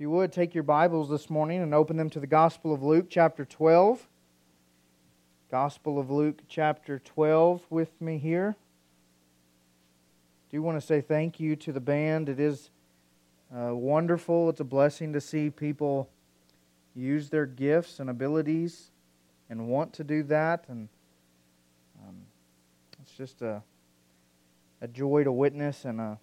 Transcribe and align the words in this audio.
If 0.00 0.04
you 0.04 0.10
would, 0.12 0.32
take 0.32 0.54
your 0.54 0.62
Bibles 0.62 1.10
this 1.10 1.28
morning 1.28 1.60
and 1.60 1.74
open 1.74 1.98
them 1.98 2.08
to 2.08 2.20
the 2.20 2.26
Gospel 2.26 2.72
of 2.72 2.82
Luke, 2.82 3.08
chapter 3.10 3.44
12. 3.44 4.08
Gospel 5.50 5.98
of 5.98 6.10
Luke, 6.10 6.40
chapter 6.48 7.00
12, 7.00 7.66
with 7.68 8.00
me 8.00 8.16
here. 8.16 8.56
I 8.56 10.46
do 10.50 10.62
want 10.62 10.80
to 10.80 10.86
say 10.86 11.02
thank 11.02 11.38
you 11.38 11.54
to 11.56 11.70
the 11.70 11.82
band. 11.82 12.30
It 12.30 12.40
is 12.40 12.70
uh, 13.54 13.74
wonderful. 13.74 14.48
It's 14.48 14.60
a 14.60 14.64
blessing 14.64 15.12
to 15.12 15.20
see 15.20 15.50
people 15.50 16.08
use 16.96 17.28
their 17.28 17.44
gifts 17.44 18.00
and 18.00 18.08
abilities 18.08 18.92
and 19.50 19.68
want 19.68 19.92
to 19.92 20.02
do 20.02 20.22
that. 20.22 20.64
And 20.68 20.88
um, 22.02 22.16
it's 23.02 23.12
just 23.12 23.42
a, 23.42 23.62
a 24.80 24.88
joy 24.88 25.24
to 25.24 25.30
witness 25.30 25.84
and 25.84 26.00
a, 26.00 26.18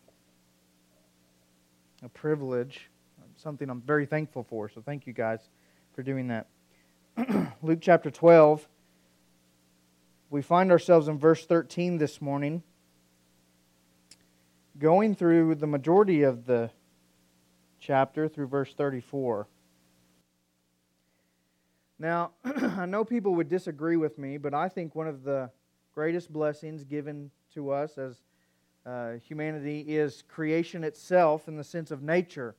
a 2.02 2.09
privilege 2.09 2.89
something 3.38 3.69
I'm 3.69 3.81
very 3.81 4.05
thankful 4.05 4.43
for. 4.43 4.69
So 4.69 4.82
thank 4.82 5.07
you 5.07 5.14
guys 5.14 5.39
for 5.93 6.04
doing 6.04 6.28
that. 6.28 6.47
Luke 7.61 7.79
chapter 7.82 8.11
12. 8.11 8.68
We 10.29 10.41
find 10.41 10.71
ourselves 10.71 11.07
in 11.07 11.18
verse 11.18 11.45
13 11.45 11.97
this 11.97 12.21
morning, 12.21 12.64
going 14.78 15.15
through 15.15 15.55
the 15.55 15.68
majority 15.68 16.23
of 16.23 16.45
the 16.45 16.69
chapter 17.79 18.28
through 18.28 18.47
verse 18.47 18.73
34. 18.73 19.47
Now, 22.00 22.31
I 22.43 22.86
know 22.86 23.06
people 23.06 23.36
would 23.36 23.47
disagree 23.47 23.95
with 23.95 24.17
me, 24.17 24.37
but 24.37 24.54
I 24.54 24.67
think 24.67 24.95
one 24.95 25.07
of 25.07 25.23
the 25.23 25.50
greatest 25.93 26.31
blessings 26.33 26.83
given 26.83 27.31
to 27.54 27.71
us 27.71 27.97
as 27.97 28.21
uh, 28.86 29.14
humanity 29.14 29.81
is 29.81 30.23
creation 30.28 30.83
itself 30.83 31.47
in 31.47 31.56
the 31.56 31.64
sense 31.64 31.89
of 31.89 32.02
nature. 32.02 32.56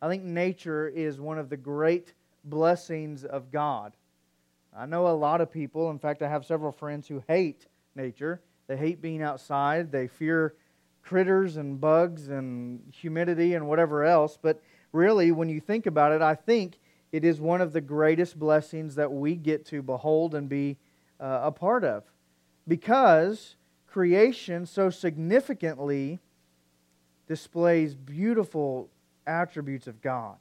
I 0.00 0.08
think 0.08 0.22
nature 0.22 0.88
is 0.88 1.20
one 1.20 1.38
of 1.38 1.48
the 1.48 1.56
great 1.56 2.12
blessings 2.44 3.24
of 3.24 3.50
God. 3.50 3.92
I 4.76 4.86
know 4.86 5.08
a 5.08 5.10
lot 5.10 5.40
of 5.40 5.50
people, 5.50 5.90
in 5.90 5.98
fact, 5.98 6.22
I 6.22 6.28
have 6.28 6.46
several 6.46 6.72
friends 6.72 7.08
who 7.08 7.22
hate 7.26 7.66
nature. 7.96 8.40
They 8.68 8.76
hate 8.76 9.02
being 9.02 9.22
outside, 9.22 9.90
they 9.90 10.06
fear 10.06 10.54
critters 11.02 11.56
and 11.56 11.80
bugs 11.80 12.28
and 12.28 12.80
humidity 12.92 13.54
and 13.54 13.66
whatever 13.66 14.04
else. 14.04 14.38
But 14.40 14.62
really, 14.92 15.32
when 15.32 15.48
you 15.48 15.60
think 15.60 15.86
about 15.86 16.12
it, 16.12 16.22
I 16.22 16.34
think 16.34 16.78
it 17.10 17.24
is 17.24 17.40
one 17.40 17.60
of 17.60 17.72
the 17.72 17.80
greatest 17.80 18.38
blessings 18.38 18.94
that 18.96 19.10
we 19.10 19.34
get 19.34 19.64
to 19.66 19.82
behold 19.82 20.34
and 20.34 20.48
be 20.48 20.76
uh, 21.18 21.40
a 21.44 21.50
part 21.50 21.82
of. 21.82 22.04
Because 22.68 23.56
creation 23.86 24.66
so 24.66 24.90
significantly 24.90 26.20
displays 27.26 27.94
beautiful 27.94 28.90
attributes 29.28 29.86
of 29.86 30.00
God. 30.00 30.36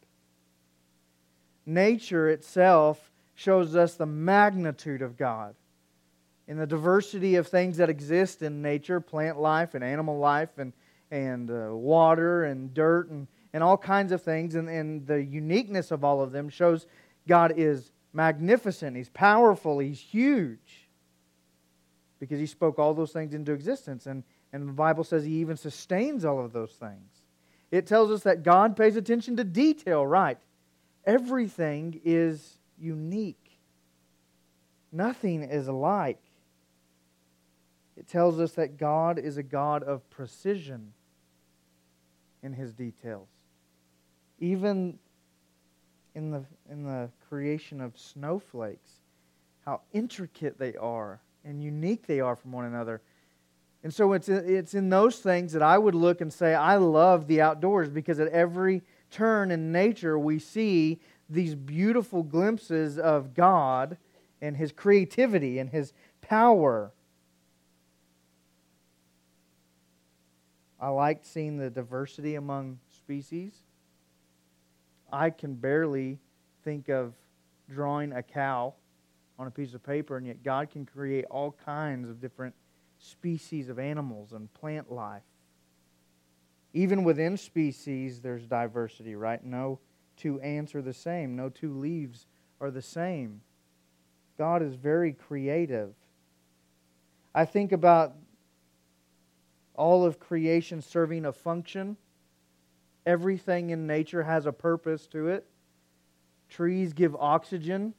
Nature 1.66 2.30
itself 2.30 3.12
shows 3.36 3.76
us 3.76 3.96
the 3.96 4.06
magnitude 4.06 5.02
of 5.02 5.18
God. 5.18 5.56
In 6.48 6.58
the 6.58 6.66
diversity 6.66 7.36
of 7.36 7.48
things 7.48 7.78
that 7.78 7.90
exist 7.90 8.42
in 8.42 8.62
nature 8.62 9.02
plant 9.02 9.40
life 9.40 9.76
and 9.76 9.84
animal 9.84 10.18
life 10.18 10.58
and, 10.58 10.72
and 11.12 11.52
uh, 11.52 11.76
water 11.76 12.46
and 12.46 12.74
dirt 12.74 13.10
and, 13.10 13.28
and 13.54 13.62
all 13.62 13.78
kinds 13.78 14.12
of 14.12 14.24
things 14.24 14.56
and, 14.56 14.70
and 14.70 15.06
the 15.06 15.22
uniqueness 15.22 15.92
of 15.92 16.04
all 16.04 16.22
of 16.22 16.32
them 16.32 16.48
shows 16.48 16.88
God 17.28 17.54
is 17.58 17.92
magnificent, 18.14 18.96
He's 18.96 19.10
powerful, 19.10 19.80
He's 19.80 20.00
huge 20.00 20.88
because 22.20 22.40
He 22.40 22.46
spoke 22.46 22.80
all 22.80 22.94
those 22.94 23.12
things 23.12 23.34
into 23.34 23.52
existence. 23.52 24.06
And, 24.08 24.24
and 24.54 24.68
the 24.68 24.74
Bible 24.74 25.04
says 25.04 25.26
He 25.26 25.34
even 25.34 25.58
sustains 25.58 26.26
all 26.26 26.44
of 26.44 26.54
those 26.54 26.72
things. 26.72 27.17
It 27.72 27.86
tells 27.86 28.12
us 28.12 28.24
that 28.24 28.44
God 28.44 28.78
pays 28.78 28.96
attention 28.96 29.36
to 29.38 29.44
detail, 29.44 30.06
right? 30.06 30.38
Everything 31.06 32.00
is 32.04 32.58
unique, 32.80 33.60
nothing 34.92 35.44
is 35.44 35.68
alike. 35.68 36.22
It 37.96 38.08
tells 38.08 38.40
us 38.40 38.52
that 38.54 38.78
God 38.78 39.18
is 39.18 39.38
a 39.38 39.44
God 39.44 39.82
of 39.82 40.08
precision 40.12 40.94
in 42.44 42.54
his 42.54 42.72
details. 42.72 43.28
Even 44.40 45.00
in 46.14 46.30
the, 46.30 46.44
in 46.70 46.84
the 46.84 47.10
creation 47.28 47.82
of 47.82 47.98
snowflakes, 47.98 48.92
how 49.66 49.82
intricate 49.94 50.60
they 50.60 50.76
are 50.76 51.20
and 51.44 51.64
unique 51.64 52.06
they 52.06 52.20
are 52.20 52.36
from 52.36 52.52
one 52.52 52.66
another. 52.66 53.02
And 53.84 53.94
so 53.94 54.14
it's, 54.14 54.28
it's 54.28 54.74
in 54.74 54.90
those 54.90 55.20
things 55.20 55.54
that 55.54 55.62
I 55.62 55.78
would 55.78 55.96
look 55.96 56.22
and 56.22 56.34
say, 56.34 56.54
I 56.56 56.78
love 56.78 57.28
the 57.28 57.42
outdoors 57.42 57.90
because 57.90 58.20
at 58.20 58.28
every 58.30 58.82
turn 59.12 59.52
in 59.52 59.72
nature 59.72 60.18
we 60.18 60.40
see 60.40 61.00
these 61.30 61.56
beautiful 61.56 62.24
glimpses 62.24 62.98
of 62.98 63.34
God 63.34 63.98
and 64.42 64.58
His 64.58 64.72
creativity 64.72 65.60
and 65.60 65.70
His 65.70 65.94
power. 66.22 66.92
I 70.80 70.90
liked 70.90 71.26
seeing 71.26 71.58
the 71.58 71.70
diversity 71.70 72.36
among 72.36 72.80
species. 72.92 73.54
I 75.12 75.30
can 75.30 75.56
barely 75.56 76.20
think 76.64 76.90
of 76.90 77.14
drawing 77.70 78.12
a 78.14 78.22
cow 78.22 78.74
on 79.40 79.48
a 79.48 79.52
piece 79.52 79.74
of 79.74 79.84
paper, 79.84 80.18
and 80.18 80.28
yet 80.28 80.44
God 80.44 80.70
can 80.70 80.86
create 80.86 81.26
all 81.26 81.56
kinds 81.66 82.10
of 82.10 82.20
different 82.20 82.54
species 83.00 83.70
of 83.70 83.80
animals 83.80 84.34
and 84.34 84.54
plant 84.54 84.92
life. 84.92 85.24
Even 86.74 87.04
within 87.04 87.38
species, 87.38 88.22
there's 88.22 88.46
diversity, 88.46 89.16
right? 89.16 89.44
No 89.44 89.80
two 90.16 90.40
ants 90.42 90.76
are 90.76 90.82
the 90.82 90.94
same, 90.94 91.36
no 91.36 91.50
two 91.50 91.78
leaves 91.78 92.26
are 92.60 92.72
the 92.72 92.82
same. 92.82 93.42
God 94.38 94.62
is 94.62 94.76
very 94.76 95.14
creative. 95.14 95.94
I 97.34 97.46
think 97.46 97.72
about 97.72 98.16
all 99.76 100.06
of 100.06 100.20
creation 100.20 100.82
serving 100.82 101.26
a 101.26 101.32
function. 101.32 101.98
Everything 103.06 103.70
in 103.70 103.88
nature 103.88 104.24
has 104.24 104.46
a 104.46 104.52
purpose 104.52 105.08
to 105.08 105.28
it. 105.28 105.46
Trees 106.50 106.94
give 106.94 107.16
oxygen. 107.16 107.94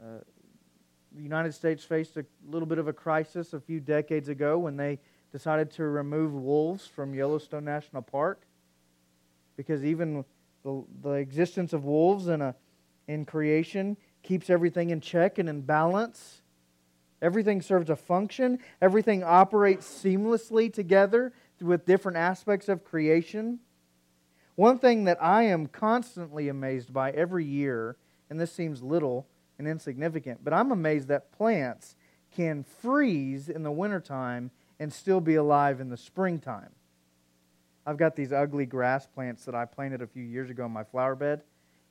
Uh, 0.00 0.18
the 1.14 1.22
United 1.22 1.52
States 1.52 1.84
faced 1.84 2.16
a 2.16 2.24
little 2.48 2.66
bit 2.66 2.78
of 2.78 2.88
a 2.88 2.92
crisis 2.92 3.52
a 3.52 3.60
few 3.60 3.80
decades 3.80 4.28
ago 4.28 4.58
when 4.58 4.76
they 4.76 4.98
decided 5.30 5.70
to 5.72 5.84
remove 5.84 6.32
wolves 6.32 6.86
from 6.86 7.14
Yellowstone 7.14 7.64
National 7.64 8.02
Park 8.02 8.42
because 9.56 9.84
even 9.84 10.24
the, 10.64 10.84
the 11.02 11.12
existence 11.12 11.72
of 11.72 11.84
wolves 11.84 12.28
in, 12.28 12.40
a, 12.40 12.54
in 13.08 13.24
creation 13.24 13.96
keeps 14.22 14.50
everything 14.50 14.90
in 14.90 15.00
check 15.00 15.38
and 15.38 15.48
in 15.48 15.62
balance. 15.62 16.42
Everything 17.20 17.62
serves 17.62 17.88
a 17.88 17.96
function, 17.96 18.58
everything 18.80 19.22
operates 19.22 19.86
seamlessly 19.86 20.72
together 20.72 21.32
with 21.60 21.86
different 21.86 22.18
aspects 22.18 22.68
of 22.68 22.84
creation. 22.84 23.60
One 24.56 24.78
thing 24.78 25.04
that 25.04 25.22
I 25.22 25.44
am 25.44 25.66
constantly 25.66 26.48
amazed 26.48 26.92
by 26.92 27.10
every 27.12 27.44
year, 27.44 27.96
and 28.28 28.40
this 28.40 28.52
seems 28.52 28.82
little, 28.82 29.28
and 29.62 29.70
insignificant. 29.70 30.42
But 30.42 30.52
I'm 30.52 30.72
amazed 30.72 31.08
that 31.08 31.32
plants 31.32 31.94
can 32.34 32.64
freeze 32.64 33.48
in 33.48 33.62
the 33.62 33.70
wintertime 33.70 34.50
and 34.80 34.92
still 34.92 35.20
be 35.20 35.36
alive 35.36 35.80
in 35.80 35.88
the 35.88 35.96
springtime. 35.96 36.70
I've 37.86 37.96
got 37.96 38.16
these 38.16 38.32
ugly 38.32 38.66
grass 38.66 39.06
plants 39.06 39.44
that 39.44 39.54
I 39.54 39.64
planted 39.64 40.02
a 40.02 40.06
few 40.06 40.22
years 40.22 40.50
ago 40.50 40.66
in 40.66 40.72
my 40.72 40.84
flower 40.84 41.14
bed, 41.14 41.42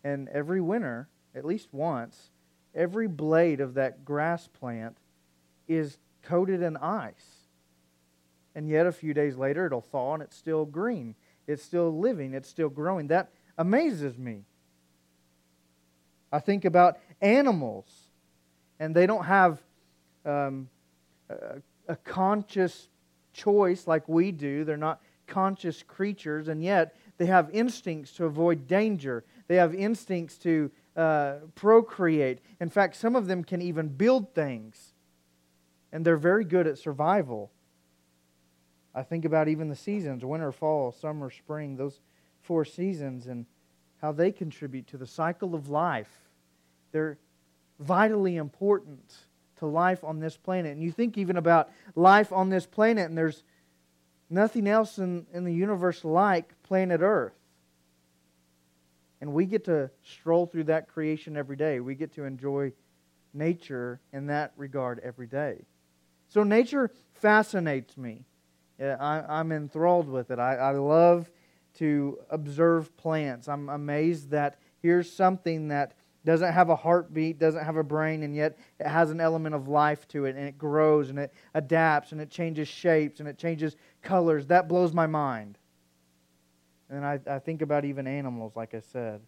and 0.04 0.30
every 0.30 0.62
winter, 0.62 1.08
at 1.36 1.46
least 1.46 1.70
once, 1.72 2.32
every 2.76 3.08
blade 3.08 3.62
of 3.62 3.74
that 3.76 4.04
grass 4.06 4.48
plant 4.48 4.98
is 5.68 5.98
coated 6.22 6.62
in 6.62 6.78
ice. 6.78 7.48
And 8.56 8.68
yet, 8.68 8.86
a 8.86 8.92
few 8.92 9.14
days 9.14 9.38
later, 9.38 9.66
it'll 9.66 9.82
thaw 9.82 10.16
and 10.16 10.24
it's 10.24 10.36
still 10.36 10.66
green. 10.66 11.16
It's 11.48 11.64
still 11.64 11.98
living. 11.98 12.34
It's 12.34 12.50
still 12.50 12.68
growing. 12.68 13.08
That 13.08 13.32
amazes 13.58 14.18
me. 14.18 14.44
I 16.32 16.40
think 16.40 16.66
about 16.66 17.00
animals, 17.22 17.86
and 18.80 18.96
they 18.96 19.06
don't 19.06 19.26
have 19.26 19.62
um, 20.26 20.70
a, 21.30 21.62
a 21.88 21.96
conscious 21.98 22.88
choice 23.34 23.88
like 23.88 24.08
we 24.08 24.32
do. 24.32 24.64
They're 24.64 24.78
not 24.78 25.02
conscious 25.28 25.84
creatures, 25.84 26.48
and 26.48 26.64
yet 26.64 26.96
they 27.18 27.26
have 27.26 27.50
instincts 27.52 28.14
to 28.14 28.26
avoid 28.26 28.68
danger. 28.68 29.24
They 29.48 29.56
have 29.56 29.74
instincts 29.74 30.38
to 30.40 30.72
uh, 30.96 31.36
procreate. 31.56 32.40
In 32.60 32.70
fact, 32.70 32.96
some 32.96 33.16
of 33.16 33.28
them 33.28 33.44
can 33.44 33.62
even 33.62 33.90
build 33.90 34.34
things, 34.34 34.94
and 35.92 36.06
they're 36.06 36.18
very 36.18 36.46
good 36.46 36.68
at 36.68 36.78
survival. 36.78 37.52
I 38.94 39.04
think 39.04 39.24
about 39.24 39.48
even 39.48 39.70
the 39.70 39.76
seasons 39.76 40.26
winter, 40.26 40.52
fall, 40.52 40.92
summer, 40.92 41.30
spring, 41.30 41.78
those 41.78 42.02
four 42.42 42.66
seasons, 42.66 43.28
and 43.28 43.46
how 44.02 44.12
they 44.12 44.32
contribute 44.32 44.88
to 44.88 44.98
the 44.98 45.06
cycle 45.06 45.54
of 45.54 45.70
life. 45.70 46.12
They're 46.92 47.18
vitally 47.80 48.38
important 48.38 49.14
to 49.60 49.68
life 49.68 50.04
on 50.04 50.20
this 50.20 50.38
planet. 50.38 50.74
And 50.74 50.82
you 50.82 50.92
think 50.92 51.18
even 51.18 51.38
about 51.38 51.70
life 51.96 52.34
on 52.34 52.50
this 52.50 52.66
planet, 52.66 53.10
and 53.10 53.18
there's 53.18 53.44
nothing 54.30 54.68
else 54.68 54.98
in, 54.98 55.28
in 55.34 55.44
the 55.44 55.54
universe 55.54 56.04
like 56.04 56.62
planet 56.64 57.02
Earth. 57.02 57.34
And 59.22 59.34
we 59.34 59.46
get 59.46 59.66
to 59.66 59.92
stroll 60.04 60.48
through 60.48 60.64
that 60.66 60.88
creation 60.88 61.38
every 61.38 61.56
day. 61.56 61.80
We 61.80 61.94
get 61.94 62.14
to 62.16 62.24
enjoy 62.24 62.74
nature 63.36 64.00
in 64.12 64.28
that 64.28 64.52
regard 64.58 65.00
every 65.00 65.28
day. 65.28 65.64
So 66.28 66.44
nature 66.44 66.90
fascinates 67.14 67.98
me. 67.98 68.26
I, 68.80 69.40
am 69.40 69.52
enthralled 69.52 70.10
with 70.10 70.32
it. 70.32 70.40
I, 70.40 70.56
I 70.56 70.72
love 70.72 71.30
to 71.76 72.20
observe 72.30 72.96
plants. 72.98 73.48
I'm 73.48 73.70
amazed 73.70 74.32
that 74.32 74.58
here's 74.82 75.12
something 75.12 75.70
that 75.70 75.94
doesn't 76.24 76.54
have 76.54 76.70
a 76.70 76.76
heartbeat, 76.76 77.40
doesn't 77.40 77.64
have 77.64 77.78
a 77.78 77.84
brain, 77.84 78.24
and 78.24 78.36
yet 78.36 78.58
it 78.80 78.88
has 78.88 79.10
an 79.10 79.20
element 79.20 79.56
of 79.56 79.68
life 79.68 80.08
to 80.10 80.26
it, 80.26 80.36
and 80.36 80.48
it 80.48 80.58
grows 80.58 81.10
and 81.10 81.18
it 81.18 81.34
adapts 81.54 82.12
and 82.12 82.22
it 82.22 82.30
changes 82.30 82.68
shapes 82.68 83.20
and 83.20 83.28
it 83.28 83.38
changes 83.38 83.76
colors. 84.02 84.46
That 84.48 84.68
blows 84.68 84.94
my 84.94 85.08
mind. 85.08 85.58
And 86.90 87.06
I, 87.06 87.20
I 87.26 87.40
think 87.40 87.62
about 87.62 87.86
even 87.86 88.06
animals, 88.06 88.56
like 88.56 88.74
I 88.74 88.82
said. 88.82 89.22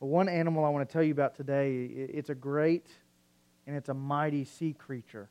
But 0.00 0.06
one 0.06 0.28
animal 0.28 0.64
I 0.64 0.70
want 0.70 0.88
to 0.88 0.92
tell 0.92 1.02
you 1.02 1.12
about 1.12 1.36
today, 1.36 1.84
it's 1.84 2.30
a 2.30 2.34
great 2.34 2.88
and 3.66 3.76
it's 3.76 3.88
a 3.88 3.94
mighty 3.94 4.44
sea 4.44 4.72
creature. 4.72 5.28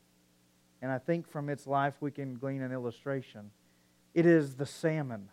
And 0.81 0.91
I 0.91 0.99
think 0.99 1.27
from 1.27 1.49
its 1.49 1.67
life 1.67 1.95
we 1.99 2.11
can 2.11 2.35
glean 2.35 2.61
an 2.61 2.71
illustration. 2.71 3.51
It 4.13 4.25
is 4.25 4.55
the 4.55 4.65
salmon. 4.65 5.29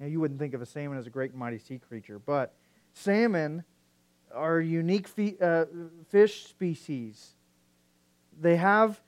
Now, 0.00 0.06
you 0.06 0.20
wouldn't 0.20 0.38
think 0.38 0.54
of 0.54 0.62
a 0.62 0.66
salmon 0.66 0.98
as 0.98 1.06
a 1.06 1.10
great 1.10 1.34
mighty 1.34 1.58
sea 1.58 1.78
creature, 1.78 2.18
but 2.18 2.54
salmon 2.92 3.64
are 4.32 4.60
unique 4.60 5.08
uh, 5.40 5.64
fish 6.08 6.46
species. 6.46 7.34
They 8.40 8.56
have 8.56 9.00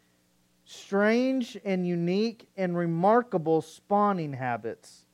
strange 0.65 1.59
and 1.65 1.87
unique 1.87 2.49
and 2.57 2.77
remarkable 2.77 3.63
spawning 3.63 4.33
habits. 4.33 5.07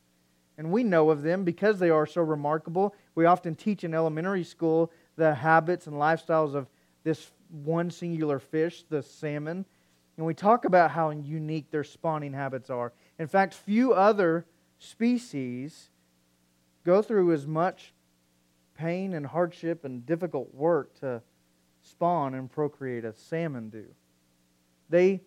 And 0.58 0.70
we 0.70 0.82
know 0.82 1.10
of 1.10 1.22
them 1.22 1.44
because 1.44 1.78
they 1.78 1.90
are 1.90 2.06
so 2.06 2.22
remarkable. 2.22 2.94
We 3.14 3.26
often 3.26 3.54
teach 3.54 3.84
in 3.84 3.92
elementary 3.92 4.44
school 4.44 4.90
the 5.16 5.34
habits 5.34 5.86
and 5.86 5.96
lifestyles 5.96 6.54
of 6.54 6.68
this 7.04 7.30
one 7.50 7.90
singular 7.90 8.38
fish, 8.38 8.84
the 8.88 9.02
salmon. 9.02 9.64
And 10.16 10.24
we 10.24 10.32
talk 10.32 10.64
about 10.64 10.90
how 10.90 11.10
unique 11.10 11.70
their 11.70 11.84
spawning 11.84 12.32
habits 12.32 12.70
are. 12.70 12.92
In 13.18 13.26
fact, 13.26 13.52
few 13.52 13.92
other 13.92 14.46
species 14.78 15.90
go 16.84 17.02
through 17.02 17.32
as 17.32 17.46
much 17.46 17.92
pain 18.76 19.14
and 19.14 19.26
hardship 19.26 19.84
and 19.84 20.06
difficult 20.06 20.54
work 20.54 20.98
to 21.00 21.22
spawn 21.82 22.34
and 22.34 22.50
procreate 22.50 23.04
as 23.04 23.16
salmon 23.16 23.70
do. 23.70 23.86
They 24.88 25.22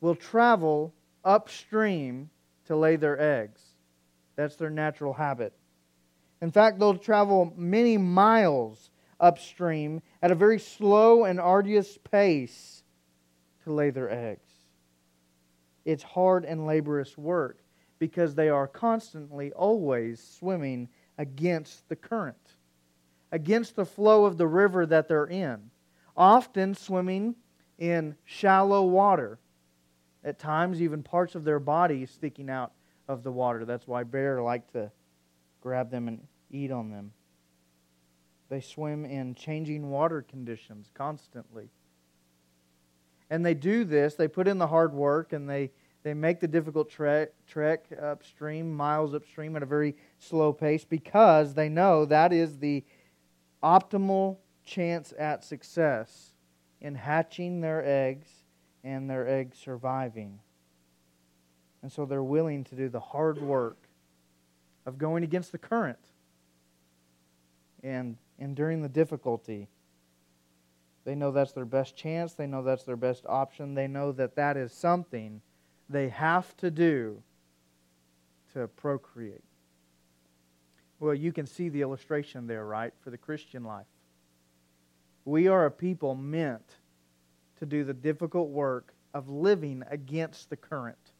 will 0.00 0.14
travel 0.14 0.92
upstream 1.24 2.30
to 2.66 2.76
lay 2.76 2.96
their 2.96 3.20
eggs. 3.20 3.60
That's 4.36 4.56
their 4.56 4.70
natural 4.70 5.14
habit. 5.14 5.54
In 6.42 6.50
fact, 6.50 6.78
they'll 6.78 6.98
travel 6.98 7.52
many 7.56 7.96
miles 7.96 8.90
upstream 9.20 10.02
at 10.20 10.30
a 10.30 10.34
very 10.34 10.58
slow 10.58 11.24
and 11.24 11.40
arduous 11.40 11.96
pace 12.10 12.82
to 13.62 13.72
lay 13.72 13.90
their 13.90 14.10
eggs. 14.10 14.50
It's 15.84 16.02
hard 16.02 16.44
and 16.44 16.66
laborious 16.66 17.16
work 17.16 17.63
because 18.04 18.34
they 18.34 18.50
are 18.50 18.66
constantly, 18.66 19.50
always 19.52 20.22
swimming 20.22 20.86
against 21.16 21.88
the 21.88 21.96
current, 21.96 22.36
against 23.32 23.76
the 23.76 23.86
flow 23.86 24.26
of 24.26 24.36
the 24.36 24.46
river 24.46 24.84
that 24.84 25.08
they're 25.08 25.24
in, 25.24 25.70
often 26.14 26.74
swimming 26.74 27.34
in 27.78 28.14
shallow 28.26 28.84
water. 28.84 29.38
At 30.22 30.38
times, 30.38 30.82
even 30.82 31.02
parts 31.02 31.34
of 31.34 31.44
their 31.44 31.58
body 31.58 32.04
sticking 32.04 32.50
out 32.50 32.72
of 33.08 33.22
the 33.22 33.32
water. 33.32 33.64
That's 33.64 33.88
why 33.88 34.02
bears 34.02 34.42
like 34.42 34.70
to 34.72 34.92
grab 35.62 35.90
them 35.90 36.06
and 36.06 36.26
eat 36.50 36.70
on 36.70 36.90
them. 36.90 37.10
They 38.50 38.60
swim 38.60 39.06
in 39.06 39.34
changing 39.34 39.88
water 39.88 40.20
conditions 40.20 40.90
constantly. 40.92 41.70
And 43.30 43.46
they 43.46 43.54
do 43.54 43.84
this, 43.84 44.14
they 44.14 44.28
put 44.28 44.46
in 44.46 44.58
the 44.58 44.66
hard 44.66 44.92
work 44.92 45.32
and 45.32 45.48
they, 45.48 45.70
they 46.04 46.12
make 46.12 46.38
the 46.38 46.46
difficult 46.46 46.90
trek, 46.90 47.30
trek 47.46 47.86
upstream, 48.00 48.72
miles 48.72 49.14
upstream 49.14 49.56
at 49.56 49.62
a 49.62 49.66
very 49.66 49.96
slow 50.18 50.52
pace 50.52 50.84
because 50.84 51.54
they 51.54 51.70
know 51.70 52.04
that 52.04 52.30
is 52.30 52.58
the 52.58 52.84
optimal 53.62 54.36
chance 54.66 55.14
at 55.18 55.42
success 55.42 56.34
in 56.82 56.94
hatching 56.94 57.62
their 57.62 57.82
eggs 57.82 58.28
and 58.84 59.08
their 59.08 59.26
eggs 59.26 59.56
surviving. 59.56 60.38
And 61.82 61.90
so 61.90 62.04
they're 62.04 62.22
willing 62.22 62.64
to 62.64 62.74
do 62.74 62.90
the 62.90 63.00
hard 63.00 63.40
work 63.40 63.78
of 64.84 64.98
going 64.98 65.24
against 65.24 65.52
the 65.52 65.58
current 65.58 66.12
and 67.82 68.18
enduring 68.38 68.82
the 68.82 68.90
difficulty. 68.90 69.68
They 71.06 71.14
know 71.14 71.30
that's 71.30 71.52
their 71.52 71.64
best 71.64 71.96
chance. 71.96 72.34
They 72.34 72.46
know 72.46 72.62
that's 72.62 72.84
their 72.84 72.96
best 72.96 73.24
option. 73.26 73.74
They 73.74 73.88
know 73.88 74.12
that 74.12 74.36
that 74.36 74.58
is 74.58 74.70
something 74.70 75.40
they 75.88 76.08
have 76.08 76.56
to 76.58 76.70
do 76.70 77.22
to 78.52 78.68
procreate. 78.68 79.44
Well, 81.00 81.14
you 81.14 81.32
can 81.32 81.46
see 81.46 81.68
the 81.68 81.82
illustration 81.82 82.46
there, 82.46 82.64
right, 82.64 82.92
for 83.00 83.10
the 83.10 83.18
Christian 83.18 83.64
life. 83.64 83.86
We 85.24 85.48
are 85.48 85.66
a 85.66 85.70
people 85.70 86.14
meant 86.14 86.76
to 87.58 87.66
do 87.66 87.84
the 87.84 87.94
difficult 87.94 88.50
work 88.50 88.94
of 89.12 89.28
living 89.28 89.82
against 89.90 90.50
the 90.50 90.56
current 90.56 91.12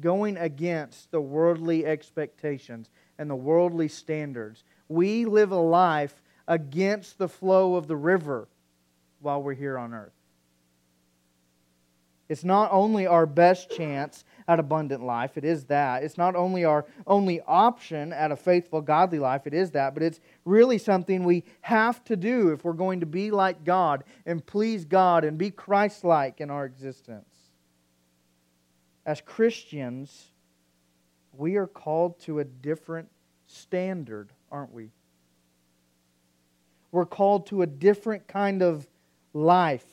going 0.00 0.36
against 0.36 1.10
the 1.10 1.20
worldly 1.20 1.86
expectations 1.86 2.90
and 3.18 3.30
the 3.30 3.36
worldly 3.36 3.88
standards. 3.88 4.64
We 4.88 5.24
live 5.24 5.52
a 5.52 5.56
life 5.56 6.22
against 6.48 7.18
the 7.18 7.28
flow 7.28 7.76
of 7.76 7.86
the 7.86 7.96
river 7.96 8.48
while 9.20 9.42
we're 9.42 9.54
here 9.54 9.78
on 9.78 9.94
earth. 9.94 10.12
It's 12.34 12.42
not 12.44 12.72
only 12.72 13.06
our 13.06 13.26
best 13.26 13.70
chance 13.70 14.24
at 14.48 14.58
abundant 14.58 15.04
life, 15.04 15.38
it 15.38 15.44
is 15.44 15.66
that. 15.66 16.02
It's 16.02 16.18
not 16.18 16.34
only 16.34 16.64
our 16.64 16.84
only 17.06 17.40
option 17.46 18.12
at 18.12 18.32
a 18.32 18.36
faithful, 18.36 18.80
godly 18.80 19.20
life, 19.20 19.46
it 19.46 19.54
is 19.54 19.70
that, 19.70 19.94
but 19.94 20.02
it's 20.02 20.18
really 20.44 20.78
something 20.78 21.22
we 21.22 21.44
have 21.60 22.02
to 22.04 22.16
do 22.16 22.50
if 22.50 22.64
we're 22.64 22.72
going 22.72 23.00
to 23.00 23.06
be 23.06 23.30
like 23.30 23.62
God 23.62 24.02
and 24.26 24.44
please 24.44 24.84
God 24.84 25.24
and 25.24 25.38
be 25.38 25.52
Christ 25.52 26.02
like 26.02 26.40
in 26.40 26.50
our 26.50 26.64
existence 26.64 27.34
as 29.06 29.20
Christians, 29.20 30.30
we 31.32 31.56
are 31.56 31.66
called 31.66 32.18
to 32.20 32.38
a 32.38 32.44
different 32.44 33.08
standard, 33.46 34.30
aren't 34.50 34.72
we? 34.72 34.90
We're 36.90 37.06
called 37.06 37.46
to 37.48 37.62
a 37.62 37.66
different 37.66 38.26
kind 38.28 38.62
of 38.62 38.86
life. 39.32 39.84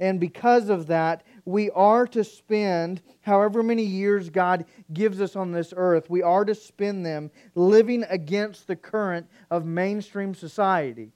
And 0.00 0.20
because 0.20 0.68
of 0.68 0.86
that, 0.86 1.24
we 1.44 1.70
are 1.70 2.06
to 2.08 2.22
spend 2.22 3.02
however 3.22 3.62
many 3.62 3.82
years 3.82 4.30
God 4.30 4.64
gives 4.92 5.20
us 5.20 5.34
on 5.34 5.50
this 5.50 5.74
earth, 5.76 6.08
we 6.08 6.22
are 6.22 6.44
to 6.44 6.54
spend 6.54 7.04
them 7.04 7.30
living 7.54 8.04
against 8.08 8.66
the 8.66 8.76
current 8.76 9.26
of 9.50 9.64
mainstream 9.64 10.34
society. 10.34 11.12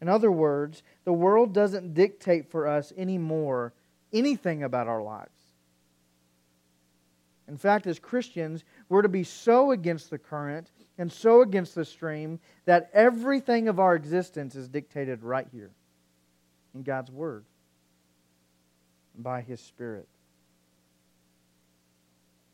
In 0.00 0.08
other 0.08 0.30
words, 0.30 0.84
the 1.04 1.12
world 1.12 1.52
doesn't 1.52 1.94
dictate 1.94 2.50
for 2.50 2.68
us 2.68 2.92
anymore 2.96 3.72
anything 4.12 4.62
about 4.62 4.86
our 4.86 5.02
lives. 5.02 5.38
In 7.48 7.56
fact, 7.56 7.86
as 7.86 7.98
Christians, 7.98 8.62
we're 8.88 9.02
to 9.02 9.08
be 9.08 9.24
so 9.24 9.72
against 9.72 10.10
the 10.10 10.18
current 10.18 10.70
and 10.98 11.12
so 11.12 11.42
against 11.42 11.76
the 11.76 11.84
stream 11.84 12.40
that 12.64 12.90
everything 12.92 13.68
of 13.68 13.78
our 13.78 13.94
existence 13.94 14.56
is 14.56 14.68
dictated 14.68 15.22
right 15.22 15.46
here 15.52 15.70
in 16.74 16.82
God's 16.82 17.10
Word 17.10 17.44
by 19.16 19.40
His 19.40 19.60
Spirit. 19.60 20.08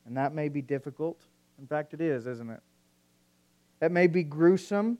And 0.07 0.19
that 0.19 0.35
may 0.35 0.51
be 0.51 0.61
difficult. 0.61 1.19
In 1.59 1.67
fact, 1.67 1.95
it 1.95 2.03
is, 2.03 2.27
isn't 2.27 2.51
it? 2.51 2.61
It 3.81 3.91
may 3.91 4.07
be 4.07 4.23
gruesome. 4.23 4.99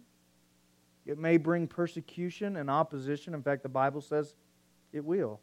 It 1.05 1.19
may 1.19 1.37
bring 1.37 1.67
persecution 1.67 2.57
and 2.57 2.71
opposition. 2.71 3.35
In 3.35 3.43
fact, 3.43 3.63
the 3.63 3.69
Bible 3.69 4.01
says 4.01 4.35
it 4.93 5.05
will. 5.05 5.41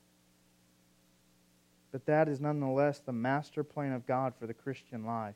But 1.91 2.07
that 2.07 2.27
is 2.27 2.39
nonetheless 2.39 2.99
the 2.99 3.13
master 3.13 3.63
plan 3.63 3.91
of 3.91 4.07
God 4.07 4.33
for 4.39 4.47
the 4.47 4.53
Christian 4.53 5.05
life 5.05 5.35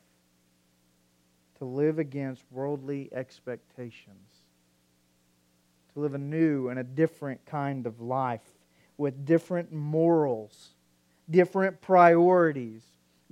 to 1.58 1.64
live 1.64 1.98
against 1.98 2.42
worldly 2.50 3.08
expectations, 3.12 4.42
to 5.94 6.00
live 6.00 6.14
a 6.14 6.18
new 6.18 6.68
and 6.68 6.78
a 6.78 6.84
different 6.84 7.44
kind 7.46 7.86
of 7.86 8.00
life 8.00 8.48
with 8.98 9.24
different 9.24 9.72
morals, 9.72 10.70
different 11.30 11.80
priorities, 11.80 12.82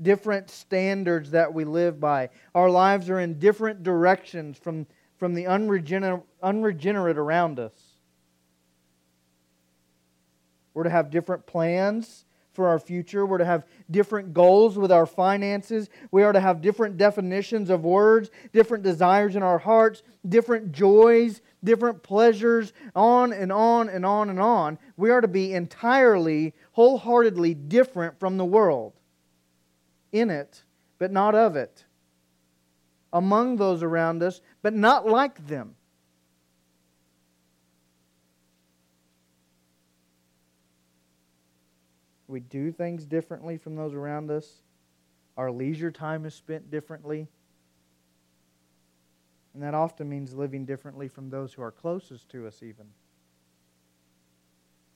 different 0.00 0.50
standards 0.50 1.31
that 1.31 1.52
we 1.52 1.64
live 1.64 2.00
by. 2.00 2.31
Our 2.54 2.71
lives 2.71 3.11
are 3.11 3.21
in 3.21 3.38
different 3.38 3.83
directions 3.83 4.59
from 4.59 4.87
from 5.16 5.35
the 5.35 5.47
unregenerate, 5.47 6.23
unregenerate 6.43 7.16
around 7.16 7.59
us. 7.59 7.73
We're 10.75 10.83
to 10.83 10.90
have 10.90 11.11
different 11.11 11.47
plans 11.47 12.25
for 12.54 12.68
our 12.68 12.78
future. 12.78 13.26
We're 13.26 13.38
to 13.38 13.44
have 13.44 13.66
different 13.90 14.32
goals 14.32 14.78
with 14.78 14.90
our 14.90 15.06
finances. 15.06 15.90
We 16.11 16.23
are 16.23 16.32
to 16.32 16.40
have 16.40 16.62
different 16.62 16.96
definitions 16.96 17.68
of 17.68 17.84
words, 17.84 18.30
different 18.52 18.84
desires 18.84 19.37
in 19.37 19.42
our 19.42 19.58
hearts, 19.58 20.02
different 20.26 20.73
joys, 20.73 21.42
different 21.62 22.02
pleasures, 22.02 22.73
on 22.94 23.32
and 23.32 23.52
on 23.52 23.88
and 23.88 24.06
on 24.06 24.30
and 24.30 24.40
on. 24.40 24.78
We 24.96 25.11
are 25.11 25.20
to 25.20 25.28
be 25.28 25.52
entirely, 25.52 26.54
wholeheartedly 26.73 27.54
different 27.54 28.18
from 28.18 28.37
the 28.37 28.44
world. 28.44 28.92
In 30.12 30.30
it, 30.30 30.62
but 30.99 31.11
not 31.11 31.34
of 31.34 31.56
it. 31.56 31.84
Among 33.12 33.56
those 33.56 33.82
around 33.82 34.23
us, 34.23 34.40
but 34.62 34.75
not 34.75 35.06
like 35.08 35.46
them. 35.46 35.75
We 42.26 42.40
do 42.40 42.73
things 42.73 43.04
differently 43.04 43.59
from 43.59 43.76
those 43.76 43.95
around 43.95 44.31
us. 44.31 44.62
Our 45.37 45.50
leisure 45.50 45.90
time 45.90 46.25
is 46.25 46.35
spent 46.35 46.71
differently. 46.71 47.28
And 49.52 49.62
that 49.62 49.75
often 49.75 50.09
means 50.09 50.35
living 50.35 50.64
differently 50.64 51.09
from 51.09 51.31
those 51.31 51.52
who 51.52 51.62
are 51.62 51.71
closest 51.71 52.28
to 52.31 52.47
us, 52.47 52.62
even. 52.62 52.87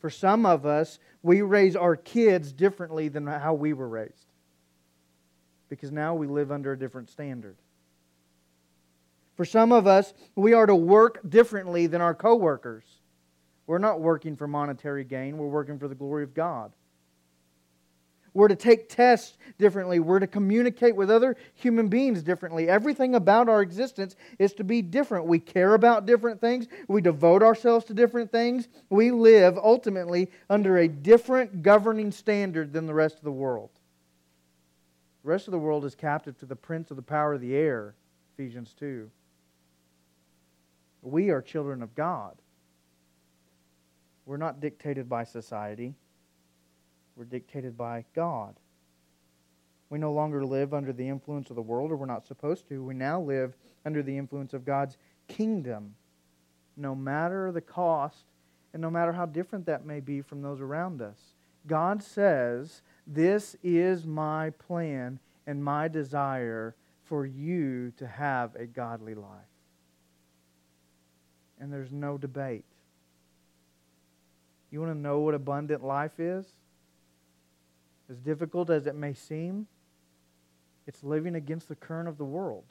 For 0.01 0.11
some 0.11 0.47
of 0.47 0.65
us, 0.65 0.99
we 1.23 1.43
raise 1.43 1.77
our 1.77 1.97
kids 1.97 2.53
differently 2.53 3.09
than 3.09 3.27
how 3.27 3.55
we 3.55 3.73
were 3.73 3.89
raised. 3.89 4.33
Because 5.69 5.93
now 5.93 6.15
we 6.15 6.27
live 6.27 6.51
under 6.51 6.73
a 6.73 6.79
different 6.79 7.11
standard. 7.11 7.57
For 9.37 9.45
some 9.45 9.71
of 9.71 9.87
us, 9.87 10.15
we 10.35 10.53
are 10.53 10.67
to 10.67 10.75
work 10.75 11.21
differently 11.29 11.87
than 11.87 12.01
our 12.01 12.15
coworkers. 12.15 12.85
We're 13.67 13.79
not 13.79 14.01
working 14.01 14.35
for 14.35 14.49
monetary 14.49 15.05
gain, 15.05 15.37
we're 15.37 15.47
working 15.47 15.79
for 15.79 15.89
the 15.89 15.95
glory 15.95 16.25
of 16.25 16.35
God. 16.35 16.73
We're 18.39 18.47
to 18.47 18.55
take 18.55 18.89
tests 18.89 19.37
differently. 19.59 19.99
We're 19.99 20.21
to 20.21 20.29
communicate 20.29 20.95
with 20.95 21.11
other 21.11 21.35
human 21.55 21.89
beings 21.89 22.23
differently. 22.23 22.69
Everything 22.69 23.17
about 23.17 23.49
our 23.49 23.63
existence 23.63 24.15
is 24.39 24.53
to 24.53 24.65
be 24.65 24.81
different. 24.81 25.27
We 25.27 25.41
care 25.41 25.75
about 25.75 26.07
different 26.07 26.41
things. 26.41 26.69
We 26.87 27.01
devote 27.01 27.43
ourselves 27.43 27.85
to 27.87 27.95
different 27.95 28.31
things. 28.31 28.69
We 28.91 29.11
live 29.11 29.59
ultimately 29.59 30.31
under 30.49 30.79
a 30.79 30.87
different 30.87 31.63
governing 31.63 32.13
standard 32.13 32.73
than 32.73 32.87
the 32.87 32.95
rest 32.95 33.17
of 33.17 33.25
the 33.25 33.33
world. 33.33 33.71
The 35.25 35.31
rest 35.31 35.49
of 35.49 35.51
the 35.51 35.59
world 35.59 35.85
is 35.85 35.97
captive 35.97 36.39
to 36.39 36.47
the 36.47 36.55
prince 36.55 36.93
of 36.93 36.97
the 36.97 37.03
power 37.03 37.35
of 37.35 37.41
the 37.41 37.57
air, 37.57 37.97
Ephesians 38.35 38.73
2. 38.79 39.11
We 41.03 41.31
are 41.31 41.43
children 41.43 41.83
of 41.83 41.93
God. 41.97 42.37
We're 44.27 44.37
not 44.37 44.61
dictated 44.61 45.09
by 45.09 45.25
society. 45.25 45.97
We're 47.19 47.25
dictated 47.25 47.77
by 47.77 48.05
God. 48.15 48.55
We 49.91 49.99
no 49.99 50.13
longer 50.13 50.45
live 50.45 50.73
under 50.73 50.93
the 50.93 51.09
influence 51.09 51.51
of 51.51 51.57
the 51.57 51.63
world, 51.63 51.91
or 51.91 51.97
we're 51.97 52.07
not 52.07 52.27
supposed 52.27 52.69
to. 52.69 52.85
We 52.85 52.95
now 52.95 53.21
live 53.21 53.55
under 53.85 54.05
the 54.05 54.17
influence 54.17 54.55
of 54.55 54.65
God's 54.65 54.97
kingdom, 55.27 55.97
no 56.77 56.95
matter 56.95 57.51
the 57.51 57.61
cost 57.61 58.25
and 58.73 58.81
no 58.81 58.91
matter 58.91 59.13
how 59.13 59.27
different 59.27 59.67
that 59.67 59.85
may 59.85 59.99
be 59.99 60.21
from 60.21 60.43
those 60.43 60.61
around 60.61 61.03
us. 61.03 61.19
God 61.67 62.05
says, 62.05 62.83
This 63.05 63.57
is 63.65 64.07
my 64.07 64.51
plan 64.51 65.19
and 65.45 65.65
my 65.65 65.89
desire 65.89 66.77
for 67.03 67.27
you 67.27 67.93
to 67.97 68.07
have 68.07 68.55
a 68.55 68.67
godly 68.67 69.15
life. 69.15 69.29
And 71.59 71.73
there's 71.73 71.91
no 71.91 72.17
debate. 72.17 72.65
You 74.71 74.81
want 74.81 74.93
to 74.93 74.99
know 74.99 75.19
what 75.19 75.35
abundant 75.35 75.83
life 75.83 76.21
is? 76.21 76.47
As 78.11 78.19
difficult 78.19 78.71
as 78.71 78.87
it 78.87 78.95
may 78.95 79.15
seem, 79.15 79.67
it's 80.87 81.05
living 81.05 81.35
against 81.35 81.69
the 81.69 81.77
current 81.77 82.09
of 82.09 82.17
the 82.17 82.25
world. 82.25 82.65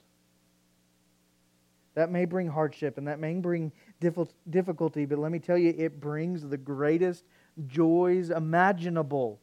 That 1.94 2.10
may 2.10 2.24
bring 2.24 2.48
hardship 2.48 2.98
and 2.98 3.06
that 3.08 3.18
may 3.18 3.34
bring 3.34 3.72
difficulty, 4.00 5.04
but 5.04 5.18
let 5.18 5.32
me 5.32 5.38
tell 5.38 5.58
you, 5.58 5.74
it 5.76 6.00
brings 6.00 6.42
the 6.42 6.56
greatest 6.56 7.24
joys 7.66 8.30
imaginable. 8.30 9.40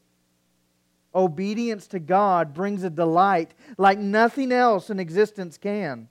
Obedience 1.14 1.88
to 1.88 2.00
God 2.00 2.54
brings 2.54 2.84
a 2.84 2.90
delight 2.90 3.54
like 3.78 4.00
nothing 4.00 4.52
else 4.52 4.90
in 4.90 5.00
existence 5.00 5.58
can. 5.58 6.10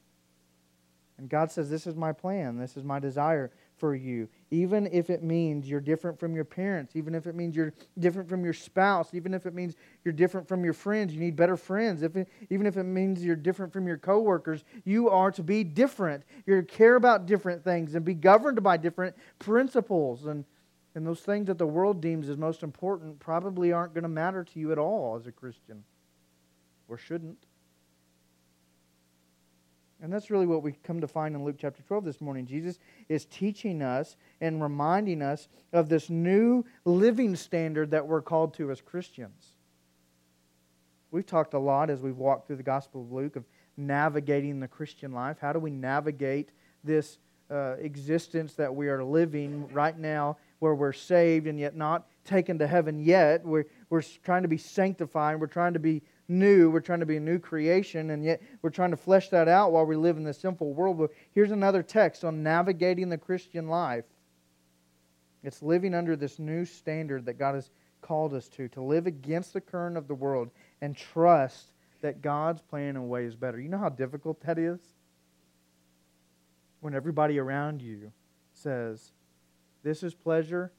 And 1.18 1.28
God 1.28 1.50
says, 1.50 1.70
This 1.70 1.86
is 1.86 1.94
my 1.94 2.12
plan, 2.12 2.58
this 2.58 2.76
is 2.76 2.84
my 2.84 2.98
desire 2.98 3.50
for 3.76 3.94
you, 3.94 4.28
even 4.50 4.86
if 4.92 5.10
it 5.10 5.22
means 5.22 5.68
you're 5.68 5.80
different 5.80 6.18
from 6.18 6.34
your 6.34 6.44
parents, 6.44 6.94
even 6.94 7.14
if 7.14 7.26
it 7.26 7.34
means 7.34 7.56
you're 7.56 7.74
different 7.98 8.28
from 8.28 8.44
your 8.44 8.52
spouse, 8.52 9.12
even 9.14 9.34
if 9.34 9.46
it 9.46 9.54
means 9.54 9.74
you're 10.04 10.14
different 10.14 10.46
from 10.46 10.64
your 10.64 10.72
friends, 10.72 11.12
you 11.12 11.20
need 11.20 11.34
better 11.34 11.56
friends, 11.56 12.02
if 12.02 12.16
it, 12.16 12.28
even 12.50 12.66
if 12.66 12.76
it 12.76 12.84
means 12.84 13.24
you're 13.24 13.34
different 13.34 13.72
from 13.72 13.86
your 13.86 13.98
coworkers, 13.98 14.64
you 14.84 15.08
are 15.08 15.32
to 15.32 15.42
be 15.42 15.64
different. 15.64 16.22
You're 16.46 16.62
to 16.62 16.66
care 16.66 16.94
about 16.94 17.26
different 17.26 17.64
things 17.64 17.94
and 17.94 18.04
be 18.04 18.14
governed 18.14 18.62
by 18.62 18.76
different 18.76 19.16
principles. 19.38 20.26
And, 20.26 20.44
and 20.94 21.06
those 21.06 21.20
things 21.20 21.48
that 21.48 21.58
the 21.58 21.66
world 21.66 22.00
deems 22.00 22.28
as 22.28 22.36
most 22.36 22.62
important 22.62 23.18
probably 23.18 23.72
aren't 23.72 23.94
going 23.94 24.02
to 24.02 24.08
matter 24.08 24.44
to 24.44 24.60
you 24.60 24.70
at 24.70 24.78
all 24.78 25.16
as 25.16 25.26
a 25.26 25.32
Christian, 25.32 25.82
or 26.88 26.96
shouldn't. 26.96 27.38
And 30.02 30.12
that's 30.12 30.30
really 30.30 30.46
what 30.46 30.62
we 30.62 30.72
come 30.82 31.00
to 31.00 31.08
find 31.08 31.34
in 31.34 31.44
Luke 31.44 31.56
chapter 31.58 31.82
12 31.82 32.04
this 32.04 32.20
morning. 32.20 32.46
Jesus 32.46 32.78
is 33.08 33.24
teaching 33.26 33.80
us 33.80 34.16
and 34.40 34.60
reminding 34.60 35.22
us 35.22 35.48
of 35.72 35.88
this 35.88 36.10
new 36.10 36.64
living 36.84 37.36
standard 37.36 37.90
that 37.92 38.06
we're 38.06 38.22
called 38.22 38.54
to 38.54 38.70
as 38.70 38.80
Christians. 38.80 39.54
We've 41.10 41.24
talked 41.24 41.54
a 41.54 41.58
lot 41.58 41.90
as 41.90 42.00
we've 42.00 42.16
walked 42.16 42.46
through 42.46 42.56
the 42.56 42.64
Gospel 42.64 43.02
of 43.02 43.12
Luke 43.12 43.36
of 43.36 43.44
navigating 43.76 44.60
the 44.60 44.68
Christian 44.68 45.12
life. 45.12 45.38
How 45.40 45.52
do 45.52 45.58
we 45.58 45.70
navigate 45.70 46.50
this 46.82 47.18
uh, 47.50 47.76
existence 47.78 48.54
that 48.54 48.74
we 48.74 48.88
are 48.88 49.04
living 49.04 49.68
right 49.72 49.96
now 49.96 50.38
where 50.58 50.74
we're 50.74 50.92
saved 50.92 51.46
and 51.46 51.58
yet 51.58 51.76
not 51.76 52.06
taken 52.24 52.58
to 52.58 52.66
heaven 52.66 52.98
yet? 52.98 53.44
We're, 53.44 53.66
we're 53.90 54.02
trying 54.24 54.42
to 54.42 54.48
be 54.48 54.58
sanctified. 54.58 55.40
We're 55.40 55.46
trying 55.46 55.74
to 55.74 55.78
be 55.78 56.02
new. 56.28 56.70
We're 56.70 56.80
trying 56.80 57.00
to 57.00 57.06
be 57.06 57.16
a 57.16 57.20
new 57.20 57.38
creation, 57.38 58.10
and 58.10 58.24
yet 58.24 58.42
we're 58.62 58.70
trying 58.70 58.90
to 58.90 58.96
flesh 58.96 59.28
that 59.30 59.48
out 59.48 59.72
while 59.72 59.86
we 59.86 59.96
live 59.96 60.16
in 60.16 60.24
this 60.24 60.38
simple 60.38 60.72
world. 60.72 60.98
But 60.98 61.10
here's 61.32 61.50
another 61.50 61.82
text 61.82 62.24
on 62.24 62.42
navigating 62.42 63.08
the 63.08 63.18
Christian 63.18 63.68
life. 63.68 64.04
It's 65.42 65.62
living 65.62 65.94
under 65.94 66.16
this 66.16 66.38
new 66.38 66.64
standard 66.64 67.26
that 67.26 67.38
God 67.38 67.54
has 67.54 67.70
called 68.00 68.34
us 68.34 68.48
to, 68.48 68.68
to 68.68 68.82
live 68.82 69.06
against 69.06 69.52
the 69.52 69.60
current 69.60 69.96
of 69.96 70.08
the 70.08 70.14
world 70.14 70.50
and 70.80 70.96
trust 70.96 71.72
that 72.00 72.20
God's 72.20 72.60
plan 72.60 72.96
and 72.96 73.08
way 73.08 73.24
is 73.24 73.34
better. 73.34 73.60
You 73.60 73.68
know 73.68 73.78
how 73.78 73.88
difficult 73.88 74.40
that 74.42 74.58
is? 74.58 74.80
When 76.80 76.94
everybody 76.94 77.38
around 77.38 77.80
you 77.80 78.12
says, 78.52 79.12
This 79.82 80.02
is 80.02 80.14
pleasure, 80.14 80.70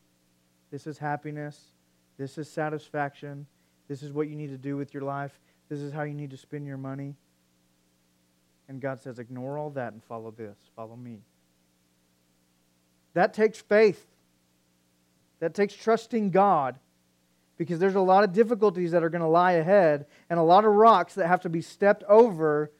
this 0.71 0.85
is 0.85 0.99
happiness, 0.99 1.71
this 2.17 2.37
is 2.37 2.49
satisfaction, 2.49 3.47
this 3.88 4.04
is 4.04 4.12
what 4.12 4.27
you 4.27 4.36
need 4.36 4.50
to 4.50 4.58
do 4.58 4.77
with 4.77 4.94
your 4.94 5.04
life. 5.04 5.38
This 5.70 5.80
is 5.80 5.92
how 5.94 6.04
you 6.04 6.13
need 6.13 6.32
to 6.32 6.38
spend 6.38 6.65
your 6.65 6.77
money. 6.77 7.15
And 8.68 8.82
God 8.82 9.01
says, 9.01 9.20
ignore 9.20 9.58
all 9.58 9.70
that 9.72 9.94
and 9.94 10.04
follow 10.04 10.32
this. 10.32 10.58
Follow 10.75 10.96
me. 10.96 11.20
That 13.13 13.34
takes 13.34 13.62
faith. 13.62 14.06
That 15.39 15.54
takes 15.54 15.74
trusting 15.74 16.32
God 16.32 16.77
because 17.58 17.80
there's 17.80 17.96
a 17.96 18.01
lot 18.01 18.24
of 18.24 18.34
difficulties 18.34 18.92
that 18.92 19.04
are 19.04 19.10
going 19.10 19.22
to 19.22 19.27
lie 19.27 19.54
ahead 19.54 20.06
and 20.30 20.39
a 20.39 20.44
lot 20.44 20.65
of 20.65 20.74
rocks 20.74 21.15
that 21.15 21.27
have 21.27 21.42
to 21.42 21.50
be 21.50 21.62
stepped 21.62 22.04
over 22.04 22.72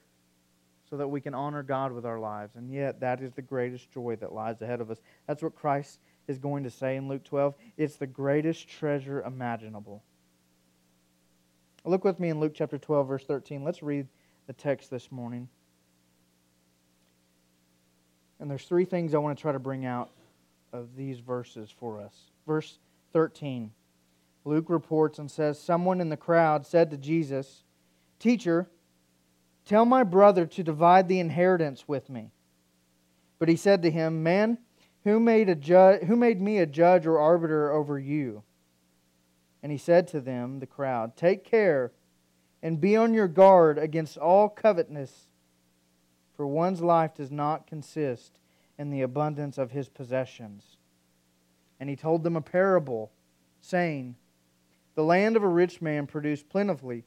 so 0.90 0.98
that 0.98 1.08
we 1.08 1.22
can 1.22 1.34
honor 1.34 1.64
God 1.64 1.92
with 1.92 2.06
our 2.06 2.20
lives. 2.20 2.56
And 2.56 2.72
yet, 2.72 3.00
that 3.00 3.22
is 3.22 3.34
the 3.34 3.42
greatest 3.42 3.92
joy 3.92 4.16
that 4.18 4.34
lies 4.34 4.62
ahead 4.62 4.82
of 4.82 4.92
us. 4.92 5.00
That's 5.28 5.42
what 5.42 5.56
Christ 5.56 6.00
is 6.28 6.38
going 6.38 6.64
to 6.64 6.70
say 6.70 6.96
in 6.96 7.08
Luke 7.08 7.24
12. 7.24 7.56
It's 7.78 7.96
the 7.96 8.08
greatest 8.08 8.68
treasure 8.68 9.22
imaginable. 9.24 10.04
Look 11.88 12.04
with 12.04 12.20
me 12.20 12.30
in 12.30 12.40
Luke 12.40 12.54
chapter 12.56 12.80
12, 12.80 13.08
verse 13.08 13.24
13. 13.26 13.64
Let's 13.64 13.84
read 13.84 14.08
the 14.48 14.54
text 14.54 14.90
this 14.90 15.12
morning. 15.12 15.48
And 18.40 18.50
there's 18.50 18.66
three 18.66 18.86
things 18.86 19.14
I 19.14 19.20
want 19.20 19.38
to 19.38 19.42
try 19.42 19.52
to 19.52 19.60
bring 19.60 19.86
out 19.86 20.10
of 20.74 20.96
these 20.96 21.20
verses 21.20 21.70
for 21.70 22.02
us. 22.02 22.32
Verse 22.48 22.80
13. 23.14 23.72
Luke 24.46 24.66
reports 24.68 25.20
and 25.20 25.30
says, 25.30 25.60
Someone 25.60 26.02
in 26.02 26.10
the 26.10 26.18
crowd 26.18 26.66
said 26.66 26.90
to 26.90 26.98
Jesus, 26.98 27.64
Teacher, 28.18 28.68
tell 29.64 29.86
my 29.86 30.04
brother 30.04 30.48
to 30.48 30.64
divide 30.64 31.08
the 31.08 31.20
inheritance 31.20 31.88
with 31.88 32.10
me. 32.10 32.32
But 33.38 33.48
he 33.48 33.56
said 33.56 33.84
to 33.84 33.92
him, 33.92 34.24
Man, 34.24 34.58
who 35.04 35.20
made, 35.20 35.50
a 35.50 35.56
ju- 35.56 36.00
who 36.06 36.16
made 36.16 36.42
me 36.42 36.58
a 36.58 36.66
judge 36.66 37.06
or 37.06 37.20
arbiter 37.20 37.72
over 37.72 38.00
you? 38.00 38.44
And 39.66 39.72
he 39.72 39.80
said 39.80 40.08
to 40.10 40.22
them, 40.22 40.60
the 40.60 40.68
crowd, 40.68 41.18
Take 41.18 41.44
care 41.44 41.92
and 42.62 42.80
be 42.80 42.96
on 42.96 43.16
your 43.16 43.28
guard 43.28 43.80
against 43.80 44.16
all 44.16 44.48
covetousness, 44.48 45.26
for 46.38 46.46
one's 46.46 46.82
life 46.82 47.16
does 47.16 47.32
not 47.32 47.66
consist 47.66 48.38
in 48.78 48.92
the 48.92 49.02
abundance 49.02 49.58
of 49.58 49.72
his 49.72 49.90
possessions. 49.90 50.78
And 51.80 51.90
he 51.90 51.96
told 51.96 52.22
them 52.22 52.36
a 52.36 52.42
parable, 52.42 53.12
saying, 53.60 54.18
the 54.94 55.04
land 55.04 55.36
of 55.36 55.42
a 55.42 55.48
rich 55.48 55.82
man 55.82 56.06
produced 56.06 56.48
plentifully. 56.48 57.04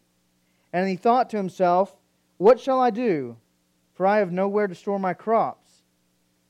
And 0.72 0.88
he 0.88 0.96
thought 0.96 1.30
to 1.30 1.36
himself, 1.36 1.94
What 2.38 2.58
shall 2.58 2.80
I 2.80 2.90
do? 2.90 3.36
For 3.94 4.04
I 4.04 4.18
have 4.18 4.32
nowhere 4.32 4.66
to 4.66 4.74
store 4.74 4.98
my 4.98 5.14
crops. 5.14 5.84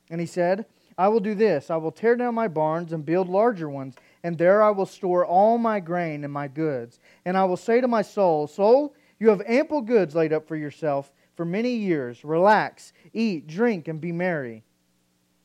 And 0.09 0.23
he 0.23 0.27
said, 0.27 0.65
I 0.97 1.09
will 1.09 1.21
do 1.21 1.35
this 1.35 1.71
I 1.71 1.77
will 1.77 1.93
tear 1.93 2.17
down 2.17 2.35
my 2.35 2.49
barns 2.49 2.95
and 2.95 3.05
build 3.05 3.29
larger 3.29 3.69
ones, 3.69 3.95
and 4.29 4.37
there 4.37 4.63
I 4.63 4.69
will 4.69 4.85
store 4.85 5.25
all 5.25 5.57
my 5.57 5.81
grain 5.81 6.23
and 6.23 6.31
my 6.31 6.49
goods. 6.49 7.01
And 7.25 7.35
I 7.35 7.47
will 7.47 7.57
say 7.57 7.81
to 7.81 7.89
my 7.89 8.03
soul, 8.03 8.47
Soul, 8.47 8.95
you 9.19 9.31
have 9.31 9.41
ample 9.47 9.81
goods 9.81 10.15
laid 10.15 10.35
up 10.35 10.47
for 10.47 10.55
yourself 10.55 11.11
for 11.35 11.47
many 11.47 11.77
years. 11.77 12.23
Relax, 12.27 12.93
eat, 13.15 13.47
drink, 13.47 13.89
and 13.89 14.03
be 14.03 14.13
merry. 14.13 14.65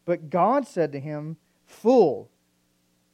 But 0.03 0.29
God 0.29 0.67
said 0.67 0.91
to 0.91 0.99
him, 0.99 1.37
Fool, 1.65 2.29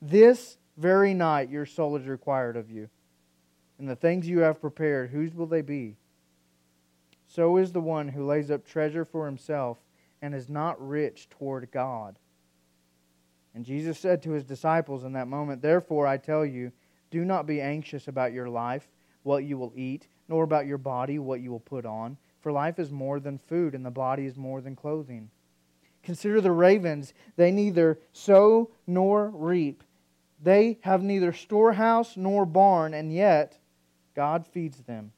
this 0.01 0.57
very 0.75 1.13
night 1.13 1.51
your 1.51 1.67
soul 1.67 1.95
is 1.97 2.07
required 2.07 2.57
of 2.57 2.71
you. 2.71 2.89
And 3.77 3.88
the 3.88 3.95
things 3.95 4.27
you 4.27 4.39
have 4.39 4.59
prepared, 4.59 5.11
whose 5.11 5.35
will 5.35 5.45
they 5.45 5.61
be? 5.61 5.97
So 7.27 7.57
is 7.57 7.73
the 7.73 7.79
one 7.79 8.07
who 8.07 8.25
lays 8.25 8.49
up 8.49 8.65
treasure 8.65 9.05
for 9.05 9.27
himself 9.27 9.77
and 10.19 10.33
is 10.33 10.49
not 10.49 10.83
rich 10.83 11.29
toward 11.29 11.69
God. 11.71 12.17
And 13.53 13.65
Jesus 13.65 13.99
said 13.99 14.21
to 14.23 14.31
his 14.31 14.43
disciples 14.43 15.03
in 15.03 15.13
that 15.13 15.27
moment, 15.27 15.61
Therefore 15.61 16.05
I 16.05 16.17
tell 16.17 16.45
you, 16.45 16.71
do 17.11 17.25
not 17.25 17.47
be 17.47 17.61
anxious 17.61 18.07
about 18.07 18.33
your 18.33 18.49
life, 18.49 18.87
what 19.23 19.43
you 19.43 19.57
will 19.57 19.73
eat, 19.75 20.07
nor 20.27 20.43
about 20.43 20.67
your 20.67 20.77
body, 20.77 21.17
what 21.19 21.41
you 21.41 21.51
will 21.51 21.59
put 21.59 21.85
on. 21.85 22.17
For 22.41 22.51
life 22.51 22.79
is 22.79 22.91
more 22.91 23.19
than 23.19 23.37
food, 23.37 23.75
and 23.75 23.85
the 23.85 23.91
body 23.91 24.25
is 24.25 24.37
more 24.37 24.61
than 24.61 24.75
clothing. 24.75 25.29
Consider 26.03 26.39
the 26.39 26.51
ravens. 26.51 27.13
They 27.35 27.51
neither 27.51 27.99
sow 28.13 28.71
nor 28.87 29.29
reap. 29.29 29.83
They 30.41 30.79
have 30.81 31.03
neither 31.03 31.33
storehouse 31.33 32.15
nor 32.15 32.45
barn, 32.45 32.93
and 32.93 33.11
yet 33.11 33.57
God 34.15 34.47
feeds 34.47 34.81
them. 34.83 35.11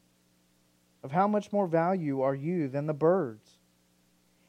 Of 1.04 1.12
how 1.12 1.28
much 1.28 1.52
more 1.52 1.68
value 1.68 2.22
are 2.22 2.36
you 2.36 2.68
than 2.68 2.88
the 2.88 2.94
birds? 2.94 3.58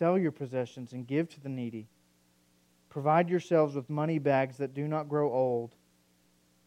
Sell 0.00 0.16
your 0.16 0.32
possessions 0.32 0.94
and 0.94 1.06
give 1.06 1.28
to 1.28 1.40
the 1.42 1.50
needy. 1.50 1.86
Provide 2.88 3.28
yourselves 3.28 3.74
with 3.74 3.90
money 3.90 4.18
bags 4.18 4.56
that 4.56 4.72
do 4.72 4.88
not 4.88 5.10
grow 5.10 5.30
old, 5.30 5.74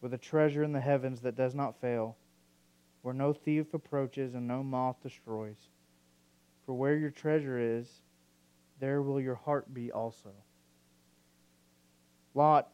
with 0.00 0.14
a 0.14 0.18
treasure 0.18 0.62
in 0.62 0.70
the 0.70 0.80
heavens 0.80 1.20
that 1.22 1.34
does 1.34 1.52
not 1.52 1.80
fail, 1.80 2.16
where 3.02 3.12
no 3.12 3.32
thief 3.32 3.74
approaches 3.74 4.36
and 4.36 4.46
no 4.46 4.62
moth 4.62 5.02
destroys. 5.02 5.56
For 6.64 6.74
where 6.74 6.96
your 6.96 7.10
treasure 7.10 7.58
is, 7.58 8.02
there 8.78 9.02
will 9.02 9.20
your 9.20 9.34
heart 9.34 9.74
be 9.74 9.90
also. 9.90 10.30
Lot 12.34 12.68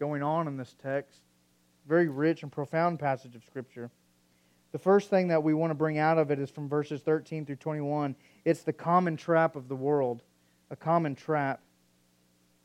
going 0.00 0.24
on 0.24 0.48
in 0.48 0.56
this 0.56 0.74
text. 0.82 1.20
Very 1.86 2.08
rich 2.08 2.42
and 2.42 2.50
profound 2.50 2.98
passage 2.98 3.36
of 3.36 3.44
Scripture. 3.44 3.92
The 4.74 4.80
first 4.80 5.08
thing 5.08 5.28
that 5.28 5.44
we 5.44 5.54
want 5.54 5.70
to 5.70 5.76
bring 5.76 5.98
out 5.98 6.18
of 6.18 6.32
it 6.32 6.40
is 6.40 6.50
from 6.50 6.68
verses 6.68 7.00
13 7.00 7.46
through 7.46 7.54
21. 7.54 8.16
It's 8.44 8.64
the 8.64 8.72
common 8.72 9.16
trap 9.16 9.54
of 9.54 9.68
the 9.68 9.76
world, 9.76 10.24
a 10.68 10.74
common 10.74 11.14
trap. 11.14 11.60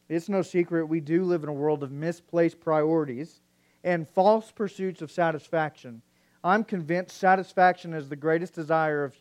It's 0.08 0.28
no 0.28 0.41
secret 0.41 0.88
we 0.88 1.02
do 1.02 1.24
live 1.24 1.43
in 1.43 1.50
a 1.50 1.54
world 1.54 1.84
of 1.84 1.91
misplaced 1.91 2.60
priorities 2.60 3.41
and 3.84 4.10
false 4.10 4.50
pursuits 4.50 5.04
of 5.04 5.12
satisfaction. 5.12 6.02
I'm 6.43 6.63
convinced 6.63 7.15
satisfaction 7.15 7.93
is 7.93 8.10
the 8.10 8.15
greatest 8.15 8.56
desire 8.56 9.04
of 9.04 9.15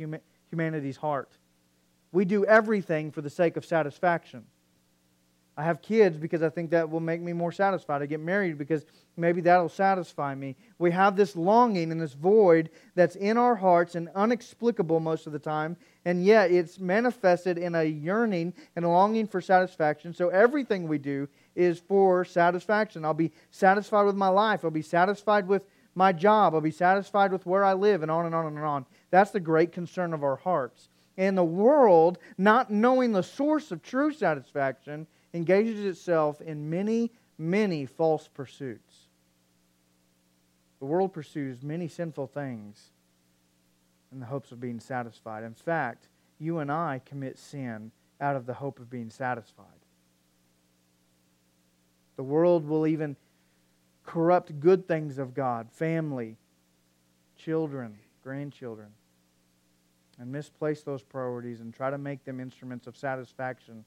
humanity's 0.51 0.97
heart. 0.97 1.37
We 2.11 2.25
do 2.25 2.47
everything 2.47 3.11
for 3.11 3.21
the 3.21 3.29
sake 3.29 3.59
of 3.59 3.67
satisfaction. 3.67 4.47
I 5.59 5.65
have 5.65 5.83
kids 5.83 6.17
because 6.17 6.41
I 6.41 6.51
think 6.51 6.71
that 6.71 6.89
will 6.89 7.01
make 7.01 7.21
me 7.21 7.33
more 7.33 7.51
satisfied. 7.51 8.01
I 8.01 8.07
get 8.07 8.21
married 8.21 8.59
because 8.59 8.87
maybe 9.17 9.41
that'll 9.41 9.69
satisfy 9.69 10.33
me. 10.37 10.55
We 10.79 10.93
have 10.93 11.17
this 11.17 11.35
longing 11.35 11.91
and 11.91 12.01
this 12.01 12.13
void 12.13 12.71
that's 12.95 13.17
in 13.17 13.37
our 13.37 13.57
hearts 13.57 13.97
and 13.97 14.09
unexplicable 14.15 15.01
most 15.01 15.27
of 15.27 15.33
the 15.33 15.39
time, 15.41 15.77
and 16.05 16.25
yet 16.25 16.53
it's 16.53 16.79
manifested 16.79 17.59
in 17.59 17.75
a 17.75 17.83
yearning 17.83 18.55
and 18.77 18.85
a 18.85 18.89
longing 18.89 19.27
for 19.27 19.41
satisfaction. 19.41 20.15
So 20.15 20.29
everything 20.29 20.87
we 20.87 20.99
do 20.99 21.29
is 21.57 21.81
for 21.81 22.25
satisfaction. 22.25 23.05
I'll 23.05 23.13
be 23.13 23.33
satisfied 23.51 24.05
with 24.05 24.15
my 24.15 24.29
life, 24.29 24.65
I'll 24.65 24.71
be 24.71 24.81
satisfied 24.81 25.49
with 25.49 25.65
my 25.97 26.13
job, 26.13 26.55
I'll 26.55 26.61
be 26.61 26.71
satisfied 26.71 27.33
with 27.33 27.47
where 27.47 27.65
I 27.65 27.73
live, 27.73 28.03
and 28.03 28.13
on 28.13 28.27
and 28.27 28.35
on 28.35 28.47
and 28.47 28.59
on. 28.61 28.87
That's 29.11 29.33
the 29.33 29.41
great 29.41 29.73
concern 29.73 30.15
of 30.15 30.23
our 30.23 30.37
hearts 30.37 30.89
and 31.17 31.37
the 31.37 31.43
world, 31.43 32.17
not 32.39 32.71
knowing 32.71 33.11
the 33.11 33.25
source 33.25 33.73
of 33.73 33.83
true 33.83 34.13
satisfaction, 34.13 35.09
engages 35.35 35.85
itself 35.85 36.41
in 36.41 36.71
many, 36.71 37.13
many 37.37 37.87
false 37.87 38.29
pursuits. 38.29 39.09
The 40.81 40.87
world 40.87 41.13
pursues 41.13 41.63
many 41.63 41.89
sinful 41.89 42.29
things 42.29 42.91
in 44.13 44.21
the 44.21 44.27
hopes 44.27 44.53
of 44.53 44.61
being 44.61 44.81
satisfied. 44.81 45.45
In 45.45 45.55
fact, 45.55 46.09
you 46.39 46.59
and 46.59 46.71
I 46.71 47.01
commit 47.05 47.39
sin 47.39 47.91
out 48.21 48.37
of 48.37 48.47
the 48.47 48.55
hope 48.55 48.79
of 48.79 48.89
being 48.89 49.11
satisfied. 49.11 49.67
The 52.17 52.23
world 52.23 52.67
will 52.67 52.87
even 52.87 53.17
corrupt 54.05 54.61
good 54.61 54.89
things 54.89 55.19
of 55.19 55.35
God 55.35 55.71
family, 55.71 56.37
children, 57.37 57.99
grandchildren 58.23 58.89
and 60.19 60.31
misplace 60.31 60.83
those 60.83 61.03
priorities 61.03 61.61
and 61.61 61.73
try 61.73 61.91
to 61.91 61.99
make 61.99 62.25
them 62.25 62.41
instruments 62.41 62.87
of 62.87 62.97
satisfaction, 62.97 63.85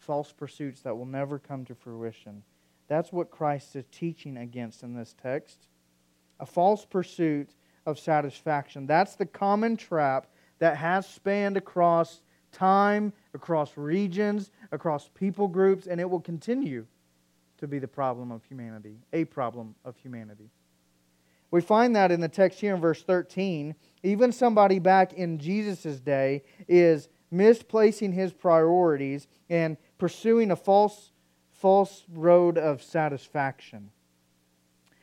false 0.00 0.32
pursuits 0.32 0.80
that 0.82 0.96
will 0.96 1.06
never 1.06 1.38
come 1.38 1.64
to 1.66 1.74
fruition. 1.74 2.42
That's 2.88 3.12
what 3.12 3.30
Christ 3.30 3.76
is 3.76 3.84
teaching 3.92 4.36
against 4.36 4.82
in 4.82 4.94
this 4.94 5.14
text. 5.22 5.68
A 6.40 6.46
false 6.46 6.84
pursuit 6.84 7.50
of 7.86 7.98
satisfaction. 7.98 8.86
That's 8.86 9.14
the 9.14 9.26
common 9.26 9.76
trap 9.76 10.26
that 10.58 10.76
has 10.76 11.06
spanned 11.06 11.56
across 11.56 12.22
time, 12.50 13.12
across 13.34 13.76
regions, 13.76 14.50
across 14.72 15.08
people 15.14 15.46
groups, 15.46 15.86
and 15.86 16.00
it 16.00 16.10
will 16.10 16.20
continue 16.20 16.86
to 17.58 17.68
be 17.68 17.78
the 17.78 17.88
problem 17.88 18.32
of 18.32 18.42
humanity, 18.44 18.96
a 19.12 19.24
problem 19.24 19.74
of 19.84 19.96
humanity. 19.98 20.50
We 21.50 21.60
find 21.60 21.94
that 21.96 22.10
in 22.10 22.20
the 22.20 22.28
text 22.28 22.60
here 22.60 22.74
in 22.74 22.80
verse 22.80 23.02
13. 23.02 23.74
Even 24.02 24.32
somebody 24.32 24.78
back 24.78 25.12
in 25.12 25.38
Jesus' 25.38 26.00
day 26.00 26.42
is 26.68 27.08
misplacing 27.30 28.12
his 28.12 28.32
priorities 28.32 29.26
and 29.48 29.76
pursuing 30.00 30.50
a 30.50 30.56
false, 30.56 31.12
false 31.52 32.04
road 32.12 32.58
of 32.58 32.82
satisfaction. 32.82 33.90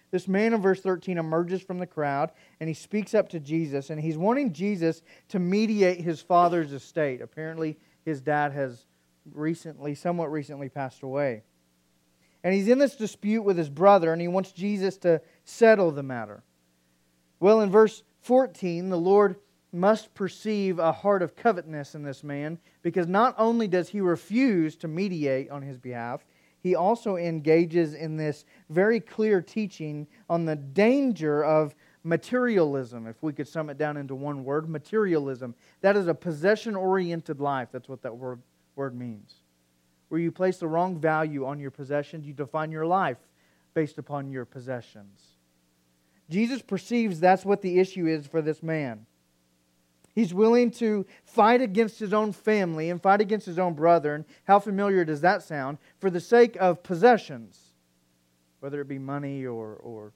This 0.09 0.27
man 0.27 0.53
in 0.53 0.61
verse 0.61 0.81
13 0.81 1.17
emerges 1.17 1.61
from 1.61 1.79
the 1.79 1.85
crowd 1.85 2.31
and 2.59 2.67
he 2.67 2.73
speaks 2.73 3.13
up 3.13 3.29
to 3.29 3.39
Jesus 3.39 3.89
and 3.89 4.01
he's 4.01 4.17
wanting 4.17 4.53
Jesus 4.53 5.01
to 5.29 5.39
mediate 5.39 6.01
his 6.01 6.21
father's 6.21 6.73
estate. 6.73 7.21
Apparently, 7.21 7.77
his 8.03 8.21
dad 8.21 8.53
has 8.53 8.85
recently, 9.33 9.93
somewhat 9.95 10.31
recently, 10.31 10.69
passed 10.69 11.03
away. 11.03 11.43
And 12.43 12.53
he's 12.53 12.69
in 12.69 12.79
this 12.79 12.95
dispute 12.95 13.43
with 13.43 13.57
his 13.57 13.69
brother 13.69 14.13
and 14.13 14.21
he 14.21 14.27
wants 14.27 14.51
Jesus 14.53 14.97
to 14.99 15.21
settle 15.43 15.91
the 15.91 16.03
matter. 16.03 16.43
Well, 17.39 17.61
in 17.61 17.69
verse 17.69 18.03
14, 18.21 18.89
the 18.89 18.97
Lord 18.97 19.35
must 19.71 20.13
perceive 20.13 20.79
a 20.79 20.91
heart 20.91 21.21
of 21.21 21.35
covetousness 21.35 21.95
in 21.95 22.03
this 22.03 22.23
man 22.23 22.57
because 22.81 23.07
not 23.07 23.35
only 23.37 23.67
does 23.67 23.89
he 23.89 24.01
refuse 24.01 24.75
to 24.77 24.87
mediate 24.87 25.49
on 25.49 25.61
his 25.61 25.77
behalf, 25.77 26.25
he 26.59 26.75
also 26.75 27.17
engages 27.17 27.93
in 27.93 28.17
this 28.17 28.45
very 28.69 28.99
clear 28.99 29.41
teaching 29.41 30.07
on 30.29 30.45
the 30.45 30.55
danger 30.55 31.43
of 31.43 31.75
materialism, 32.03 33.05
if 33.07 33.21
we 33.21 33.33
could 33.33 33.47
sum 33.47 33.69
it 33.69 33.77
down 33.77 33.97
into 33.97 34.15
one 34.15 34.43
word 34.43 34.69
materialism. 34.69 35.53
That 35.81 35.95
is 35.95 36.07
a 36.07 36.13
possession 36.13 36.75
oriented 36.75 37.39
life. 37.39 37.69
That's 37.71 37.89
what 37.89 38.01
that 38.03 38.15
word, 38.15 38.41
word 38.75 38.97
means. 38.97 39.35
Where 40.09 40.21
you 40.21 40.31
place 40.31 40.57
the 40.57 40.67
wrong 40.67 40.99
value 40.99 41.45
on 41.45 41.59
your 41.59 41.71
possessions, 41.71 42.25
you 42.25 42.33
define 42.33 42.71
your 42.71 42.85
life 42.85 43.17
based 43.73 43.97
upon 43.97 44.31
your 44.31 44.45
possessions. 44.45 45.21
Jesus 46.29 46.61
perceives 46.61 47.19
that's 47.19 47.45
what 47.45 47.61
the 47.61 47.79
issue 47.79 48.07
is 48.07 48.25
for 48.25 48.41
this 48.41 48.63
man. 48.63 49.05
He's 50.17 50.33
willing 50.33 50.71
to 50.71 51.05
fight 51.25 51.61
against 51.61 51.99
his 51.99 52.11
own 52.11 52.31
family 52.31 52.89
and 52.89 52.99
fight 52.99 53.21
against 53.21 53.45
his 53.45 53.59
own 53.59 53.75
brother. 53.75 54.15
And 54.15 54.25
how 54.45 54.57
familiar 54.57 55.05
does 55.05 55.21
that 55.21 55.43
sound? 55.43 55.77
For 55.99 56.09
the 56.09 56.19
sake 56.19 56.57
of 56.59 56.81
possessions, 56.81 57.59
whether 58.59 58.81
it 58.81 58.87
be 58.87 58.97
money 58.97 59.45
or, 59.45 59.75
or 59.75 60.13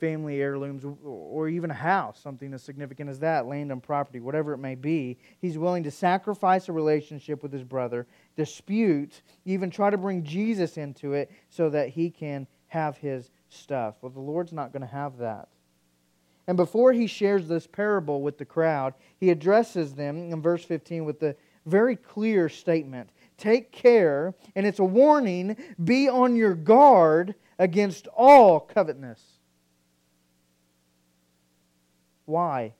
family 0.00 0.40
heirlooms 0.40 0.84
or 1.04 1.48
even 1.48 1.70
a 1.70 1.74
house, 1.74 2.18
something 2.18 2.52
as 2.52 2.64
significant 2.64 3.08
as 3.08 3.20
that, 3.20 3.46
land 3.46 3.70
and 3.70 3.80
property, 3.80 4.18
whatever 4.18 4.54
it 4.54 4.58
may 4.58 4.74
be. 4.74 5.16
He's 5.40 5.56
willing 5.56 5.84
to 5.84 5.92
sacrifice 5.92 6.68
a 6.68 6.72
relationship 6.72 7.44
with 7.44 7.52
his 7.52 7.62
brother, 7.62 8.08
dispute, 8.34 9.22
even 9.44 9.70
try 9.70 9.90
to 9.90 9.96
bring 9.96 10.24
Jesus 10.24 10.76
into 10.76 11.12
it 11.12 11.30
so 11.48 11.70
that 11.70 11.90
he 11.90 12.10
can 12.10 12.48
have 12.66 12.96
his 12.96 13.30
stuff. 13.50 13.94
Well, 14.00 14.10
the 14.10 14.18
Lord's 14.18 14.52
not 14.52 14.72
going 14.72 14.82
to 14.82 14.88
have 14.88 15.18
that. 15.18 15.46
And 16.46 16.56
before 16.56 16.92
he 16.92 17.06
shares 17.06 17.48
this 17.48 17.66
parable 17.66 18.22
with 18.22 18.38
the 18.38 18.44
crowd, 18.44 18.94
he 19.18 19.30
addresses 19.30 19.94
them 19.94 20.32
in 20.32 20.42
verse 20.42 20.64
15 20.64 21.04
with 21.04 21.20
the 21.20 21.36
very 21.66 21.96
clear 21.96 22.48
statement 22.48 23.10
Take 23.38 23.72
care, 23.72 24.34
and 24.54 24.64
it's 24.66 24.78
a 24.78 24.84
warning 24.84 25.56
be 25.82 26.08
on 26.08 26.36
your 26.36 26.54
guard 26.54 27.34
against 27.58 28.06
all 28.08 28.60
covetousness. 28.60 29.20
Why? 32.24 32.74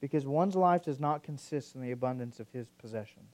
Because 0.00 0.26
one's 0.26 0.54
life 0.54 0.84
does 0.84 1.00
not 1.00 1.22
consist 1.22 1.74
in 1.74 1.80
the 1.80 1.92
abundance 1.92 2.40
of 2.40 2.48
his 2.50 2.68
possessions. 2.78 3.30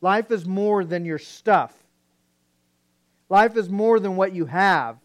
Life 0.00 0.32
is 0.32 0.44
more 0.44 0.84
than 0.84 1.04
your 1.04 1.18
stuff. 1.18 1.72
Life 3.28 3.56
is 3.56 3.68
more 3.68 4.00
than 4.00 4.16
what 4.16 4.34
you 4.34 4.46
have. 4.46 4.98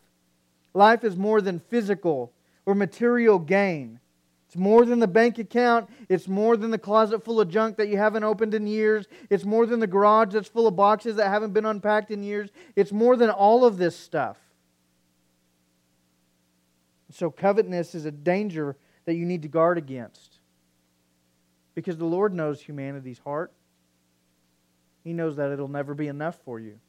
Life 0.74 1.04
is 1.04 1.16
more 1.16 1.42
than 1.42 1.60
physical 1.60 2.32
or 2.66 2.76
material 2.76 3.40
gain. 3.40 4.00
It's 4.48 4.56
more 4.56 4.86
than 4.86 5.00
the 5.00 5.08
bank 5.08 5.40
account. 5.40 5.90
It's 6.08 6.28
more 6.28 6.56
than 6.56 6.72
the 6.72 6.78
closet 6.78 7.24
full 7.24 7.42
of 7.42 7.50
junk 7.50 7.78
that 7.78 7.90
you 7.90 7.98
haven't 7.98 8.24
opened 8.24 8.54
in 8.54 8.66
years. 8.66 9.06
It's 9.30 9.44
more 9.44 9.66
than 9.66 9.82
the 9.82 9.88
garage 9.88 10.34
that's 10.34 10.48
full 10.48 10.68
of 10.68 10.76
boxes 10.76 11.18
that 11.18 11.28
haven't 11.30 11.52
been 11.52 11.66
unpacked 11.66 12.12
in 12.12 12.24
years. 12.24 12.50
It's 12.76 12.94
more 12.94 13.18
than 13.18 13.30
all 13.30 13.66
of 13.66 13.78
this 13.78 13.98
stuff. 13.98 14.38
So, 17.12 17.30
covetousness 17.30 17.96
is 17.96 18.06
a 18.06 18.12
danger 18.12 18.78
that 19.06 19.16
you 19.16 19.26
need 19.26 19.42
to 19.42 19.48
guard 19.48 19.78
against. 19.78 20.40
Because 21.76 21.98
the 21.98 22.06
Lord 22.06 22.34
knows 22.34 22.62
humanity's 22.62 23.20
heart, 23.20 23.52
He 25.04 25.14
knows 25.14 25.36
that 25.38 25.52
it'll 25.52 25.68
never 25.68 25.94
be 25.94 26.08
enough 26.08 26.38
for 26.44 26.60
you. 26.60 26.80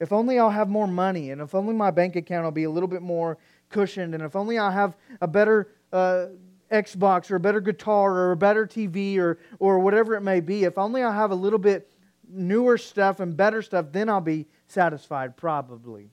If 0.00 0.12
only 0.12 0.38
I'll 0.38 0.50
have 0.50 0.68
more 0.68 0.86
money, 0.86 1.30
and 1.30 1.40
if 1.42 1.54
only 1.54 1.74
my 1.74 1.90
bank 1.90 2.16
account 2.16 2.44
will 2.44 2.50
be 2.50 2.64
a 2.64 2.70
little 2.70 2.88
bit 2.88 3.02
more 3.02 3.38
cushioned, 3.68 4.14
and 4.14 4.22
if 4.22 4.34
only 4.34 4.58
I'll 4.58 4.70
have 4.70 4.96
a 5.20 5.28
better 5.28 5.68
uh, 5.92 6.26
Xbox 6.72 7.30
or 7.30 7.36
a 7.36 7.40
better 7.40 7.60
guitar 7.60 8.12
or 8.12 8.32
a 8.32 8.36
better 8.36 8.66
TV 8.66 9.18
or, 9.18 9.38
or 9.58 9.78
whatever 9.78 10.14
it 10.14 10.22
may 10.22 10.40
be, 10.40 10.64
if 10.64 10.78
only 10.78 11.02
I'll 11.02 11.12
have 11.12 11.32
a 11.32 11.36
little 11.36 11.58
bit 11.58 11.90
newer 12.28 12.78
stuff 12.78 13.20
and 13.20 13.36
better 13.36 13.60
stuff, 13.60 13.86
then 13.92 14.08
I'll 14.08 14.20
be 14.20 14.46
satisfied, 14.68 15.36
probably. 15.36 16.10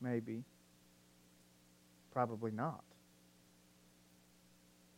Maybe. 0.00 0.44
Probably 2.12 2.50
not. 2.50 2.82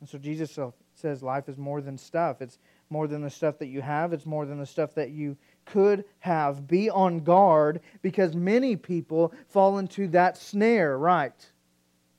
And 0.00 0.08
so 0.08 0.18
Jesus 0.18 0.58
says 0.94 1.22
life 1.22 1.48
is 1.48 1.56
more 1.56 1.80
than 1.80 1.96
stuff. 1.96 2.42
It's 2.42 2.58
more 2.88 3.06
than 3.06 3.22
the 3.22 3.30
stuff 3.30 3.58
that 3.58 3.68
you 3.68 3.80
have, 3.80 4.12
it's 4.12 4.26
more 4.26 4.44
than 4.46 4.58
the 4.58 4.66
stuff 4.66 4.94
that 4.94 5.10
you 5.10 5.36
could 5.70 6.04
have. 6.20 6.66
Be 6.66 6.90
on 6.90 7.20
guard 7.20 7.80
because 8.02 8.34
many 8.34 8.76
people 8.76 9.32
fall 9.48 9.78
into 9.78 10.08
that 10.08 10.36
snare, 10.36 10.98
right? 10.98 11.50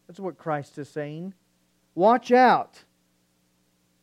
That's 0.07 0.19
what 0.19 0.37
Christ 0.37 0.77
is 0.77 0.89
saying. 0.89 1.33
Watch 1.95 2.31
out 2.31 2.83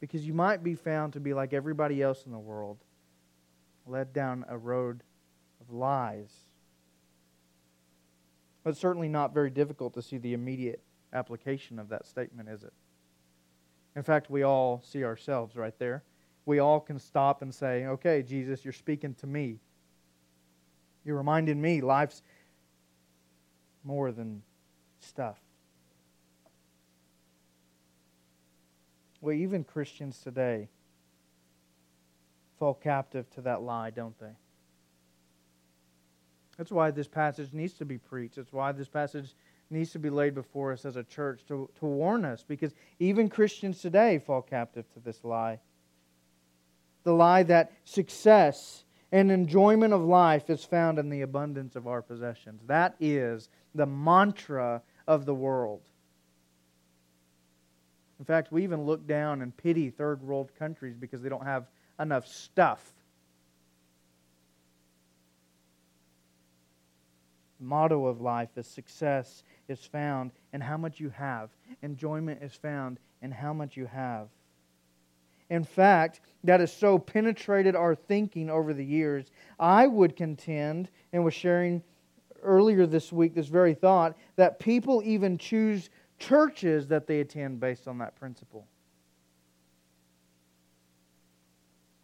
because 0.00 0.26
you 0.26 0.34
might 0.34 0.62
be 0.62 0.74
found 0.74 1.14
to 1.14 1.20
be 1.20 1.34
like 1.34 1.52
everybody 1.52 2.02
else 2.02 2.24
in 2.24 2.32
the 2.32 2.38
world, 2.38 2.78
led 3.86 4.12
down 4.12 4.44
a 4.48 4.56
road 4.56 5.02
of 5.60 5.74
lies. 5.74 6.30
But 8.62 8.70
it's 8.70 8.80
certainly 8.80 9.08
not 9.08 9.34
very 9.34 9.50
difficult 9.50 9.94
to 9.94 10.02
see 10.02 10.18
the 10.18 10.34
immediate 10.34 10.82
application 11.12 11.78
of 11.78 11.88
that 11.88 12.06
statement, 12.06 12.48
is 12.48 12.62
it? 12.62 12.72
In 13.96 14.02
fact, 14.02 14.30
we 14.30 14.42
all 14.42 14.82
see 14.84 15.04
ourselves 15.04 15.56
right 15.56 15.76
there 15.78 16.04
we 16.48 16.60
all 16.60 16.80
can 16.80 16.98
stop 16.98 17.42
and 17.42 17.54
say, 17.54 17.84
okay, 17.84 18.22
Jesus, 18.22 18.64
you're 18.64 18.72
speaking 18.72 19.12
to 19.16 19.26
me. 19.26 19.58
You're 21.04 21.18
reminding 21.18 21.60
me 21.60 21.82
life's 21.82 22.22
more 23.84 24.10
than 24.12 24.42
stuff. 24.98 25.36
Well, 29.20 29.34
even 29.34 29.62
Christians 29.62 30.20
today 30.24 30.68
fall 32.58 32.72
captive 32.72 33.28
to 33.34 33.42
that 33.42 33.60
lie, 33.60 33.90
don't 33.90 34.18
they? 34.18 34.32
That's 36.56 36.72
why 36.72 36.90
this 36.92 37.08
passage 37.08 37.52
needs 37.52 37.74
to 37.74 37.84
be 37.84 37.98
preached. 37.98 38.36
That's 38.36 38.54
why 38.54 38.72
this 38.72 38.88
passage 38.88 39.34
needs 39.68 39.90
to 39.90 39.98
be 39.98 40.08
laid 40.08 40.34
before 40.34 40.72
us 40.72 40.86
as 40.86 40.96
a 40.96 41.04
church 41.04 41.42
to, 41.48 41.68
to 41.78 41.84
warn 41.84 42.24
us, 42.24 42.42
because 42.42 42.72
even 42.98 43.28
Christians 43.28 43.82
today 43.82 44.18
fall 44.18 44.40
captive 44.40 44.90
to 44.94 45.00
this 45.00 45.24
lie 45.24 45.60
the 47.08 47.14
lie 47.14 47.42
that 47.42 47.72
success 47.84 48.84
and 49.12 49.30
enjoyment 49.30 49.94
of 49.94 50.02
life 50.02 50.50
is 50.50 50.62
found 50.62 50.98
in 50.98 51.08
the 51.08 51.22
abundance 51.22 51.74
of 51.74 51.86
our 51.86 52.02
possessions. 52.02 52.60
That 52.66 52.96
is 53.00 53.48
the 53.74 53.86
mantra 53.86 54.82
of 55.06 55.24
the 55.24 55.34
world. 55.34 55.80
In 58.18 58.26
fact, 58.26 58.52
we 58.52 58.62
even 58.62 58.84
look 58.84 59.06
down 59.06 59.40
and 59.40 59.56
pity 59.56 59.88
third 59.88 60.22
world 60.22 60.50
countries 60.58 60.96
because 61.00 61.22
they 61.22 61.30
don't 61.30 61.46
have 61.46 61.66
enough 61.98 62.26
stuff. 62.26 62.92
The 67.58 67.64
motto 67.64 68.04
of 68.04 68.20
life 68.20 68.50
is 68.58 68.66
success 68.66 69.44
is 69.66 69.82
found 69.82 70.32
in 70.52 70.60
how 70.60 70.76
much 70.76 71.00
you 71.00 71.08
have, 71.08 71.48
enjoyment 71.80 72.42
is 72.42 72.52
found 72.52 72.98
in 73.22 73.30
how 73.30 73.54
much 73.54 73.78
you 73.78 73.86
have. 73.86 74.28
In 75.50 75.64
fact, 75.64 76.20
that 76.44 76.60
has 76.60 76.72
so 76.72 76.98
penetrated 76.98 77.74
our 77.74 77.94
thinking 77.94 78.50
over 78.50 78.74
the 78.74 78.84
years. 78.84 79.30
I 79.58 79.86
would 79.86 80.16
contend, 80.16 80.90
and 81.12 81.24
was 81.24 81.34
sharing 81.34 81.82
earlier 82.42 82.86
this 82.86 83.12
week 83.12 83.34
this 83.34 83.48
very 83.48 83.74
thought, 83.74 84.16
that 84.36 84.58
people 84.58 85.02
even 85.04 85.38
choose 85.38 85.90
churches 86.18 86.88
that 86.88 87.06
they 87.06 87.20
attend 87.20 87.60
based 87.60 87.88
on 87.88 87.98
that 87.98 88.16
principle. 88.16 88.66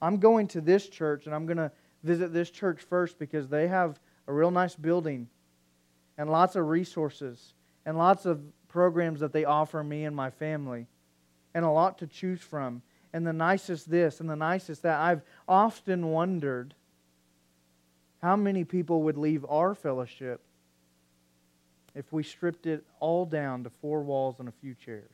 I'm 0.01 0.19
going 0.19 0.49
to 0.49 0.61
this 0.61 0.89
church 0.89 1.27
and 1.27 1.35
I'm 1.35 1.47
going 1.47 1.57
to 1.57 1.73
visit 2.03 2.33
this 2.33 2.51
church 2.51 2.83
first 2.83 3.19
because 3.19 3.49
they 3.49 3.69
have 3.69 3.99
a 4.27 4.33
real 4.33 4.51
nice 4.51 4.75
building 4.75 5.29
and 6.19 6.31
lots 6.31 6.57
of 6.57 6.69
resources 6.69 7.55
and 7.87 7.97
lots 7.97 8.27
of 8.27 8.43
programs 8.69 9.21
that 9.21 9.33
they 9.33 9.45
offer 9.45 9.83
me 9.83 10.05
and 10.05 10.15
my 10.15 10.31
family 10.31 10.87
and 11.55 11.65
a 11.65 11.71
lot 11.71 11.99
to 11.99 12.07
choose 12.07 12.41
from 12.41 12.83
and 13.15 13.25
the 13.25 13.33
nicest 13.33 13.89
this 13.89 14.21
and 14.21 14.29
the 14.29 14.37
nicest 14.37 14.83
that. 14.83 15.01
I've 15.01 15.23
often 15.49 16.09
wondered 16.09 16.75
how 18.21 18.35
many 18.37 18.65
people 18.65 19.05
would 19.05 19.17
leave 19.17 19.47
our 19.49 19.75
fellowship 19.75 20.41
if 21.95 22.13
we 22.13 22.25
stripped 22.25 22.67
it 22.67 22.85
all 22.99 23.25
down 23.25 23.63
to 23.65 23.71
four 23.71 24.03
walls 24.03 24.41
and 24.41 24.49
a 24.49 24.53
few 24.53 24.75
chairs 24.75 25.13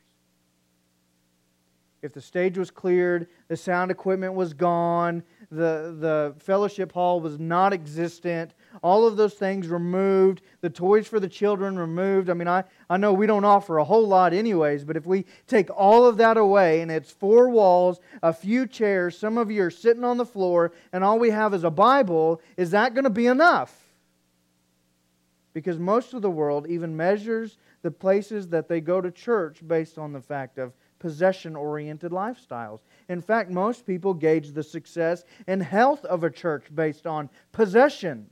if 2.03 2.15
the 2.15 2.21
stage 2.21 2.57
was 2.57 2.71
cleared, 2.71 3.27
the 3.49 3.57
sound 3.57 3.91
equipment 3.91 4.33
was 4.33 4.55
gone, 4.55 5.23
the, 5.51 5.95
the 5.99 6.35
fellowship 6.39 6.93
hall 6.93 7.21
was 7.21 7.39
not 7.39 7.73
existent, 7.75 8.55
all 8.83 9.07
of 9.07 9.17
those 9.17 9.35
things 9.35 9.69
removed, 9.69 10.41
the 10.63 10.71
toys 10.71 11.07
for 11.07 11.21
the 11.21 11.29
children 11.29 11.79
removed. 11.79 12.31
I 12.31 12.35
mean, 12.35 12.49
I, 12.49 12.65
I 12.89 12.97
know 12.97 13.13
we 13.13 13.27
don't 13.27 13.45
offer 13.45 13.79
a 13.79 13.85
whole 13.85 14.07
lot, 14.07 14.33
anyways, 14.33 14.85
but 14.85 14.97
if 14.97 15.05
we 15.05 15.27
take 15.47 15.69
all 15.77 16.07
of 16.07 16.17
that 16.17 16.39
away 16.39 16.81
and 16.81 16.91
it's 16.91 17.11
four 17.11 17.51
walls, 17.51 18.01
a 18.23 18.33
few 18.33 18.67
chairs, 18.67 19.19
some 19.19 19.37
of 19.37 19.51
you 19.51 19.65
are 19.65 19.71
sitting 19.71 20.05
on 20.05 20.17
the 20.17 20.25
floor, 20.25 20.73
and 20.93 21.05
all 21.05 21.19
we 21.19 21.31
have 21.31 21.53
is 21.53 21.65
a 21.65 21.71
Bible, 21.71 22.41
is 22.57 22.71
that 22.71 22.95
going 22.95 23.05
to 23.05 23.11
be 23.11 23.27
enough? 23.27 23.77
Because 25.53 25.79
most 25.79 26.15
of 26.15 26.23
the 26.23 26.31
world 26.31 26.67
even 26.67 26.97
measures 26.97 27.59
the 27.83 27.91
places 27.91 28.49
that 28.49 28.69
they 28.69 28.81
go 28.81 29.01
to 29.01 29.11
church 29.11 29.67
based 29.67 29.99
on 29.99 30.13
the 30.13 30.21
fact 30.21 30.59
of 30.59 30.73
possession 31.01 31.57
oriented 31.57 32.13
lifestyles. 32.13 32.81
In 33.09 33.21
fact, 33.21 33.51
most 33.51 33.85
people 33.85 34.15
gauge 34.15 34.53
the 34.53 34.63
success 34.63 35.25
and 35.49 35.61
health 35.61 36.05
of 36.05 36.23
a 36.23 36.31
church 36.31 36.67
based 36.73 37.09
on 37.09 37.29
possession. 37.51 38.31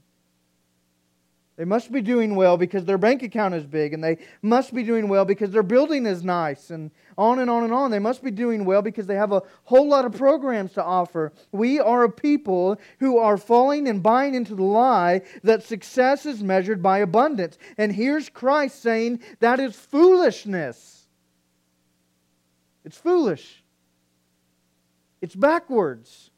They 1.59 1.65
must 1.65 1.91
be 1.91 2.03
doing 2.03 2.37
well 2.37 2.57
because 2.57 2.85
their 2.85 2.99
bank 2.99 3.25
account 3.25 3.53
is 3.53 3.67
big, 3.67 3.93
and 3.93 4.03
they 4.03 4.19
must 4.43 4.73
be 4.73 4.85
doing 4.85 5.09
well 5.09 5.25
because 5.25 5.51
their 5.51 5.65
building 5.65 6.07
is 6.07 6.23
nice, 6.23 6.71
and 6.71 6.93
on 7.19 7.41
and 7.41 7.51
on 7.51 7.65
and 7.65 7.73
on. 7.73 7.91
They 7.91 7.99
must 7.99 8.23
be 8.23 8.31
doing 8.31 8.65
well 8.65 8.81
because 8.81 9.09
they 9.09 9.17
have 9.17 9.33
a 9.33 9.43
whole 9.65 9.89
lot 9.89 10.05
of 10.05 10.13
programs 10.13 10.75
to 10.75 10.85
offer. 10.85 11.33
We 11.51 11.81
are 11.81 12.05
a 12.05 12.13
people 12.13 12.79
who 13.01 13.19
are 13.19 13.37
falling 13.37 13.89
and 13.89 14.01
buying 14.01 14.37
into 14.37 14.55
the 14.55 14.63
lie 14.63 15.23
that 15.43 15.65
success 15.65 16.27
is 16.27 16.45
measured 16.45 16.81
by 16.81 16.99
abundance. 16.99 17.59
And 17.77 17.93
here's 17.93 18.29
Christ 18.29 18.81
saying 18.81 19.19
that 19.41 19.59
is 19.59 19.75
foolishness. 19.75 20.98
It's 22.85 22.97
foolish, 22.97 23.63
it's 25.21 25.35
backwards, 25.35 26.31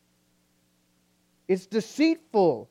it's 1.46 1.66
deceitful. 1.66 2.68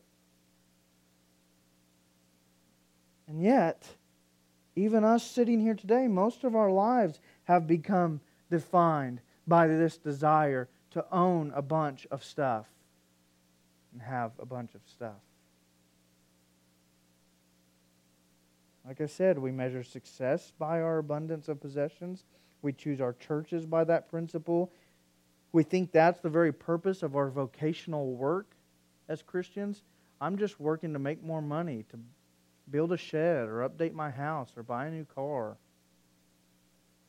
And 3.27 3.41
yet, 3.41 3.87
even 4.75 5.03
us 5.03 5.23
sitting 5.23 5.59
here 5.59 5.75
today, 5.75 6.07
most 6.07 6.43
of 6.43 6.55
our 6.55 6.71
lives 6.71 7.19
have 7.43 7.67
become 7.67 8.21
defined 8.49 9.21
by 9.47 9.67
this 9.67 9.97
desire 9.97 10.67
to 10.91 11.05
own 11.11 11.51
a 11.55 11.61
bunch 11.61 12.07
of 12.09 12.23
stuff 12.23 12.65
and 13.93 14.01
have 14.01 14.31
a 14.39 14.45
bunch 14.45 14.73
of 14.75 14.81
stuff. 14.85 15.21
Like 18.87 19.01
I 19.01 19.05
said, 19.05 19.37
we 19.37 19.51
measure 19.51 19.83
success 19.83 20.51
by 20.57 20.81
our 20.81 20.97
abundance 20.97 21.47
of 21.47 21.61
possessions. 21.61 22.23
We 22.61 22.73
choose 22.73 23.01
our 23.01 23.13
churches 23.13 23.65
by 23.65 23.83
that 23.85 24.09
principle. 24.09 24.71
We 25.51 25.63
think 25.63 25.91
that's 25.91 26.19
the 26.19 26.29
very 26.29 26.51
purpose 26.51 27.03
of 27.03 27.15
our 27.15 27.29
vocational 27.29 28.13
work 28.13 28.55
as 29.07 29.21
Christians. 29.21 29.83
I'm 30.21 30.37
just 30.37 30.59
working 30.59 30.93
to 30.93 30.99
make 30.99 31.23
more 31.23 31.41
money, 31.41 31.85
to 31.91 31.99
build 32.69 32.91
a 32.91 32.97
shed 32.97 33.47
or 33.47 33.67
update 33.67 33.93
my 33.93 34.09
house 34.09 34.51
or 34.55 34.63
buy 34.63 34.85
a 34.85 34.91
new 34.91 35.05
car. 35.05 35.57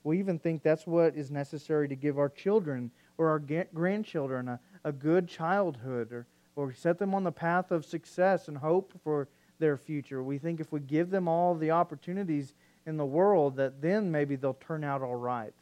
We 0.04 0.18
even 0.18 0.38
think 0.38 0.62
that's 0.62 0.86
what 0.86 1.14
is 1.14 1.30
necessary 1.30 1.88
to 1.88 1.96
give 1.96 2.18
our 2.18 2.30
children 2.30 2.90
or 3.18 3.28
our 3.28 3.38
grandchildren 3.38 4.48
a, 4.48 4.60
a 4.84 4.92
good 4.92 5.28
childhood 5.28 6.10
or, 6.12 6.26
or 6.56 6.72
set 6.72 6.98
them 6.98 7.14
on 7.14 7.24
the 7.24 7.32
path 7.32 7.70
of 7.70 7.84
success 7.84 8.48
and 8.48 8.56
hope 8.56 8.94
for 9.04 9.28
their 9.58 9.76
future. 9.76 10.22
We 10.22 10.38
think 10.38 10.58
if 10.58 10.72
we 10.72 10.80
give 10.80 11.10
them 11.10 11.28
all 11.28 11.54
the 11.54 11.72
opportunities 11.72 12.54
in 12.86 12.96
the 12.96 13.06
world, 13.06 13.56
that 13.56 13.80
then 13.80 14.10
maybe 14.10 14.36
they'll 14.36 14.54
turn 14.54 14.84
out 14.84 15.02
all 15.02 15.16
right. 15.16 15.52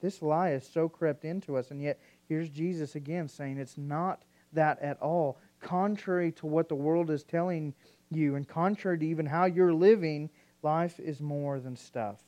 This 0.00 0.22
lie 0.22 0.50
is 0.50 0.66
so 0.66 0.88
crept 0.88 1.24
into 1.24 1.56
us, 1.56 1.70
and 1.70 1.82
yet 1.82 2.00
here's 2.28 2.48
Jesus 2.48 2.94
again 2.94 3.28
saying 3.28 3.58
it's 3.58 3.78
not 3.78 4.22
that 4.52 4.80
at 4.80 5.00
all. 5.00 5.38
Contrary 5.60 6.32
to 6.32 6.46
what 6.46 6.68
the 6.68 6.74
world 6.74 7.10
is 7.10 7.24
telling 7.24 7.74
you, 8.10 8.36
and 8.36 8.46
contrary 8.46 8.98
to 8.98 9.06
even 9.06 9.26
how 9.26 9.44
you're 9.44 9.74
living, 9.74 10.30
life 10.62 11.00
is 11.00 11.20
more 11.20 11.60
than 11.60 11.76
stuff. 11.76 12.18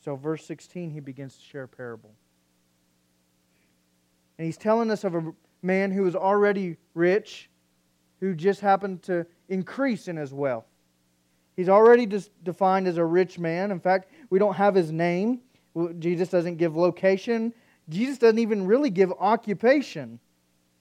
So, 0.00 0.16
verse 0.16 0.44
16, 0.46 0.90
he 0.90 1.00
begins 1.00 1.36
to 1.36 1.44
share 1.44 1.64
a 1.64 1.68
parable. 1.68 2.14
And 4.38 4.46
he's 4.46 4.56
telling 4.56 4.90
us 4.90 5.04
of 5.04 5.14
a 5.14 5.32
man 5.62 5.90
who 5.90 6.02
was 6.02 6.14
already 6.14 6.76
rich, 6.94 7.50
who 8.20 8.34
just 8.34 8.60
happened 8.60 9.02
to 9.04 9.26
increase 9.48 10.08
in 10.08 10.16
his 10.16 10.32
wealth. 10.32 10.67
He's 11.58 11.68
already 11.68 12.06
defined 12.44 12.86
as 12.86 12.98
a 12.98 13.04
rich 13.04 13.36
man. 13.36 13.72
In 13.72 13.80
fact, 13.80 14.12
we 14.30 14.38
don't 14.38 14.54
have 14.54 14.76
his 14.76 14.92
name. 14.92 15.40
Jesus 15.98 16.28
doesn't 16.28 16.54
give 16.54 16.76
location. 16.76 17.52
Jesus 17.88 18.16
doesn't 18.16 18.38
even 18.38 18.64
really 18.64 18.90
give 18.90 19.10
occupation 19.18 20.20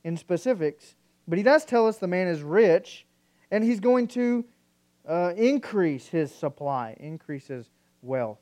in 0.03 0.15
specifics. 0.17 0.93
But 1.27 1.39
he 1.39 1.43
does 1.43 1.65
tell 1.65 1.87
us 1.87 1.97
the 1.97 2.05
man 2.05 2.27
is 2.27 2.43
rich 2.43 3.07
and 3.49 3.63
he's 3.63 3.79
going 3.79 4.07
to 4.09 4.45
uh, 5.07 5.33
increase 5.35 6.09
his 6.09 6.31
supply, 6.31 6.95
increase 6.99 7.47
his 7.47 7.71
wealth. 8.03 8.37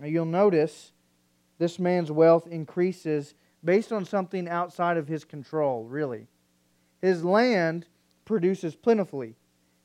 Now 0.00 0.06
you'll 0.06 0.24
notice 0.24 0.90
this 1.58 1.78
man's 1.78 2.10
wealth 2.10 2.48
increases 2.48 3.34
based 3.62 3.92
on 3.92 4.04
something 4.04 4.48
outside 4.48 4.96
of 4.96 5.06
his 5.06 5.22
control, 5.22 5.84
really. 5.84 6.26
His 7.00 7.22
land 7.22 7.86
produces 8.24 8.74
plentifully. 8.74 9.36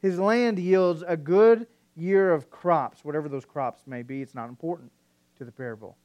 His 0.01 0.19
land 0.19 0.59
yields 0.59 1.03
a 1.07 1.17
good 1.17 1.67
year 1.95 2.31
of 2.31 2.49
crops, 2.49 3.03
whatever 3.03 3.27
those 3.27 3.45
crops 3.45 3.81
may 3.87 4.03
be. 4.03 4.21
It's 4.21 4.35
not 4.35 4.49
important 4.49 4.91
to 5.37 5.45
the 5.45 5.51
parable. 5.51 5.97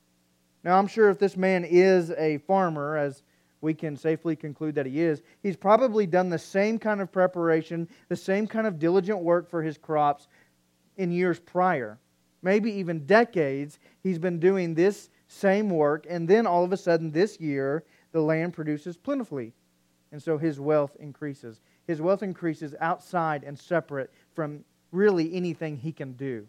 Now, 0.65 0.79
I'm 0.79 0.87
sure 0.87 1.11
if 1.11 1.19
this 1.19 1.37
man 1.37 1.65
is 1.65 2.11
a 2.13 2.39
farmer, 2.39 2.97
as 2.97 3.23
we 3.61 3.75
can 3.75 3.97
safely 3.97 4.37
conclude 4.37 4.75
that 4.77 4.87
he 4.87 5.01
is, 5.01 5.23
he's 5.43 5.57
probably 5.57 6.07
done 6.07 6.29
the 6.29 6.39
same 6.39 6.79
kind 6.79 7.01
of 7.01 7.13
preparation, 7.13 7.89
the 8.09 8.17
same 8.17 8.47
kind 8.47 8.67
of 8.67 8.79
diligent 8.79 9.21
work 9.21 9.49
for 9.49 9.63
his 9.63 9.77
crops 9.77 10.29
in 10.97 11.11
years 11.11 11.39
prior. 11.39 11.99
Maybe 12.43 12.73
even 12.73 13.07
decades, 13.07 13.79
he's 14.03 14.19
been 14.19 14.41
doing 14.41 14.75
this 14.75 15.11
same 15.29 15.71
work, 15.71 16.07
and 16.09 16.29
then 16.29 16.47
all 16.47 16.65
of 16.65 16.73
a 16.73 16.77
sudden 16.77 17.11
this 17.11 17.41
year, 17.41 17.85
the 18.13 18.21
land 18.21 18.53
produces 18.53 18.97
plentifully. 18.97 19.53
And 20.11 20.23
so 20.23 20.37
his 20.37 20.61
wealth 20.61 20.97
increases. 21.01 21.61
His 21.87 22.01
wealth 22.01 22.23
increases 22.23 22.75
outside 22.81 23.45
and 23.45 23.59
separate 23.59 24.13
from 24.35 24.65
really 24.93 25.35
anything 25.35 25.77
he 25.77 25.93
can 25.93 26.13
do. 26.13 26.47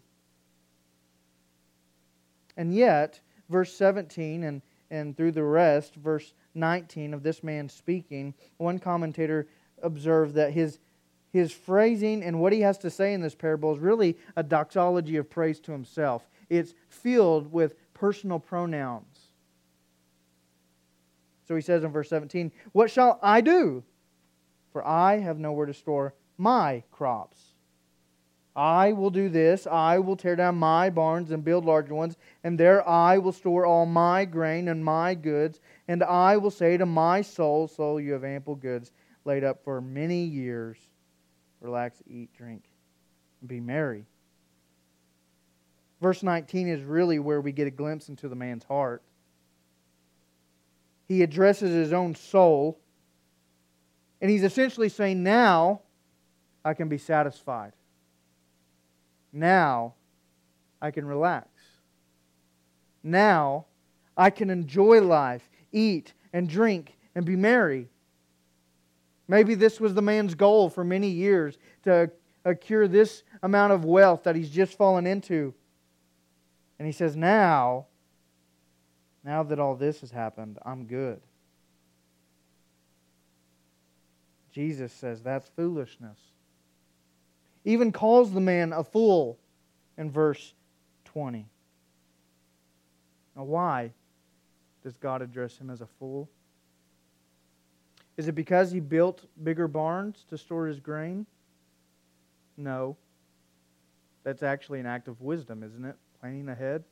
And 2.56 2.74
yet, 2.74 3.20
verse 3.48 3.72
17 3.74 4.44
and, 4.44 4.62
and 4.90 5.16
through 5.16 5.32
the 5.32 5.42
rest, 5.42 5.96
verse 5.96 6.34
19 6.54 7.14
of 7.14 7.22
this 7.22 7.42
man 7.42 7.68
speaking, 7.68 8.34
one 8.58 8.78
commentator 8.78 9.48
observed 9.82 10.34
that 10.34 10.52
his, 10.52 10.78
his 11.32 11.50
phrasing 11.52 12.22
and 12.22 12.40
what 12.40 12.52
he 12.52 12.60
has 12.60 12.78
to 12.78 12.90
say 12.90 13.12
in 13.12 13.20
this 13.20 13.34
parable 13.34 13.72
is 13.72 13.80
really 13.80 14.16
a 14.36 14.42
doxology 14.42 15.16
of 15.16 15.28
praise 15.28 15.58
to 15.60 15.72
himself. 15.72 16.28
It's 16.48 16.74
filled 16.88 17.52
with 17.52 17.74
personal 17.92 18.38
pronouns. 18.38 19.30
So 21.46 21.54
he 21.54 21.60
says 21.60 21.84
in 21.84 21.90
verse 21.90 22.08
17, 22.08 22.52
What 22.72 22.90
shall 22.90 23.18
I 23.22 23.40
do? 23.40 23.82
For 24.74 24.84
I 24.84 25.20
have 25.20 25.38
nowhere 25.38 25.66
to 25.66 25.72
store 25.72 26.14
my 26.36 26.82
crops. 26.90 27.54
I 28.56 28.92
will 28.92 29.10
do 29.10 29.28
this. 29.28 29.68
I 29.68 30.00
will 30.00 30.16
tear 30.16 30.34
down 30.34 30.56
my 30.56 30.90
barns 30.90 31.30
and 31.30 31.44
build 31.44 31.64
larger 31.64 31.94
ones, 31.94 32.16
and 32.42 32.58
there 32.58 32.86
I 32.88 33.18
will 33.18 33.30
store 33.30 33.64
all 33.64 33.86
my 33.86 34.24
grain 34.24 34.66
and 34.66 34.84
my 34.84 35.14
goods. 35.14 35.60
And 35.86 36.02
I 36.02 36.36
will 36.38 36.50
say 36.50 36.76
to 36.76 36.86
my 36.86 37.22
soul, 37.22 37.68
Soul, 37.68 38.00
you 38.00 38.14
have 38.14 38.24
ample 38.24 38.56
goods 38.56 38.90
laid 39.24 39.44
up 39.44 39.62
for 39.62 39.80
many 39.80 40.24
years. 40.24 40.76
Relax, 41.60 42.02
eat, 42.08 42.34
drink, 42.36 42.64
and 43.40 43.48
be 43.48 43.60
merry. 43.60 44.06
Verse 46.00 46.24
19 46.24 46.66
is 46.66 46.82
really 46.82 47.20
where 47.20 47.40
we 47.40 47.52
get 47.52 47.68
a 47.68 47.70
glimpse 47.70 48.08
into 48.08 48.28
the 48.28 48.34
man's 48.34 48.64
heart. 48.64 49.04
He 51.06 51.22
addresses 51.22 51.70
his 51.70 51.92
own 51.92 52.16
soul, 52.16 52.80
and 54.20 54.30
he's 54.30 54.44
essentially 54.44 54.88
saying, 54.88 55.22
Now 55.22 55.82
I 56.64 56.74
can 56.74 56.88
be 56.88 56.98
satisfied. 56.98 57.72
Now 59.32 59.94
I 60.80 60.90
can 60.90 61.04
relax. 61.04 61.48
Now 63.02 63.66
I 64.16 64.30
can 64.30 64.50
enjoy 64.50 65.00
life 65.00 65.48
eat 65.72 66.14
and 66.32 66.48
drink 66.48 66.96
and 67.14 67.24
be 67.24 67.36
merry. 67.36 67.88
Maybe 69.26 69.54
this 69.54 69.80
was 69.80 69.94
the 69.94 70.02
man's 70.02 70.34
goal 70.34 70.68
for 70.68 70.84
many 70.84 71.08
years 71.08 71.58
to 71.82 72.10
accrue 72.44 72.88
this 72.88 73.22
amount 73.42 73.72
of 73.72 73.84
wealth 73.84 74.24
that 74.24 74.36
he's 74.36 74.50
just 74.50 74.76
fallen 74.76 75.06
into. 75.06 75.54
And 76.78 76.86
he 76.86 76.92
says, 76.92 77.16
Now, 77.16 77.86
now 79.24 79.42
that 79.42 79.58
all 79.58 79.74
this 79.74 80.00
has 80.00 80.10
happened, 80.10 80.58
I'm 80.64 80.86
good. 80.86 81.20
Jesus 84.54 84.92
says 84.92 85.22
that's 85.22 85.50
foolishness. 85.50 86.18
Even 87.66 87.92
calls 87.92 88.32
the 88.32 88.40
man 88.40 88.72
a 88.72 88.84
fool 88.84 89.38
in 89.98 90.10
verse 90.10 90.54
20. 91.04 91.46
Now, 93.36 93.44
why? 93.44 93.90
does 94.84 94.96
God 94.98 95.22
address 95.22 95.56
him 95.56 95.70
as 95.70 95.80
a 95.80 95.86
fool? 95.98 96.28
Is 98.16 98.28
it 98.28 98.34
because 98.34 98.70
he 98.70 98.78
built 98.78 99.24
bigger 99.42 99.66
barns 99.66 100.24
to 100.28 100.38
store 100.38 100.66
his 100.66 100.78
grain? 100.78 101.26
No. 102.56 102.96
That's 104.22 104.42
actually 104.42 104.78
an 104.78 104.86
act 104.86 105.08
of 105.08 105.20
wisdom, 105.20 105.64
isn't 105.64 105.84
it? 105.84 105.96
Planning 106.20 106.48
ahead. 106.48 106.84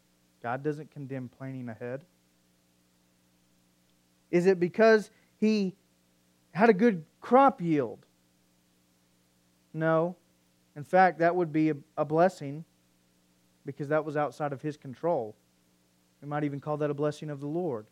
God 0.43 0.65
doesn't 0.65 0.91
condemn 0.91 1.29
planning 1.29 1.69
ahead. 1.69 2.03
Is 4.31 4.47
it 4.47 4.59
because 4.59 5.11
he 5.39 5.75
had 6.53 6.71
a 6.71 6.75
good 6.75 7.05
crop 7.21 7.61
yield? 7.61 8.05
No. 9.73 10.17
In 10.77 10.85
fact, 10.85 11.19
that 11.19 11.35
would 11.35 11.53
be 11.53 11.73
a, 11.97 12.05
blessing 12.05 12.65
because 13.67 13.89
that 13.89 14.05
was 14.05 14.17
outside 14.17 14.53
of 14.53 14.63
his 14.63 14.77
control. 14.77 15.35
We 16.21 16.29
might 16.29 16.45
even 16.45 16.61
call 16.61 16.77
that 16.79 16.91
a 16.91 16.95
blessing 16.95 17.31
of 17.31 17.41
the 17.41 17.47
Lord. 17.47 17.87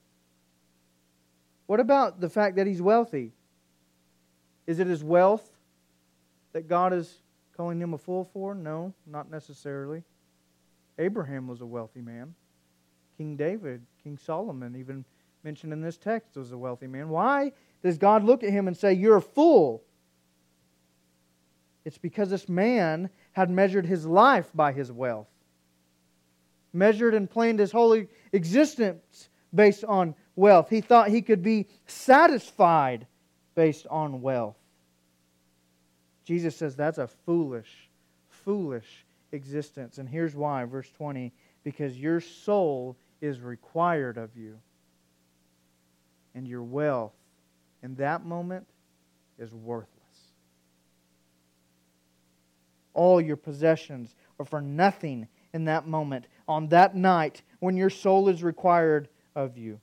What 1.66 1.80
about 1.80 2.20
the 2.20 2.28
fact 2.28 2.56
that 2.56 2.66
he's 2.66 2.82
wealthy? 2.82 3.32
Is 4.66 4.78
it 4.78 4.86
his 4.86 5.04
wealth 5.04 5.50
that 6.52 6.68
God 6.68 6.92
is 6.92 7.22
calling 7.56 7.80
him 7.80 7.94
a 7.94 7.98
fool 7.98 8.24
for? 8.32 8.54
No, 8.54 8.94
not 9.06 9.30
necessarily. 9.30 10.02
Abraham 10.98 11.46
was 11.46 11.60
a 11.60 11.66
wealthy 11.66 12.00
man. 12.00 12.34
King 13.16 13.36
David, 13.36 13.82
King 14.02 14.16
Solomon, 14.16 14.76
even 14.76 15.04
mentioned 15.44 15.72
in 15.72 15.80
this 15.80 15.96
text, 15.96 16.36
was 16.36 16.52
a 16.52 16.58
wealthy 16.58 16.86
man. 16.86 17.08
Why 17.08 17.52
does 17.82 17.98
God 17.98 18.24
look 18.24 18.42
at 18.42 18.50
him 18.50 18.68
and 18.68 18.76
say, 18.76 18.92
You're 18.92 19.16
a 19.16 19.22
fool? 19.22 19.82
It's 21.84 21.98
because 21.98 22.30
this 22.30 22.48
man 22.48 23.10
had 23.32 23.50
measured 23.50 23.86
his 23.86 24.06
life 24.06 24.50
by 24.54 24.72
his 24.72 24.92
wealth, 24.92 25.28
measured 26.72 27.14
and 27.14 27.28
planned 27.28 27.58
his 27.58 27.72
whole 27.72 28.02
existence 28.32 29.28
based 29.54 29.84
on 29.84 30.14
wealth. 30.36 30.68
He 30.68 30.82
thought 30.82 31.08
he 31.08 31.22
could 31.22 31.42
be 31.42 31.68
satisfied 31.86 33.06
based 33.54 33.86
on 33.88 34.20
wealth. 34.20 34.56
Jesus 36.24 36.54
says 36.54 36.76
that's 36.76 36.98
a 36.98 37.08
foolish, 37.08 37.88
foolish 38.28 39.04
existence. 39.32 39.98
And 39.98 40.08
here's 40.08 40.34
why, 40.34 40.64
verse 40.64 40.90
20 40.96 41.32
because 41.62 41.98
your 41.98 42.20
soul 42.20 42.96
is 43.20 43.40
required 43.40 44.16
of 44.16 44.36
you, 44.36 44.58
and 46.34 46.46
your 46.46 46.62
wealth 46.62 47.12
in 47.82 47.94
that 47.96 48.24
moment 48.24 48.66
is 49.38 49.54
worthless. 49.54 49.88
All 52.92 53.20
your 53.20 53.36
possessions 53.36 54.14
are 54.38 54.44
for 54.44 54.60
nothing 54.60 55.28
in 55.52 55.64
that 55.64 55.86
moment, 55.86 56.26
on 56.46 56.68
that 56.68 56.94
night 56.94 57.42
when 57.58 57.76
your 57.76 57.90
soul 57.90 58.28
is 58.28 58.42
required 58.42 59.08
of 59.34 59.56
you. 59.56 59.80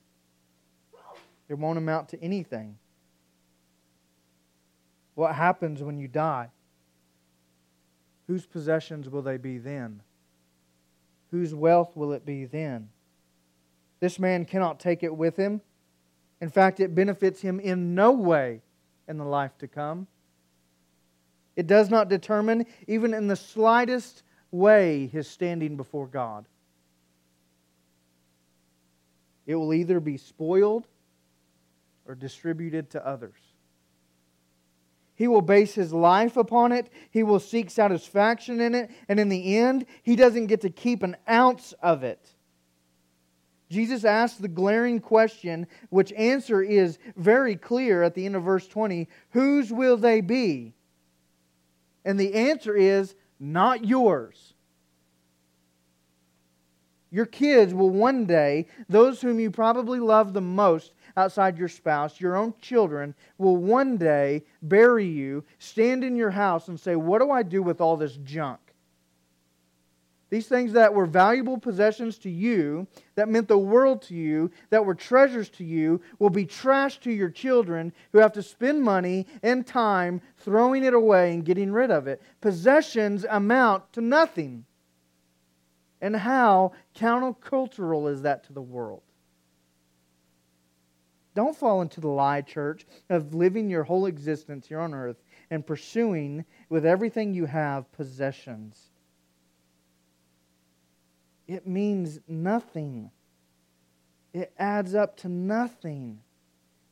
It 1.48 1.54
won't 1.54 1.78
amount 1.78 2.10
to 2.10 2.22
anything. 2.22 2.78
What 5.14 5.34
happens 5.34 5.82
when 5.82 5.98
you 5.98 6.06
die? 6.06 6.50
Whose 8.26 8.46
possessions 8.46 9.08
will 9.08 9.22
they 9.22 9.38
be 9.38 9.58
then? 9.58 10.02
Whose 11.30 11.54
wealth 11.54 11.96
will 11.96 12.12
it 12.12 12.24
be 12.24 12.44
then? 12.44 12.90
This 14.00 14.18
man 14.18 14.44
cannot 14.44 14.78
take 14.78 15.02
it 15.02 15.16
with 15.16 15.36
him. 15.36 15.60
In 16.40 16.50
fact, 16.50 16.80
it 16.80 16.94
benefits 16.94 17.40
him 17.40 17.58
in 17.58 17.94
no 17.94 18.12
way 18.12 18.62
in 19.08 19.18
the 19.18 19.24
life 19.24 19.56
to 19.58 19.68
come. 19.68 20.06
It 21.56 21.66
does 21.66 21.90
not 21.90 22.08
determine, 22.08 22.66
even 22.86 23.12
in 23.12 23.26
the 23.26 23.36
slightest 23.36 24.22
way, 24.52 25.08
his 25.08 25.28
standing 25.28 25.76
before 25.76 26.06
God. 26.06 26.46
It 29.46 29.56
will 29.56 29.74
either 29.74 29.98
be 29.98 30.18
spoiled 30.18 30.86
or 32.06 32.14
distributed 32.14 32.90
to 32.90 33.04
others. 33.04 33.38
He 35.14 35.26
will 35.26 35.42
base 35.42 35.74
his 35.74 35.92
life 35.92 36.36
upon 36.36 36.70
it. 36.70 36.90
He 37.10 37.24
will 37.24 37.40
seek 37.40 37.70
satisfaction 37.70 38.60
in 38.60 38.74
it. 38.74 38.90
And 39.08 39.18
in 39.18 39.28
the 39.28 39.56
end, 39.56 39.86
he 40.04 40.14
doesn't 40.14 40.46
get 40.46 40.60
to 40.60 40.70
keep 40.70 41.02
an 41.02 41.16
ounce 41.28 41.74
of 41.82 42.04
it. 42.04 42.36
Jesus 43.70 44.04
asks 44.04 44.38
the 44.38 44.48
glaring 44.48 45.00
question, 45.00 45.66
which 45.90 46.12
answer 46.12 46.62
is 46.62 46.98
very 47.16 47.54
clear 47.56 48.02
at 48.02 48.14
the 48.14 48.24
end 48.24 48.36
of 48.36 48.42
verse 48.42 48.66
20 48.66 49.08
Whose 49.30 49.72
will 49.72 49.96
they 49.96 50.20
be? 50.20 50.74
And 52.04 52.18
the 52.18 52.34
answer 52.34 52.74
is 52.74 53.14
not 53.38 53.84
yours. 53.84 54.54
Your 57.10 57.26
kids 57.26 57.72
will 57.72 57.90
one 57.90 58.26
day, 58.26 58.66
those 58.88 59.20
whom 59.20 59.40
you 59.40 59.50
probably 59.50 59.98
love 59.98 60.32
the 60.32 60.42
most, 60.42 60.92
outside 61.16 61.58
your 61.58 61.68
spouse, 61.68 62.20
your 62.20 62.36
own 62.36 62.54
children 62.60 63.14
will 63.38 63.56
one 63.56 63.96
day 63.96 64.44
bury 64.62 65.06
you, 65.06 65.44
stand 65.58 66.04
in 66.04 66.16
your 66.16 66.30
house, 66.30 66.68
and 66.68 66.78
say, 66.78 66.96
What 66.96 67.20
do 67.20 67.30
I 67.30 67.42
do 67.42 67.62
with 67.62 67.80
all 67.80 67.96
this 67.96 68.16
junk? 68.24 68.60
These 70.30 70.46
things 70.46 70.72
that 70.74 70.92
were 70.92 71.06
valuable 71.06 71.56
possessions 71.56 72.18
to 72.18 72.30
you, 72.30 72.86
that 73.14 73.30
meant 73.30 73.48
the 73.48 73.56
world 73.56 74.02
to 74.02 74.14
you, 74.14 74.50
that 74.68 74.84
were 74.84 74.94
treasures 74.94 75.48
to 75.50 75.64
you, 75.64 76.02
will 76.18 76.28
be 76.28 76.44
trash 76.44 76.98
to 77.00 77.10
your 77.10 77.30
children 77.30 77.94
who 78.12 78.18
have 78.18 78.32
to 78.34 78.42
spend 78.42 78.82
money 78.82 79.26
and 79.42 79.66
time 79.66 80.20
throwing 80.36 80.84
it 80.84 80.92
away 80.92 81.32
and 81.32 81.46
getting 81.46 81.72
rid 81.72 81.90
of 81.90 82.06
it. 82.06 82.20
Possessions 82.42 83.24
amount 83.30 83.90
to 83.94 84.02
nothing. 84.02 84.66
And 86.02 86.14
how 86.14 86.72
countercultural 86.94 88.12
is 88.12 88.22
that 88.22 88.44
to 88.44 88.52
the 88.52 88.62
world? 88.62 89.02
Don't 91.34 91.56
fall 91.56 91.80
into 91.80 92.00
the 92.00 92.08
lie, 92.08 92.42
church, 92.42 92.84
of 93.08 93.32
living 93.32 93.70
your 93.70 93.84
whole 93.84 94.06
existence 94.06 94.66
here 94.66 94.80
on 94.80 94.92
earth 94.92 95.22
and 95.50 95.66
pursuing 95.66 96.44
with 96.68 96.84
everything 96.84 97.32
you 97.32 97.46
have 97.46 97.90
possessions. 97.92 98.90
It 101.48 101.66
means 101.66 102.20
nothing. 102.28 103.10
It 104.34 104.52
adds 104.58 104.94
up 104.94 105.16
to 105.18 105.28
nothing. 105.28 106.20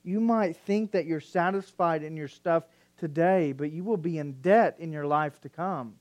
You 0.02 0.18
might 0.18 0.56
think 0.56 0.92
that 0.92 1.04
you're 1.04 1.20
satisfied 1.20 2.02
in 2.02 2.16
your 2.16 2.28
stuff 2.28 2.64
today, 2.96 3.52
but 3.52 3.70
you 3.70 3.84
will 3.84 3.98
be 3.98 4.18
in 4.18 4.40
debt 4.40 4.76
in 4.78 4.92
your 4.92 5.06
life 5.06 5.40
to 5.42 5.50
come. 5.50 5.96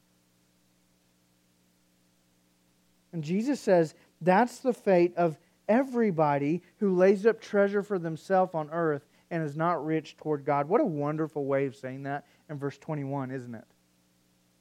And 3.11 3.23
Jesus 3.23 3.59
says 3.59 3.93
that's 4.21 4.59
the 4.59 4.73
fate 4.73 5.13
of 5.17 5.37
everybody 5.67 6.61
who 6.77 6.95
lays 6.95 7.25
up 7.25 7.41
treasure 7.41 7.83
for 7.83 7.99
themselves 7.99 8.53
on 8.53 8.69
earth 8.71 9.05
and 9.31 9.43
is 9.43 9.57
not 9.57 9.85
rich 9.85 10.15
toward 10.17 10.45
God. 10.45 10.69
What 10.69 10.81
a 10.81 10.85
wonderful 10.85 11.45
way 11.45 11.65
of 11.65 11.75
saying 11.75 12.03
that 12.03 12.25
in 12.49 12.57
verse 12.57 12.77
21, 12.77 13.31
isn't 13.31 13.55
it? 13.55 13.65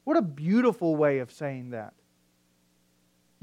What 0.03 0.17
a 0.17 0.21
beautiful 0.21 0.95
way 0.95 1.19
of 1.19 1.31
saying 1.31 1.69
that. 1.71 1.93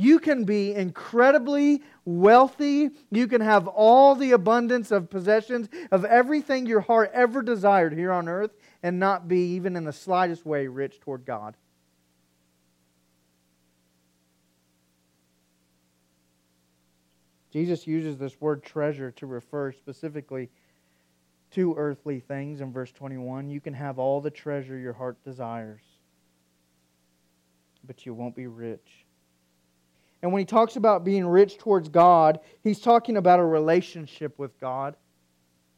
You 0.02 0.18
can 0.18 0.42
be 0.42 0.74
incredibly 0.74 1.80
wealthy. 2.04 2.90
You 3.12 3.28
can 3.28 3.40
have 3.40 3.68
all 3.68 4.16
the 4.16 4.32
abundance 4.32 4.90
of 4.90 5.08
possessions, 5.08 5.68
of 5.92 6.04
everything 6.04 6.66
your 6.66 6.80
heart 6.80 7.12
ever 7.14 7.40
desired 7.40 7.92
here 7.92 8.10
on 8.10 8.28
earth, 8.28 8.50
and 8.82 8.98
not 8.98 9.28
be, 9.28 9.54
even 9.54 9.76
in 9.76 9.84
the 9.84 9.92
slightest 9.92 10.44
way, 10.44 10.66
rich 10.66 10.98
toward 10.98 11.24
God. 11.24 11.56
Jesus 17.52 17.86
uses 17.86 18.18
this 18.18 18.40
word 18.40 18.64
treasure 18.64 19.12
to 19.12 19.26
refer 19.26 19.70
specifically 19.70 20.50
to 21.52 21.76
earthly 21.76 22.18
things 22.18 22.60
in 22.60 22.72
verse 22.72 22.90
21. 22.90 23.50
You 23.50 23.60
can 23.60 23.74
have 23.74 24.00
all 24.00 24.20
the 24.20 24.30
treasure 24.32 24.76
your 24.76 24.94
heart 24.94 25.22
desires, 25.22 25.82
but 27.86 28.04
you 28.04 28.14
won't 28.14 28.34
be 28.34 28.48
rich. 28.48 29.01
And 30.22 30.32
when 30.32 30.40
he 30.40 30.46
talks 30.46 30.76
about 30.76 31.04
being 31.04 31.26
rich 31.26 31.58
towards 31.58 31.88
God, 31.88 32.38
he's 32.62 32.80
talking 32.80 33.16
about 33.16 33.40
a 33.40 33.44
relationship 33.44 34.38
with 34.38 34.58
God. 34.60 34.94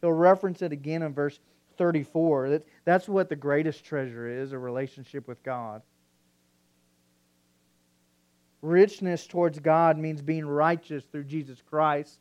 He'll 0.00 0.12
reference 0.12 0.60
it 0.60 0.70
again 0.70 1.02
in 1.02 1.14
verse 1.14 1.38
34. 1.78 2.50
That, 2.50 2.66
that's 2.84 3.08
what 3.08 3.30
the 3.30 3.36
greatest 3.36 3.84
treasure 3.84 4.28
is 4.28 4.52
a 4.52 4.58
relationship 4.58 5.26
with 5.26 5.42
God. 5.42 5.80
Richness 8.60 9.26
towards 9.26 9.58
God 9.58 9.98
means 9.98 10.20
being 10.22 10.46
righteous 10.46 11.04
through 11.10 11.24
Jesus 11.24 11.62
Christ, 11.68 12.18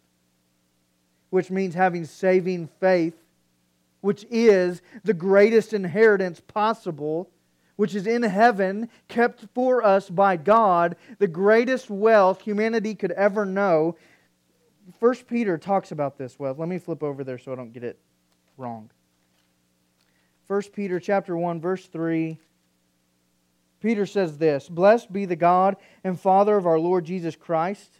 which 1.30 1.52
means 1.52 1.74
having 1.74 2.06
saving 2.06 2.70
faith, 2.80 3.16
which 4.02 4.26
is 4.30 4.82
the 5.04 5.14
greatest 5.14 5.74
inheritance 5.74 6.40
possible, 6.42 7.30
which 7.76 7.96
is 7.96 8.08
in 8.08 8.24
heaven, 8.24 8.90
kept 9.08 9.46
for 9.54 9.84
us 9.84 10.10
by 10.10 10.38
God, 10.38 10.96
the 11.20 11.28
greatest 11.28 11.90
wealth 11.90 12.42
humanity 12.42 12.96
could 12.96 13.12
ever 13.12 13.46
know. 13.46 13.96
First 15.00 15.28
Peter 15.28 15.58
talks 15.58 15.92
about 15.92 16.18
this 16.18 16.38
wealth. 16.38 16.60
Let 16.60 16.70
me 16.70 16.78
flip 16.78 17.04
over 17.04 17.24
there 17.24 17.38
so 17.38 17.52
I 17.52 17.56
don't 17.56 17.74
get 17.74 17.84
it 17.84 17.98
wrong. 18.58 18.90
First 20.48 20.74
Peter 20.74 21.00
chapter 21.00 21.36
1 21.38 21.62
verse 21.62 21.86
3 21.88 22.38
Peter 23.84 24.06
says 24.06 24.38
this 24.38 24.70
Blessed 24.70 25.12
be 25.12 25.26
the 25.26 25.36
God 25.36 25.76
and 26.06 26.20
Father 26.20 26.56
of 26.56 26.66
our 26.66 26.80
Lord 26.80 27.06
Jesus 27.06 27.36
Christ. 27.36 28.00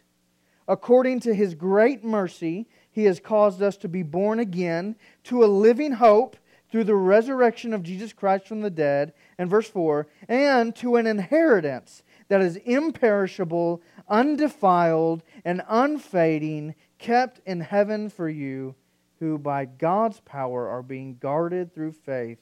According 0.66 1.20
to 1.20 1.34
his 1.34 1.54
great 1.54 2.02
mercy, 2.02 2.66
he 2.90 3.04
has 3.04 3.20
caused 3.20 3.60
us 3.60 3.76
to 3.78 3.88
be 3.88 4.02
born 4.02 4.40
again 4.40 4.96
to 5.24 5.44
a 5.44 5.46
living 5.46 5.92
hope 5.92 6.38
through 6.74 6.82
the 6.82 6.96
resurrection 6.96 7.72
of 7.72 7.84
Jesus 7.84 8.12
Christ 8.12 8.48
from 8.48 8.60
the 8.60 8.68
dead. 8.68 9.12
And 9.38 9.48
verse 9.48 9.70
4 9.70 10.08
and 10.28 10.74
to 10.74 10.96
an 10.96 11.06
inheritance 11.06 12.02
that 12.26 12.40
is 12.40 12.56
imperishable, 12.56 13.80
undefiled, 14.08 15.22
and 15.44 15.62
unfading, 15.68 16.74
kept 16.98 17.40
in 17.46 17.60
heaven 17.60 18.10
for 18.10 18.28
you, 18.28 18.74
who 19.20 19.38
by 19.38 19.66
God's 19.66 20.18
power 20.18 20.66
are 20.68 20.82
being 20.82 21.16
guarded 21.20 21.72
through 21.72 21.92
faith 21.92 22.40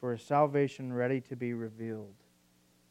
for 0.00 0.12
a 0.12 0.18
salvation 0.18 0.92
ready 0.92 1.20
to 1.20 1.36
be 1.36 1.54
revealed 1.54 2.16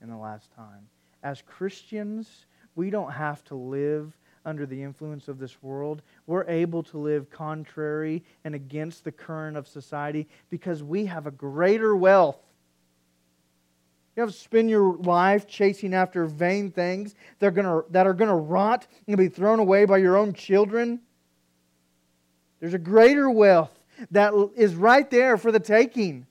in 0.01 0.09
the 0.09 0.15
last 0.15 0.49
time. 0.55 0.87
As 1.21 1.41
Christians, 1.41 2.45
we 2.73 2.89
don't 2.89 3.11
have 3.11 3.43
to 3.45 3.55
live 3.55 4.17
under 4.45 4.65
the 4.65 4.81
influence 4.81 5.27
of 5.27 5.37
this 5.39 5.61
world. 5.61 6.01
We're 6.27 6.47
able 6.47 6.83
to 6.83 6.97
live 6.97 7.29
contrary 7.29 8.23
and 8.43 8.55
against 8.55 9.03
the 9.03 9.11
current 9.11 9.57
of 9.57 9.67
society 9.67 10.27
because 10.49 10.83
we 10.83 11.05
have 11.05 11.27
a 11.27 11.31
greater 11.31 11.95
wealth 11.95 12.39
You 14.15 14.21
have 14.21 14.31
to 14.31 14.37
spend 14.37 14.69
your 14.69 14.97
life 14.97 15.47
chasing 15.47 15.93
after 15.93 16.25
vain 16.25 16.69
things 16.71 17.15
that 17.39 17.47
are 17.47 17.51
gonna, 17.51 17.81
that 17.91 18.05
are 18.05 18.13
gonna 18.13 18.35
rot 18.35 18.85
and 19.07 19.17
be 19.17 19.29
thrown 19.29 19.59
away 19.59 19.85
by 19.85 19.97
your 19.99 20.17
own 20.17 20.33
children. 20.33 20.99
There's 22.59 22.73
a 22.73 22.79
greater 22.79 23.29
wealth 23.29 23.71
that 24.11 24.33
is 24.55 24.75
right 24.75 25.09
there 25.09 25.37
for 25.37 25.51
the 25.51 25.59
taking, 25.59 26.27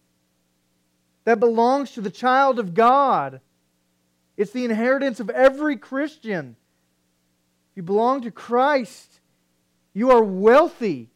that 1.24 1.40
belongs 1.40 1.92
to 1.92 2.00
the 2.00 2.10
child 2.10 2.58
of 2.58 2.74
God. 2.74 3.40
It's 4.36 4.52
the 4.52 4.64
inheritance 4.64 5.20
of 5.20 5.30
every 5.30 5.76
Christian. 5.76 6.56
If 7.70 7.76
you 7.76 7.82
belong 7.82 8.22
to 8.22 8.30
Christ, 8.30 9.20
you 9.92 10.10
are 10.10 10.22
wealthy. 10.22 11.10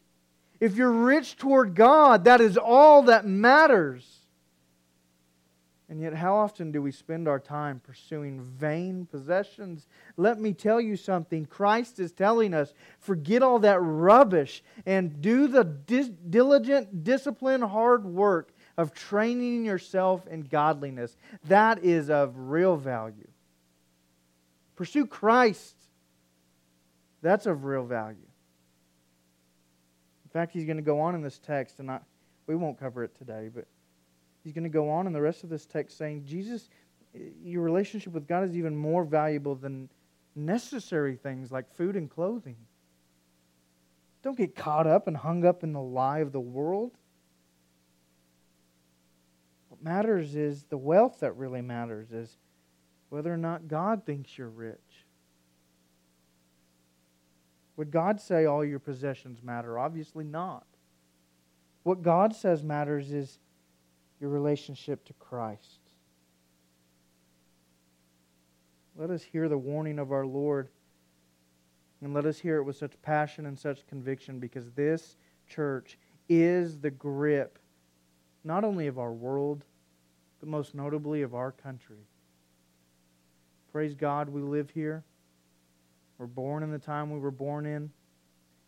If 0.59 0.75
you're 0.75 0.91
rich 0.91 1.35
toward 1.37 1.75
God, 1.75 2.23
that 2.23 2.41
is 2.41 2.57
all 2.57 3.03
that 3.03 3.25
matters. 3.25 4.25
And 5.87 6.01
yet, 6.01 6.15
how 6.15 6.35
often 6.35 6.71
do 6.71 6.81
we 6.81 6.91
spend 6.91 7.27
our 7.27 7.39
time 7.39 7.79
pursuing 7.79 8.41
vain 8.41 9.05
possessions? 9.05 9.87
Let 10.17 10.39
me 10.39 10.51
tell 10.51 10.81
you 10.81 10.95
something. 10.95 11.45
Christ 11.45 11.99
is 11.99 12.11
telling 12.11 12.55
us 12.55 12.73
forget 12.99 13.43
all 13.43 13.59
that 13.59 13.79
rubbish 13.79 14.63
and 14.85 15.21
do 15.21 15.47
the 15.47 15.63
dis- 15.63 16.09
diligent, 16.29 17.03
disciplined, 17.03 17.65
hard 17.65 18.03
work 18.03 18.51
of 18.77 18.93
training 18.93 19.63
yourself 19.63 20.25
in 20.27 20.41
godliness. 20.41 21.17
That 21.45 21.83
is 21.83 22.09
of 22.09 22.33
real 22.35 22.77
value. 22.77 23.27
Pursue 24.75 25.05
Christ. 25.05 25.74
That's 27.25 27.47
of 27.47 27.63
real 27.63 27.83
value. 27.83 28.19
In 30.25 30.29
fact, 30.31 30.51
he's 30.51 30.65
going 30.65 30.77
to 30.77 30.83
go 30.83 30.99
on 30.99 31.15
in 31.15 31.23
this 31.23 31.39
text, 31.39 31.79
and 31.79 31.89
I, 31.89 31.99
we 32.45 32.55
won't 32.55 32.79
cover 32.79 33.03
it 33.03 33.17
today, 33.17 33.49
but 33.51 33.65
he's 34.43 34.53
going 34.53 34.65
to 34.65 34.69
go 34.69 34.91
on 34.91 35.07
in 35.07 35.13
the 35.13 35.21
rest 35.21 35.43
of 35.43 35.49
this 35.49 35.65
text 35.65 35.97
saying, 35.97 36.23
Jesus, 36.27 36.69
your 37.43 37.63
relationship 37.63 38.13
with 38.13 38.27
God 38.27 38.43
is 38.43 38.55
even 38.55 38.77
more 38.77 39.03
valuable 39.03 39.55
than 39.55 39.89
necessary 40.35 41.15
things 41.15 41.51
like 41.51 41.73
food 41.73 41.95
and 41.95 42.11
clothing. 42.11 42.57
Don't 44.21 44.37
get 44.37 44.55
caught 44.55 44.85
up 44.85 45.07
and 45.07 45.17
hung 45.17 45.43
up 45.45 45.63
in 45.63 45.73
the 45.73 45.81
lie 45.81 46.19
of 46.19 46.31
the 46.31 46.39
world. 46.39 46.91
What 49.69 49.81
matters 49.81 50.35
is 50.35 50.65
the 50.65 50.77
wealth 50.77 51.21
that 51.21 51.35
really 51.37 51.61
matters 51.63 52.11
is 52.11 52.37
whether 53.09 53.33
or 53.33 53.37
not 53.37 53.67
God 53.67 54.05
thinks 54.05 54.37
you're 54.37 54.47
rich. 54.47 54.77
Would 57.77 57.91
God 57.91 58.21
say 58.21 58.45
all 58.45 58.63
your 58.63 58.79
possessions 58.79 59.43
matter? 59.43 59.77
Obviously 59.77 60.23
not. 60.23 60.65
What 61.83 62.01
God 62.01 62.35
says 62.35 62.63
matters 62.63 63.11
is 63.11 63.39
your 64.19 64.29
relationship 64.29 65.03
to 65.05 65.13
Christ. 65.13 65.79
Let 68.95 69.09
us 69.09 69.23
hear 69.23 69.49
the 69.49 69.57
warning 69.57 69.99
of 69.99 70.11
our 70.11 70.25
Lord 70.25 70.69
and 72.01 72.13
let 72.13 72.25
us 72.25 72.39
hear 72.39 72.57
it 72.57 72.63
with 72.63 72.77
such 72.77 73.01
passion 73.01 73.45
and 73.45 73.57
such 73.57 73.85
conviction 73.87 74.39
because 74.39 74.71
this 74.71 75.17
church 75.47 75.97
is 76.29 76.79
the 76.79 76.91
grip 76.91 77.59
not 78.43 78.63
only 78.63 78.87
of 78.87 78.99
our 78.99 79.11
world, 79.11 79.65
but 80.39 80.47
most 80.47 80.75
notably 80.75 81.23
of 81.23 81.33
our 81.33 81.51
country. 81.51 82.07
Praise 83.71 83.95
God, 83.95 84.29
we 84.29 84.41
live 84.41 84.69
here. 84.69 85.03
We're 86.17 86.27
born 86.27 86.63
in 86.63 86.71
the 86.71 86.79
time 86.79 87.11
we 87.11 87.19
were 87.19 87.31
born 87.31 87.65
in 87.65 87.91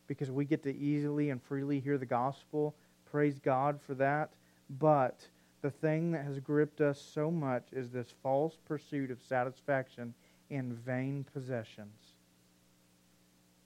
because 0.08 0.32
we 0.32 0.46
get 0.46 0.64
to 0.64 0.76
easily 0.76 1.30
and 1.30 1.42
freely 1.42 1.80
hear 1.80 1.98
the 1.98 2.06
gospel. 2.06 2.76
Praise 3.10 3.40
God 3.40 3.80
for 3.82 3.94
that. 3.96 4.32
But 4.80 5.28
the 5.62 5.72
thing 5.72 6.12
that 6.12 6.26
has 6.26 6.40
gripped 6.40 6.82
us 6.82 7.02
so 7.02 7.32
much 7.32 7.68
is 7.72 7.90
this 7.90 8.14
false 8.22 8.58
pursuit 8.66 9.12
of 9.12 9.22
satisfaction 9.22 10.14
in 10.50 10.74
vain 10.74 11.26
possessions. 11.34 12.14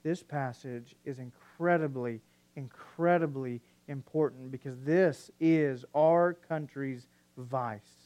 This 0.04 0.24
passage 0.24 0.96
is 1.06 1.20
incredibly, 1.20 2.22
incredibly 2.56 3.62
important 3.88 4.52
because 4.52 4.80
this 4.84 5.30
is 5.40 5.86
our 5.94 6.34
country's 6.34 7.08
vice. 7.38 8.01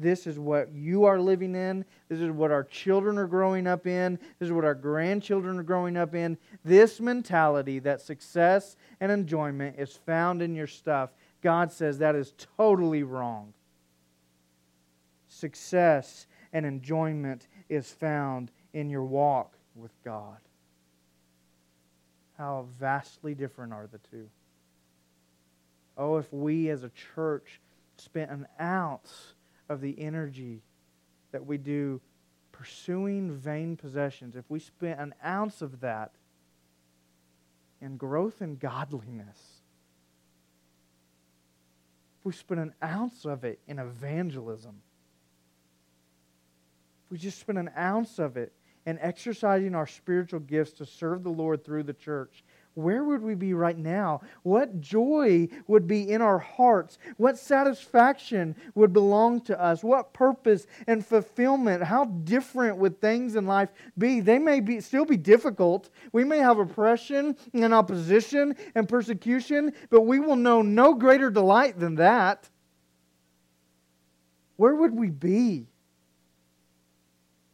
This 0.00 0.26
is 0.26 0.38
what 0.38 0.72
you 0.72 1.04
are 1.04 1.20
living 1.20 1.54
in. 1.54 1.84
This 2.08 2.20
is 2.20 2.30
what 2.30 2.50
our 2.50 2.64
children 2.64 3.18
are 3.18 3.26
growing 3.26 3.66
up 3.66 3.86
in. 3.86 4.18
This 4.38 4.46
is 4.46 4.52
what 4.52 4.64
our 4.64 4.74
grandchildren 4.74 5.58
are 5.58 5.62
growing 5.62 5.96
up 5.96 6.14
in. 6.14 6.38
This 6.64 7.00
mentality 7.00 7.78
that 7.80 8.00
success 8.00 8.76
and 9.00 9.12
enjoyment 9.12 9.76
is 9.78 9.94
found 9.94 10.42
in 10.42 10.54
your 10.54 10.66
stuff 10.66 11.10
God 11.42 11.72
says 11.72 11.98
that 11.98 12.14
is 12.14 12.34
totally 12.56 13.02
wrong. 13.02 13.52
Success 15.28 16.26
and 16.52 16.66
enjoyment 16.66 17.46
is 17.68 17.90
found 17.90 18.50
in 18.72 18.90
your 18.90 19.04
walk 19.04 19.56
with 19.74 19.92
God. 20.04 20.38
How 22.36 22.66
vastly 22.78 23.34
different 23.34 23.72
are 23.72 23.88
the 23.90 23.98
two. 24.10 24.28
Oh, 25.96 26.16
if 26.16 26.32
we 26.32 26.68
as 26.70 26.82
a 26.82 26.90
church 27.14 27.60
spent 27.96 28.30
an 28.30 28.46
ounce 28.60 29.34
of 29.70 29.80
the 29.80 29.98
energy 29.98 30.60
that 31.32 31.46
we 31.46 31.56
do 31.56 32.00
pursuing 32.52 33.32
vain 33.32 33.76
possessions, 33.76 34.36
if 34.36 34.44
we 34.50 34.58
spent 34.58 35.00
an 35.00 35.14
ounce 35.24 35.62
of 35.62 35.80
that 35.80 36.10
in 37.80 37.96
growth 37.96 38.42
and 38.42 38.60
godliness, 38.60 39.62
if 42.18 42.26
we 42.26 42.32
spend 42.32 42.60
an 42.60 42.74
ounce 42.84 43.24
of 43.24 43.44
it 43.44 43.60
in 43.66 43.78
evangelism, 43.78 44.82
if 47.06 47.12
we 47.12 47.16
just 47.16 47.38
spend 47.38 47.56
an 47.56 47.70
ounce 47.78 48.18
of 48.18 48.36
it 48.36 48.52
in 48.84 48.98
exercising 48.98 49.74
our 49.74 49.86
spiritual 49.86 50.40
gifts 50.40 50.72
to 50.72 50.84
serve 50.84 51.22
the 51.22 51.30
Lord 51.30 51.64
through 51.64 51.84
the 51.84 51.94
church, 51.94 52.44
where 52.74 53.02
would 53.04 53.22
we 53.22 53.34
be 53.34 53.52
right 53.52 53.76
now? 53.76 54.20
What 54.42 54.80
joy 54.80 55.48
would 55.66 55.86
be 55.86 56.10
in 56.10 56.22
our 56.22 56.38
hearts? 56.38 56.98
What 57.16 57.36
satisfaction 57.36 58.54
would 58.74 58.92
belong 58.92 59.40
to 59.42 59.60
us? 59.60 59.82
What 59.82 60.12
purpose 60.12 60.66
and 60.86 61.04
fulfillment? 61.04 61.82
How 61.82 62.04
different 62.04 62.76
would 62.78 63.00
things 63.00 63.34
in 63.34 63.46
life 63.46 63.70
be? 63.98 64.20
They 64.20 64.38
may 64.38 64.60
be, 64.60 64.80
still 64.80 65.04
be 65.04 65.16
difficult. 65.16 65.90
We 66.12 66.24
may 66.24 66.38
have 66.38 66.58
oppression 66.58 67.36
and 67.52 67.74
opposition 67.74 68.54
and 68.74 68.88
persecution, 68.88 69.72
but 69.90 70.02
we 70.02 70.20
will 70.20 70.36
know 70.36 70.62
no 70.62 70.94
greater 70.94 71.30
delight 71.30 71.78
than 71.78 71.96
that. 71.96 72.48
Where 74.56 74.76
would 74.76 74.94
we 74.94 75.10
be? 75.10 75.66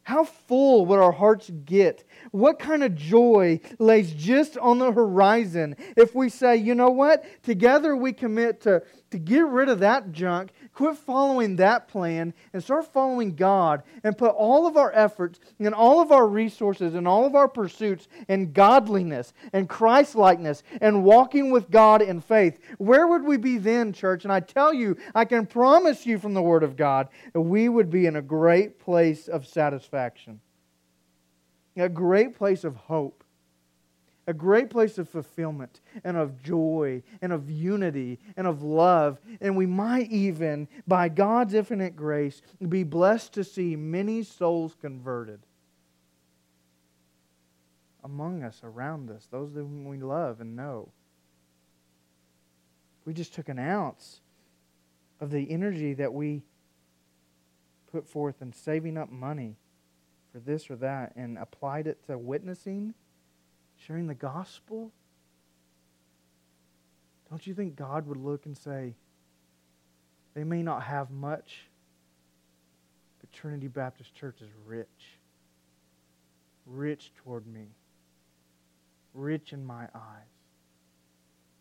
How 0.07 0.23
full 0.23 0.85
would 0.85 0.99
our 0.99 1.11
hearts 1.11 1.51
get? 1.65 2.05
What 2.31 2.59
kind 2.59 2.81
of 2.81 2.95
joy 2.95 3.59
lays 3.77 4.13
just 4.13 4.57
on 4.57 4.79
the 4.79 4.93
horizon 4.93 5.75
if 5.97 6.15
we 6.15 6.29
say, 6.29 6.55
you 6.55 6.75
know 6.75 6.91
what? 6.91 7.25
Together 7.43 7.93
we 7.93 8.13
commit 8.13 8.61
to, 8.61 8.83
to 9.11 9.17
get 9.17 9.45
rid 9.45 9.69
of 9.69 9.79
that 9.79 10.11
junk 10.11 10.51
Quit 10.77 10.95
following 10.95 11.55
that 11.55 11.87
plan 11.87 12.35
and 12.53 12.63
start 12.63 12.85
following 12.93 13.35
God 13.35 13.81
and 14.03 14.15
put 14.15 14.29
all 14.29 14.67
of 14.67 14.77
our 14.77 14.91
efforts 14.93 15.39
and 15.57 15.73
all 15.73 16.01
of 16.01 16.11
our 16.11 16.27
resources 16.27 16.93
and 16.93 17.07
all 17.07 17.25
of 17.25 17.33
our 17.33 17.47
pursuits 17.47 18.07
in 18.27 18.51
godliness 18.51 19.33
and 19.53 19.67
Christlikeness 19.67 20.61
and 20.79 21.03
walking 21.03 21.49
with 21.49 21.71
God 21.71 22.03
in 22.03 22.21
faith. 22.21 22.59
Where 22.77 23.07
would 23.07 23.23
we 23.23 23.37
be 23.37 23.57
then, 23.57 23.91
church? 23.91 24.23
And 24.23 24.31
I 24.31 24.39
tell 24.39 24.71
you, 24.71 24.95
I 25.15 25.25
can 25.25 25.47
promise 25.47 26.05
you 26.05 26.19
from 26.19 26.35
the 26.35 26.43
Word 26.43 26.61
of 26.61 26.75
God 26.75 27.07
that 27.33 27.41
we 27.41 27.69
would 27.69 27.89
be 27.89 28.05
in 28.05 28.15
a 28.15 28.21
great 28.21 28.77
place 28.77 29.27
of 29.27 29.47
satisfaction, 29.47 30.41
a 31.75 31.89
great 31.89 32.35
place 32.35 32.63
of 32.63 32.75
hope 32.75 33.23
a 34.27 34.33
great 34.33 34.69
place 34.69 34.97
of 34.97 35.07
fulfillment 35.07 35.79
and 36.03 36.17
of 36.17 36.43
joy 36.43 37.01
and 37.21 37.31
of 37.31 37.49
unity 37.49 38.19
and 38.35 38.45
of 38.45 38.61
love. 38.61 39.19
And 39.39 39.55
we 39.55 39.65
might 39.65 40.11
even, 40.11 40.67
by 40.85 41.07
God's 41.07 41.53
infinite 41.53 41.95
grace, 41.95 42.41
be 42.67 42.83
blessed 42.83 43.33
to 43.33 43.43
see 43.45 43.77
many 43.77 44.23
souls 44.23 44.75
converted 44.79 45.39
among 48.03 48.43
us, 48.43 48.61
around 48.63 49.09
us, 49.09 49.27
those 49.31 49.53
whom 49.53 49.85
we 49.85 49.97
love 49.97 50.41
and 50.41 50.55
know. 50.55 50.89
We 53.05 53.13
just 53.13 53.33
took 53.33 53.47
an 53.47 53.59
ounce 53.59 54.19
of 55.21 55.31
the 55.31 55.49
energy 55.49 55.93
that 55.93 56.13
we 56.13 56.43
put 57.91 58.05
forth 58.07 58.41
in 58.41 58.51
saving 58.51 58.97
up 58.97 59.09
money 59.09 59.55
for 60.31 60.39
this 60.39 60.69
or 60.69 60.75
that 60.77 61.13
and 61.15 61.37
applied 61.37 61.87
it 61.87 62.05
to 62.07 62.17
witnessing 62.17 62.93
sharing 63.87 64.07
the 64.07 64.13
gospel, 64.13 64.91
don't 67.29 67.47
you 67.47 67.53
think 67.53 67.75
God 67.75 68.05
would 68.07 68.17
look 68.17 68.45
and 68.45 68.57
say, 68.57 68.95
they 70.33 70.43
may 70.43 70.61
not 70.61 70.83
have 70.83 71.09
much, 71.09 71.67
but 73.21 73.31
Trinity 73.31 73.67
Baptist 73.67 74.13
Church 74.13 74.41
is 74.41 74.49
rich. 74.65 75.17
Rich 76.65 77.13
toward 77.23 77.47
me. 77.47 77.69
Rich 79.13 79.53
in 79.53 79.65
my 79.65 79.83
eyes. 79.95 80.35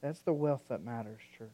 That's 0.03 0.21
the 0.21 0.33
wealth 0.33 0.63
that 0.69 0.85
matters, 0.85 1.21
church. 1.39 1.49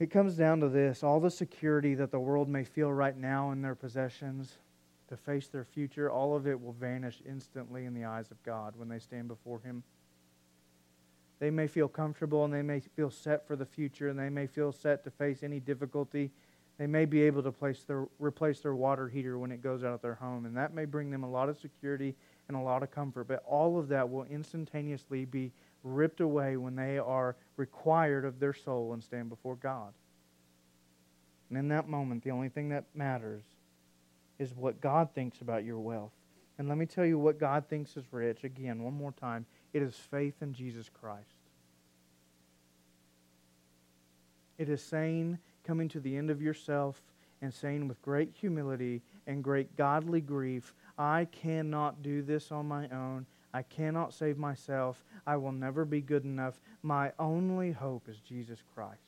It 0.00 0.10
comes 0.10 0.34
down 0.34 0.60
to 0.60 0.68
this 0.68 1.04
all 1.04 1.20
the 1.20 1.30
security 1.30 1.94
that 1.94 2.10
the 2.10 2.18
world 2.18 2.48
may 2.48 2.64
feel 2.64 2.92
right 2.92 3.16
now 3.16 3.52
in 3.52 3.62
their 3.62 3.74
possessions 3.74 4.56
to 5.12 5.16
face 5.18 5.48
their 5.48 5.64
future, 5.64 6.10
all 6.10 6.34
of 6.34 6.46
it 6.46 6.58
will 6.58 6.72
vanish 6.72 7.20
instantly 7.28 7.84
in 7.84 7.92
the 7.92 8.06
eyes 8.06 8.30
of 8.30 8.42
God 8.44 8.72
when 8.76 8.88
they 8.88 8.98
stand 8.98 9.28
before 9.28 9.60
Him. 9.60 9.82
They 11.38 11.50
may 11.50 11.66
feel 11.66 11.86
comfortable 11.86 12.46
and 12.46 12.54
they 12.54 12.62
may 12.62 12.80
feel 12.80 13.10
set 13.10 13.46
for 13.46 13.54
the 13.54 13.66
future 13.66 14.08
and 14.08 14.18
they 14.18 14.30
may 14.30 14.46
feel 14.46 14.72
set 14.72 15.04
to 15.04 15.10
face 15.10 15.42
any 15.42 15.60
difficulty. 15.60 16.30
They 16.78 16.86
may 16.86 17.04
be 17.04 17.20
able 17.20 17.42
to 17.42 17.52
place 17.52 17.82
their, 17.82 18.06
replace 18.18 18.60
their 18.60 18.74
water 18.74 19.06
heater 19.06 19.38
when 19.38 19.52
it 19.52 19.62
goes 19.62 19.84
out 19.84 19.92
of 19.92 20.00
their 20.00 20.14
home, 20.14 20.46
and 20.46 20.56
that 20.56 20.72
may 20.72 20.86
bring 20.86 21.10
them 21.10 21.24
a 21.24 21.30
lot 21.30 21.50
of 21.50 21.58
security 21.58 22.14
and 22.48 22.56
a 22.56 22.60
lot 22.60 22.82
of 22.82 22.90
comfort. 22.90 23.24
But 23.24 23.42
all 23.46 23.78
of 23.78 23.88
that 23.88 24.08
will 24.08 24.24
instantaneously 24.24 25.26
be 25.26 25.52
ripped 25.84 26.22
away 26.22 26.56
when 26.56 26.74
they 26.74 26.96
are 26.96 27.36
required 27.58 28.24
of 28.24 28.40
their 28.40 28.54
soul 28.54 28.94
and 28.94 29.04
stand 29.04 29.28
before 29.28 29.56
God. 29.56 29.92
And 31.50 31.58
in 31.58 31.68
that 31.68 31.86
moment, 31.86 32.24
the 32.24 32.30
only 32.30 32.48
thing 32.48 32.70
that 32.70 32.84
matters 32.94 33.42
is 34.42 34.54
what 34.54 34.80
God 34.80 35.08
thinks 35.14 35.40
about 35.40 35.64
your 35.64 35.78
wealth. 35.78 36.12
And 36.58 36.68
let 36.68 36.76
me 36.76 36.84
tell 36.84 37.06
you 37.06 37.18
what 37.18 37.38
God 37.38 37.64
thinks 37.68 37.96
is 37.96 38.04
rich. 38.10 38.44
Again, 38.44 38.82
one 38.82 38.94
more 38.94 39.12
time 39.12 39.46
it 39.72 39.82
is 39.82 39.94
faith 39.94 40.34
in 40.42 40.52
Jesus 40.52 40.90
Christ. 41.00 41.26
It 44.58 44.68
is 44.68 44.82
saying, 44.82 45.38
coming 45.64 45.88
to 45.88 46.00
the 46.00 46.16
end 46.16 46.28
of 46.28 46.42
yourself 46.42 47.00
and 47.40 47.54
saying 47.54 47.88
with 47.88 48.02
great 48.02 48.30
humility 48.32 49.00
and 49.26 49.42
great 49.42 49.76
godly 49.76 50.20
grief, 50.20 50.74
I 50.98 51.26
cannot 51.32 52.02
do 52.02 52.22
this 52.22 52.52
on 52.52 52.68
my 52.68 52.88
own. 52.88 53.26
I 53.54 53.62
cannot 53.62 54.14
save 54.14 54.38
myself. 54.38 55.04
I 55.26 55.36
will 55.36 55.52
never 55.52 55.84
be 55.84 56.00
good 56.00 56.24
enough. 56.24 56.60
My 56.82 57.12
only 57.18 57.72
hope 57.72 58.08
is 58.08 58.18
Jesus 58.18 58.62
Christ. 58.74 58.98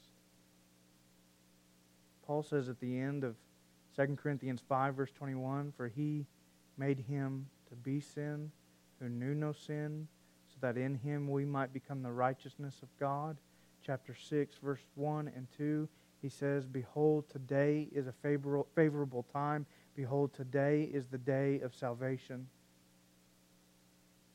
Paul 2.27 2.43
says 2.43 2.69
at 2.69 2.81
the 2.81 2.99
end 2.99 3.23
of 3.23 3.37
2 3.97 4.17
Corinthians 4.21 4.63
5, 4.69 4.95
verse 4.95 5.13
21 5.13 5.73
For 5.77 5.89
he 5.89 6.27
made 6.77 6.99
him 7.01 7.47
to 7.69 7.75
be 7.77 8.01
sin 8.01 8.51
who 9.01 9.09
knew 9.09 9.35
no 9.35 9.53
sin, 9.53 10.09
so 10.49 10.57
that 10.61 10.77
in 10.77 10.95
him 10.95 11.29
we 11.29 11.45
might 11.45 11.73
become 11.73 12.03
the 12.03 12.13
righteousness 12.13 12.77
of 12.83 12.89
God. 12.99 13.37
Chapter 13.83 14.15
6, 14.15 14.57
verse 14.63 14.81
1 14.95 15.31
and 15.35 15.47
2, 15.57 15.89
he 16.23 16.29
says, 16.29 16.65
Behold, 16.65 17.29
today 17.29 17.89
is 17.93 18.07
a 18.07 18.13
favorable, 18.13 18.67
favorable 18.75 19.27
time. 19.33 19.67
Behold, 19.95 20.33
today 20.33 20.89
is 20.93 21.07
the 21.07 21.19
day 21.19 21.61
of 21.61 21.75
salvation. 21.75 22.47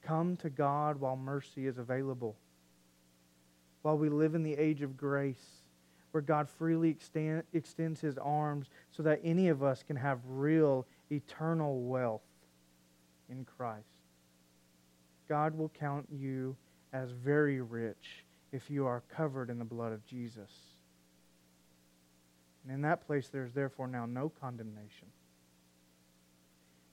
Come 0.03 0.37
to 0.37 0.49
God 0.49 0.99
while 0.99 1.15
mercy 1.15 1.67
is 1.67 1.77
available. 1.77 2.35
While 3.81 3.97
we 3.97 4.09
live 4.09 4.35
in 4.35 4.43
the 4.43 4.53
age 4.53 4.81
of 4.81 4.97
grace, 4.97 5.58
where 6.11 6.21
God 6.21 6.49
freely 6.49 6.89
extend, 6.89 7.43
extends 7.53 8.01
his 8.01 8.17
arms 8.17 8.67
so 8.91 9.03
that 9.03 9.19
any 9.23 9.49
of 9.49 9.63
us 9.63 9.83
can 9.83 9.95
have 9.95 10.19
real 10.27 10.85
eternal 11.11 11.81
wealth 11.81 12.21
in 13.29 13.45
Christ. 13.45 13.85
God 15.27 15.55
will 15.55 15.69
count 15.69 16.07
you 16.11 16.55
as 16.91 17.11
very 17.11 17.61
rich 17.61 18.25
if 18.51 18.69
you 18.69 18.85
are 18.87 19.03
covered 19.15 19.49
in 19.49 19.59
the 19.59 19.65
blood 19.65 19.91
of 19.91 20.05
Jesus. 20.05 20.51
And 22.63 22.73
in 22.73 22.81
that 22.81 23.05
place, 23.05 23.29
there 23.29 23.45
is 23.45 23.53
therefore 23.53 23.87
now 23.87 24.05
no 24.05 24.29
condemnation. 24.29 25.07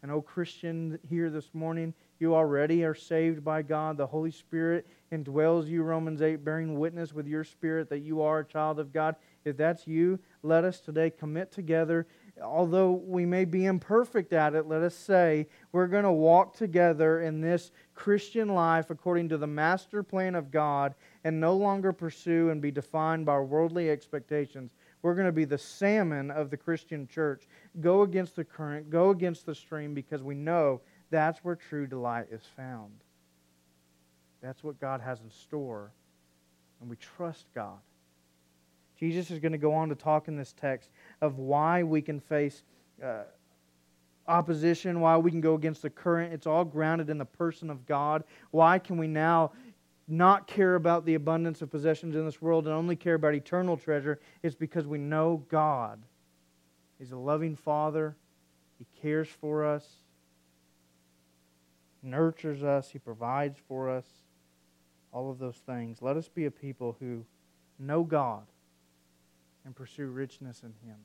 And, 0.07 0.15
oh, 0.15 0.23
Christian, 0.23 1.01
here 1.11 1.31
this 1.31 1.53
morning, 1.53 1.93
you 2.21 2.33
already 2.33 2.85
are 2.85 2.95
saved 2.95 3.43
by 3.43 3.63
God. 3.63 3.97
The 3.97 4.07
Holy 4.07 4.31
Spirit 4.31 4.87
indwells 5.11 5.67
you, 5.67 5.83
Romans 5.83 6.23
8, 6.23 6.45
bearing 6.45 6.79
witness 6.79 7.13
with 7.13 7.27
your 7.27 7.43
spirit 7.43 7.89
that 7.91 8.03
you 8.03 8.23
are 8.23 8.39
a 8.39 8.45
child 8.45 8.79
of 8.79 8.93
God. 8.93 9.17
If 9.45 9.57
that's 9.57 9.89
you, 9.89 10.21
let 10.45 10.63
us 10.63 10.79
today 10.79 11.11
commit 11.11 11.51
together. 11.51 12.07
Although 12.41 12.93
we 12.93 13.27
may 13.27 13.45
be 13.45 13.65
imperfect 13.65 14.33
at 14.33 14.55
it, 14.55 14.69
let 14.69 14.83
us 14.83 14.95
say 14.95 15.49
we're 15.73 15.89
going 15.89 16.05
to 16.05 16.13
walk 16.13 16.57
together 16.57 17.23
in 17.23 17.41
this 17.41 17.73
Christian 17.97 18.51
life 18.51 18.91
according 18.91 19.31
to 19.31 19.39
the 19.39 19.49
master 19.49 20.05
plan 20.05 20.37
of 20.37 20.53
God 20.53 20.95
and 21.25 21.41
no 21.41 21.57
longer 21.57 21.93
pursue 21.93 22.51
and 22.51 22.63
be 22.63 22.71
defined 22.71 23.27
by 23.27 23.41
worldly 23.41 23.91
expectations. 23.91 24.71
We're 25.03 25.15
going 25.15 25.27
to 25.27 25.33
be 25.33 25.45
the 25.45 25.59
salmon 25.59 26.31
of 26.31 26.51
the 26.51 26.57
Christian 26.57 27.07
church. 27.07 27.47
Go 27.81 28.03
against 28.03 28.37
the 28.37 28.45
current, 28.45 28.91
go 28.91 29.11
against 29.11 29.45
the 29.47 29.55
stream 29.55 29.93
because 29.95 30.23
we 30.23 30.35
know 30.35 30.81
that's 31.11 31.41
where 31.45 31.57
true 31.57 31.87
delight 31.87 32.27
is 32.31 32.43
found. 32.57 32.93
That's 34.43 34.63
what 34.65 34.81
God 34.81 35.01
has 35.01 35.21
in 35.21 35.31
store. 35.31 35.93
And 36.81 36.89
we 36.89 36.97
trust 36.97 37.47
God. 37.55 37.79
Jesus 38.99 39.31
is 39.31 39.39
going 39.39 39.53
to 39.53 39.59
go 39.59 39.75
on 39.75 39.89
to 39.91 39.95
talk 39.95 40.29
in 40.29 40.37
this 40.37 40.55
text 40.59 40.91
of 41.21 41.39
why 41.39 41.83
we 41.83 42.01
can 42.01 42.21
face 42.21 42.63
uh, 43.03 43.25
opposition, 44.27 45.01
why 45.01 45.17
we 45.17 45.31
can 45.31 45.41
go 45.41 45.55
against 45.55 45.83
the 45.83 45.91
current. 45.91 46.33
It's 46.33 46.47
all 46.47 46.65
grounded 46.65 47.11
in 47.11 47.19
the 47.19 47.25
person 47.25 47.71
of 47.71 47.87
God. 47.87 48.25
Why 48.51 48.79
can 48.79 48.97
we 48.97 49.07
now 49.07 49.53
not 50.09 50.47
care 50.47 50.77
about 50.77 51.05
the 51.05 51.15
abundance 51.15 51.63
of 51.63 51.71
possessions 51.71 52.17
in 52.17 52.25
this 52.25 52.41
world 52.41 52.67
and 52.67 52.75
only 52.75 52.97
care 52.97 53.15
about 53.15 53.35
eternal 53.35 53.77
treasure? 53.77 54.21
It's 54.43 54.55
because 54.55 54.87
we 54.87 54.99
know 54.99 55.45
God. 55.49 56.03
He's 56.99 57.13
a 57.13 57.17
loving 57.17 57.57
Father, 57.57 58.17
He 58.79 58.87
cares 59.01 59.29
for 59.29 59.65
us 59.65 59.87
nurtures 62.07 62.63
us, 62.63 62.91
He 62.91 62.99
provides 62.99 63.59
for 63.69 63.91
us, 63.91 64.07
all 65.13 65.31
of 65.31 65.39
those 65.39 65.57
things. 65.67 66.01
Let 66.01 66.17
us 66.17 66.29
be 66.29 66.47
a 66.47 66.51
people 66.51 66.97
who 67.01 67.25
know 67.79 68.05
God 68.05 68.47
and 69.65 69.75
pursue 69.75 70.07
richness 70.07 70.63
in 70.63 70.75
Him. 70.89 70.97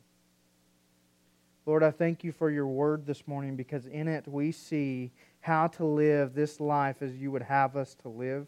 Lord, 1.66 1.84
I 1.84 1.92
thank 1.92 2.24
you 2.24 2.32
for 2.32 2.50
your 2.50 2.68
word 2.68 3.06
this 3.06 3.28
morning 3.28 3.56
because 3.56 3.86
in 3.86 4.08
it 4.08 4.28
we 4.28 4.52
see 4.52 5.12
how 5.42 5.68
to 5.68 5.86
live 5.86 6.34
this 6.34 6.60
life 6.60 7.02
as 7.02 7.16
you 7.16 7.32
would 7.32 7.44
have 7.44 7.76
us 7.76 7.96
to 8.02 8.10
live. 8.10 8.48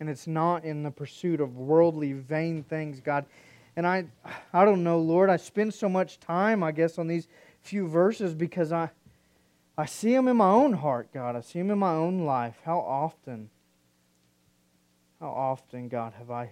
And 0.00 0.08
it's 0.08 0.26
not 0.26 0.64
in 0.64 0.82
the 0.82 0.90
pursuit 0.90 1.40
of 1.40 1.56
worldly, 1.56 2.12
vain 2.12 2.62
things, 2.62 3.00
God. 3.00 3.26
And 3.76 3.86
I, 3.86 4.06
I 4.52 4.64
don't 4.64 4.82
know, 4.84 4.98
Lord, 4.98 5.30
I 5.30 5.36
spend 5.36 5.74
so 5.74 5.88
much 5.88 6.20
time, 6.20 6.62
I 6.62 6.72
guess, 6.72 6.98
on 6.98 7.06
these 7.06 7.28
few 7.60 7.88
verses 7.88 8.34
because 8.34 8.72
I, 8.72 8.90
I 9.76 9.86
see 9.86 10.12
them 10.12 10.28
in 10.28 10.36
my 10.36 10.50
own 10.50 10.72
heart, 10.72 11.08
God. 11.12 11.36
I 11.36 11.40
see 11.40 11.58
them 11.58 11.70
in 11.70 11.78
my 11.78 11.92
own 11.92 12.24
life. 12.24 12.56
How 12.64 12.78
often, 12.78 13.50
how 15.20 15.28
often, 15.28 15.88
God, 15.88 16.14
have 16.18 16.30
I 16.30 16.50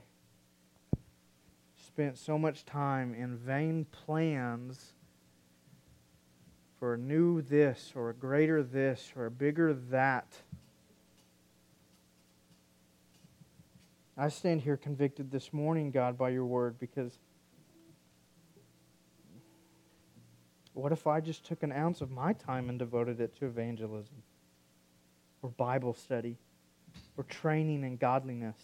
spent 1.85 2.19
so 2.19 2.39
much 2.39 2.65
time 2.65 3.15
in 3.15 3.37
vain 3.37 3.87
plans 3.91 4.93
for 6.79 6.95
a 6.95 6.99
new 6.99 7.43
this 7.43 7.93
or 7.97 8.11
a 8.11 8.15
greater 8.15 8.63
this 8.63 9.13
or 9.17 9.27
a 9.27 9.31
bigger 9.31 9.73
that? 9.73 10.27
I 14.17 14.29
stand 14.29 14.63
here 14.63 14.79
convicted 14.79 15.31
this 15.31 15.53
morning, 15.53 15.91
God, 15.91 16.17
by 16.17 16.31
your 16.31 16.47
word, 16.47 16.79
because 16.79 17.19
what 20.73 20.91
if 20.91 21.07
I 21.07 21.21
just 21.21 21.45
took 21.45 21.63
an 21.63 21.71
ounce 21.71 22.01
of 22.01 22.11
my 22.11 22.33
time 22.33 22.71
and 22.71 22.79
devoted 22.79 23.21
it 23.21 23.37
to 23.39 23.47
evangelism, 23.47 24.23
or 25.43 25.51
Bible 25.51 25.93
study, 25.93 26.39
or 27.19 27.25
training 27.25 27.85
in 27.85 27.99
godliness, 27.99 28.57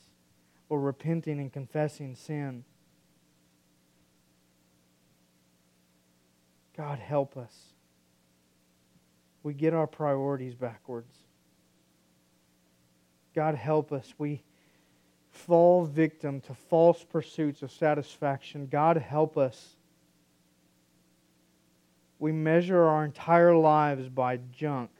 or 0.70 0.80
repenting 0.80 1.38
and 1.38 1.52
confessing 1.52 2.14
sin? 2.14 2.64
God, 6.74 6.98
help 6.98 7.36
us. 7.36 7.74
We 9.42 9.52
get 9.52 9.74
our 9.74 9.86
priorities 9.86 10.54
backwards. 10.54 11.14
God, 13.34 13.54
help 13.54 13.92
us. 13.92 14.14
We 14.16 14.42
fall 15.32 15.84
victim 15.84 16.40
to 16.42 16.54
false 16.54 17.02
pursuits 17.02 17.62
of 17.62 17.72
satisfaction. 17.72 18.68
God, 18.70 18.98
help 18.98 19.36
us. 19.36 19.76
We 22.18 22.30
measure 22.30 22.84
our 22.84 23.04
entire 23.04 23.56
lives 23.56 24.08
by 24.08 24.36
junk. 24.52 24.90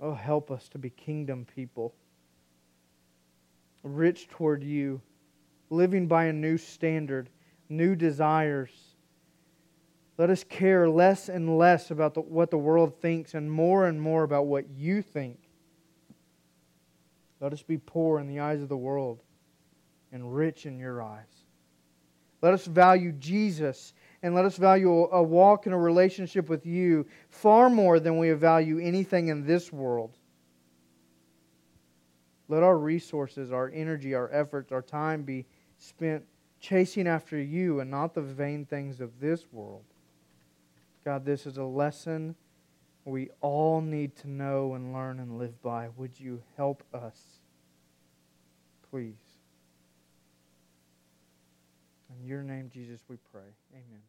Oh, 0.00 0.14
help 0.14 0.50
us 0.50 0.68
to 0.70 0.78
be 0.78 0.90
kingdom 0.90 1.46
people, 1.54 1.94
rich 3.82 4.28
toward 4.28 4.62
you, 4.62 5.00
living 5.70 6.06
by 6.06 6.24
a 6.24 6.32
new 6.32 6.58
standard, 6.58 7.30
new 7.68 7.94
desires. 7.94 8.70
Let 10.18 10.30
us 10.30 10.44
care 10.44 10.88
less 10.88 11.28
and 11.28 11.56
less 11.56 11.90
about 11.90 12.14
the, 12.14 12.20
what 12.20 12.50
the 12.50 12.58
world 12.58 13.00
thinks 13.00 13.34
and 13.34 13.50
more 13.50 13.86
and 13.86 14.00
more 14.00 14.22
about 14.22 14.46
what 14.46 14.68
you 14.70 15.02
think. 15.02 15.45
Let 17.46 17.52
us 17.52 17.62
be 17.62 17.78
poor 17.78 18.18
in 18.18 18.26
the 18.26 18.40
eyes 18.40 18.60
of 18.60 18.68
the 18.68 18.76
world 18.76 19.22
and 20.10 20.34
rich 20.34 20.66
in 20.66 20.80
your 20.80 21.00
eyes. 21.00 21.44
Let 22.42 22.52
us 22.52 22.66
value 22.66 23.12
Jesus 23.12 23.94
and 24.20 24.34
let 24.34 24.44
us 24.44 24.56
value 24.56 24.90
a 24.90 25.22
walk 25.22 25.64
in 25.68 25.72
a 25.72 25.78
relationship 25.78 26.48
with 26.48 26.66
you 26.66 27.06
far 27.28 27.70
more 27.70 28.00
than 28.00 28.18
we 28.18 28.32
value 28.32 28.80
anything 28.80 29.28
in 29.28 29.46
this 29.46 29.72
world. 29.72 30.18
Let 32.48 32.64
our 32.64 32.76
resources, 32.76 33.52
our 33.52 33.70
energy, 33.72 34.12
our 34.12 34.28
efforts, 34.32 34.72
our 34.72 34.82
time 34.82 35.22
be 35.22 35.46
spent 35.78 36.24
chasing 36.58 37.06
after 37.06 37.40
you 37.40 37.78
and 37.78 37.88
not 37.88 38.12
the 38.12 38.22
vain 38.22 38.66
things 38.66 39.00
of 39.00 39.20
this 39.20 39.46
world. 39.52 39.84
God, 41.04 41.24
this 41.24 41.46
is 41.46 41.58
a 41.58 41.64
lesson 41.64 42.34
we 43.06 43.30
all 43.40 43.80
need 43.80 44.16
to 44.16 44.28
know 44.28 44.74
and 44.74 44.92
learn 44.92 45.20
and 45.20 45.38
live 45.38 45.62
by. 45.62 45.88
Would 45.96 46.18
you 46.18 46.42
help 46.56 46.82
us? 46.92 47.35
Please. 48.90 49.14
In 52.08 52.26
your 52.26 52.42
name, 52.42 52.70
Jesus, 52.72 53.00
we 53.08 53.16
pray. 53.32 53.50
Amen. 53.72 54.02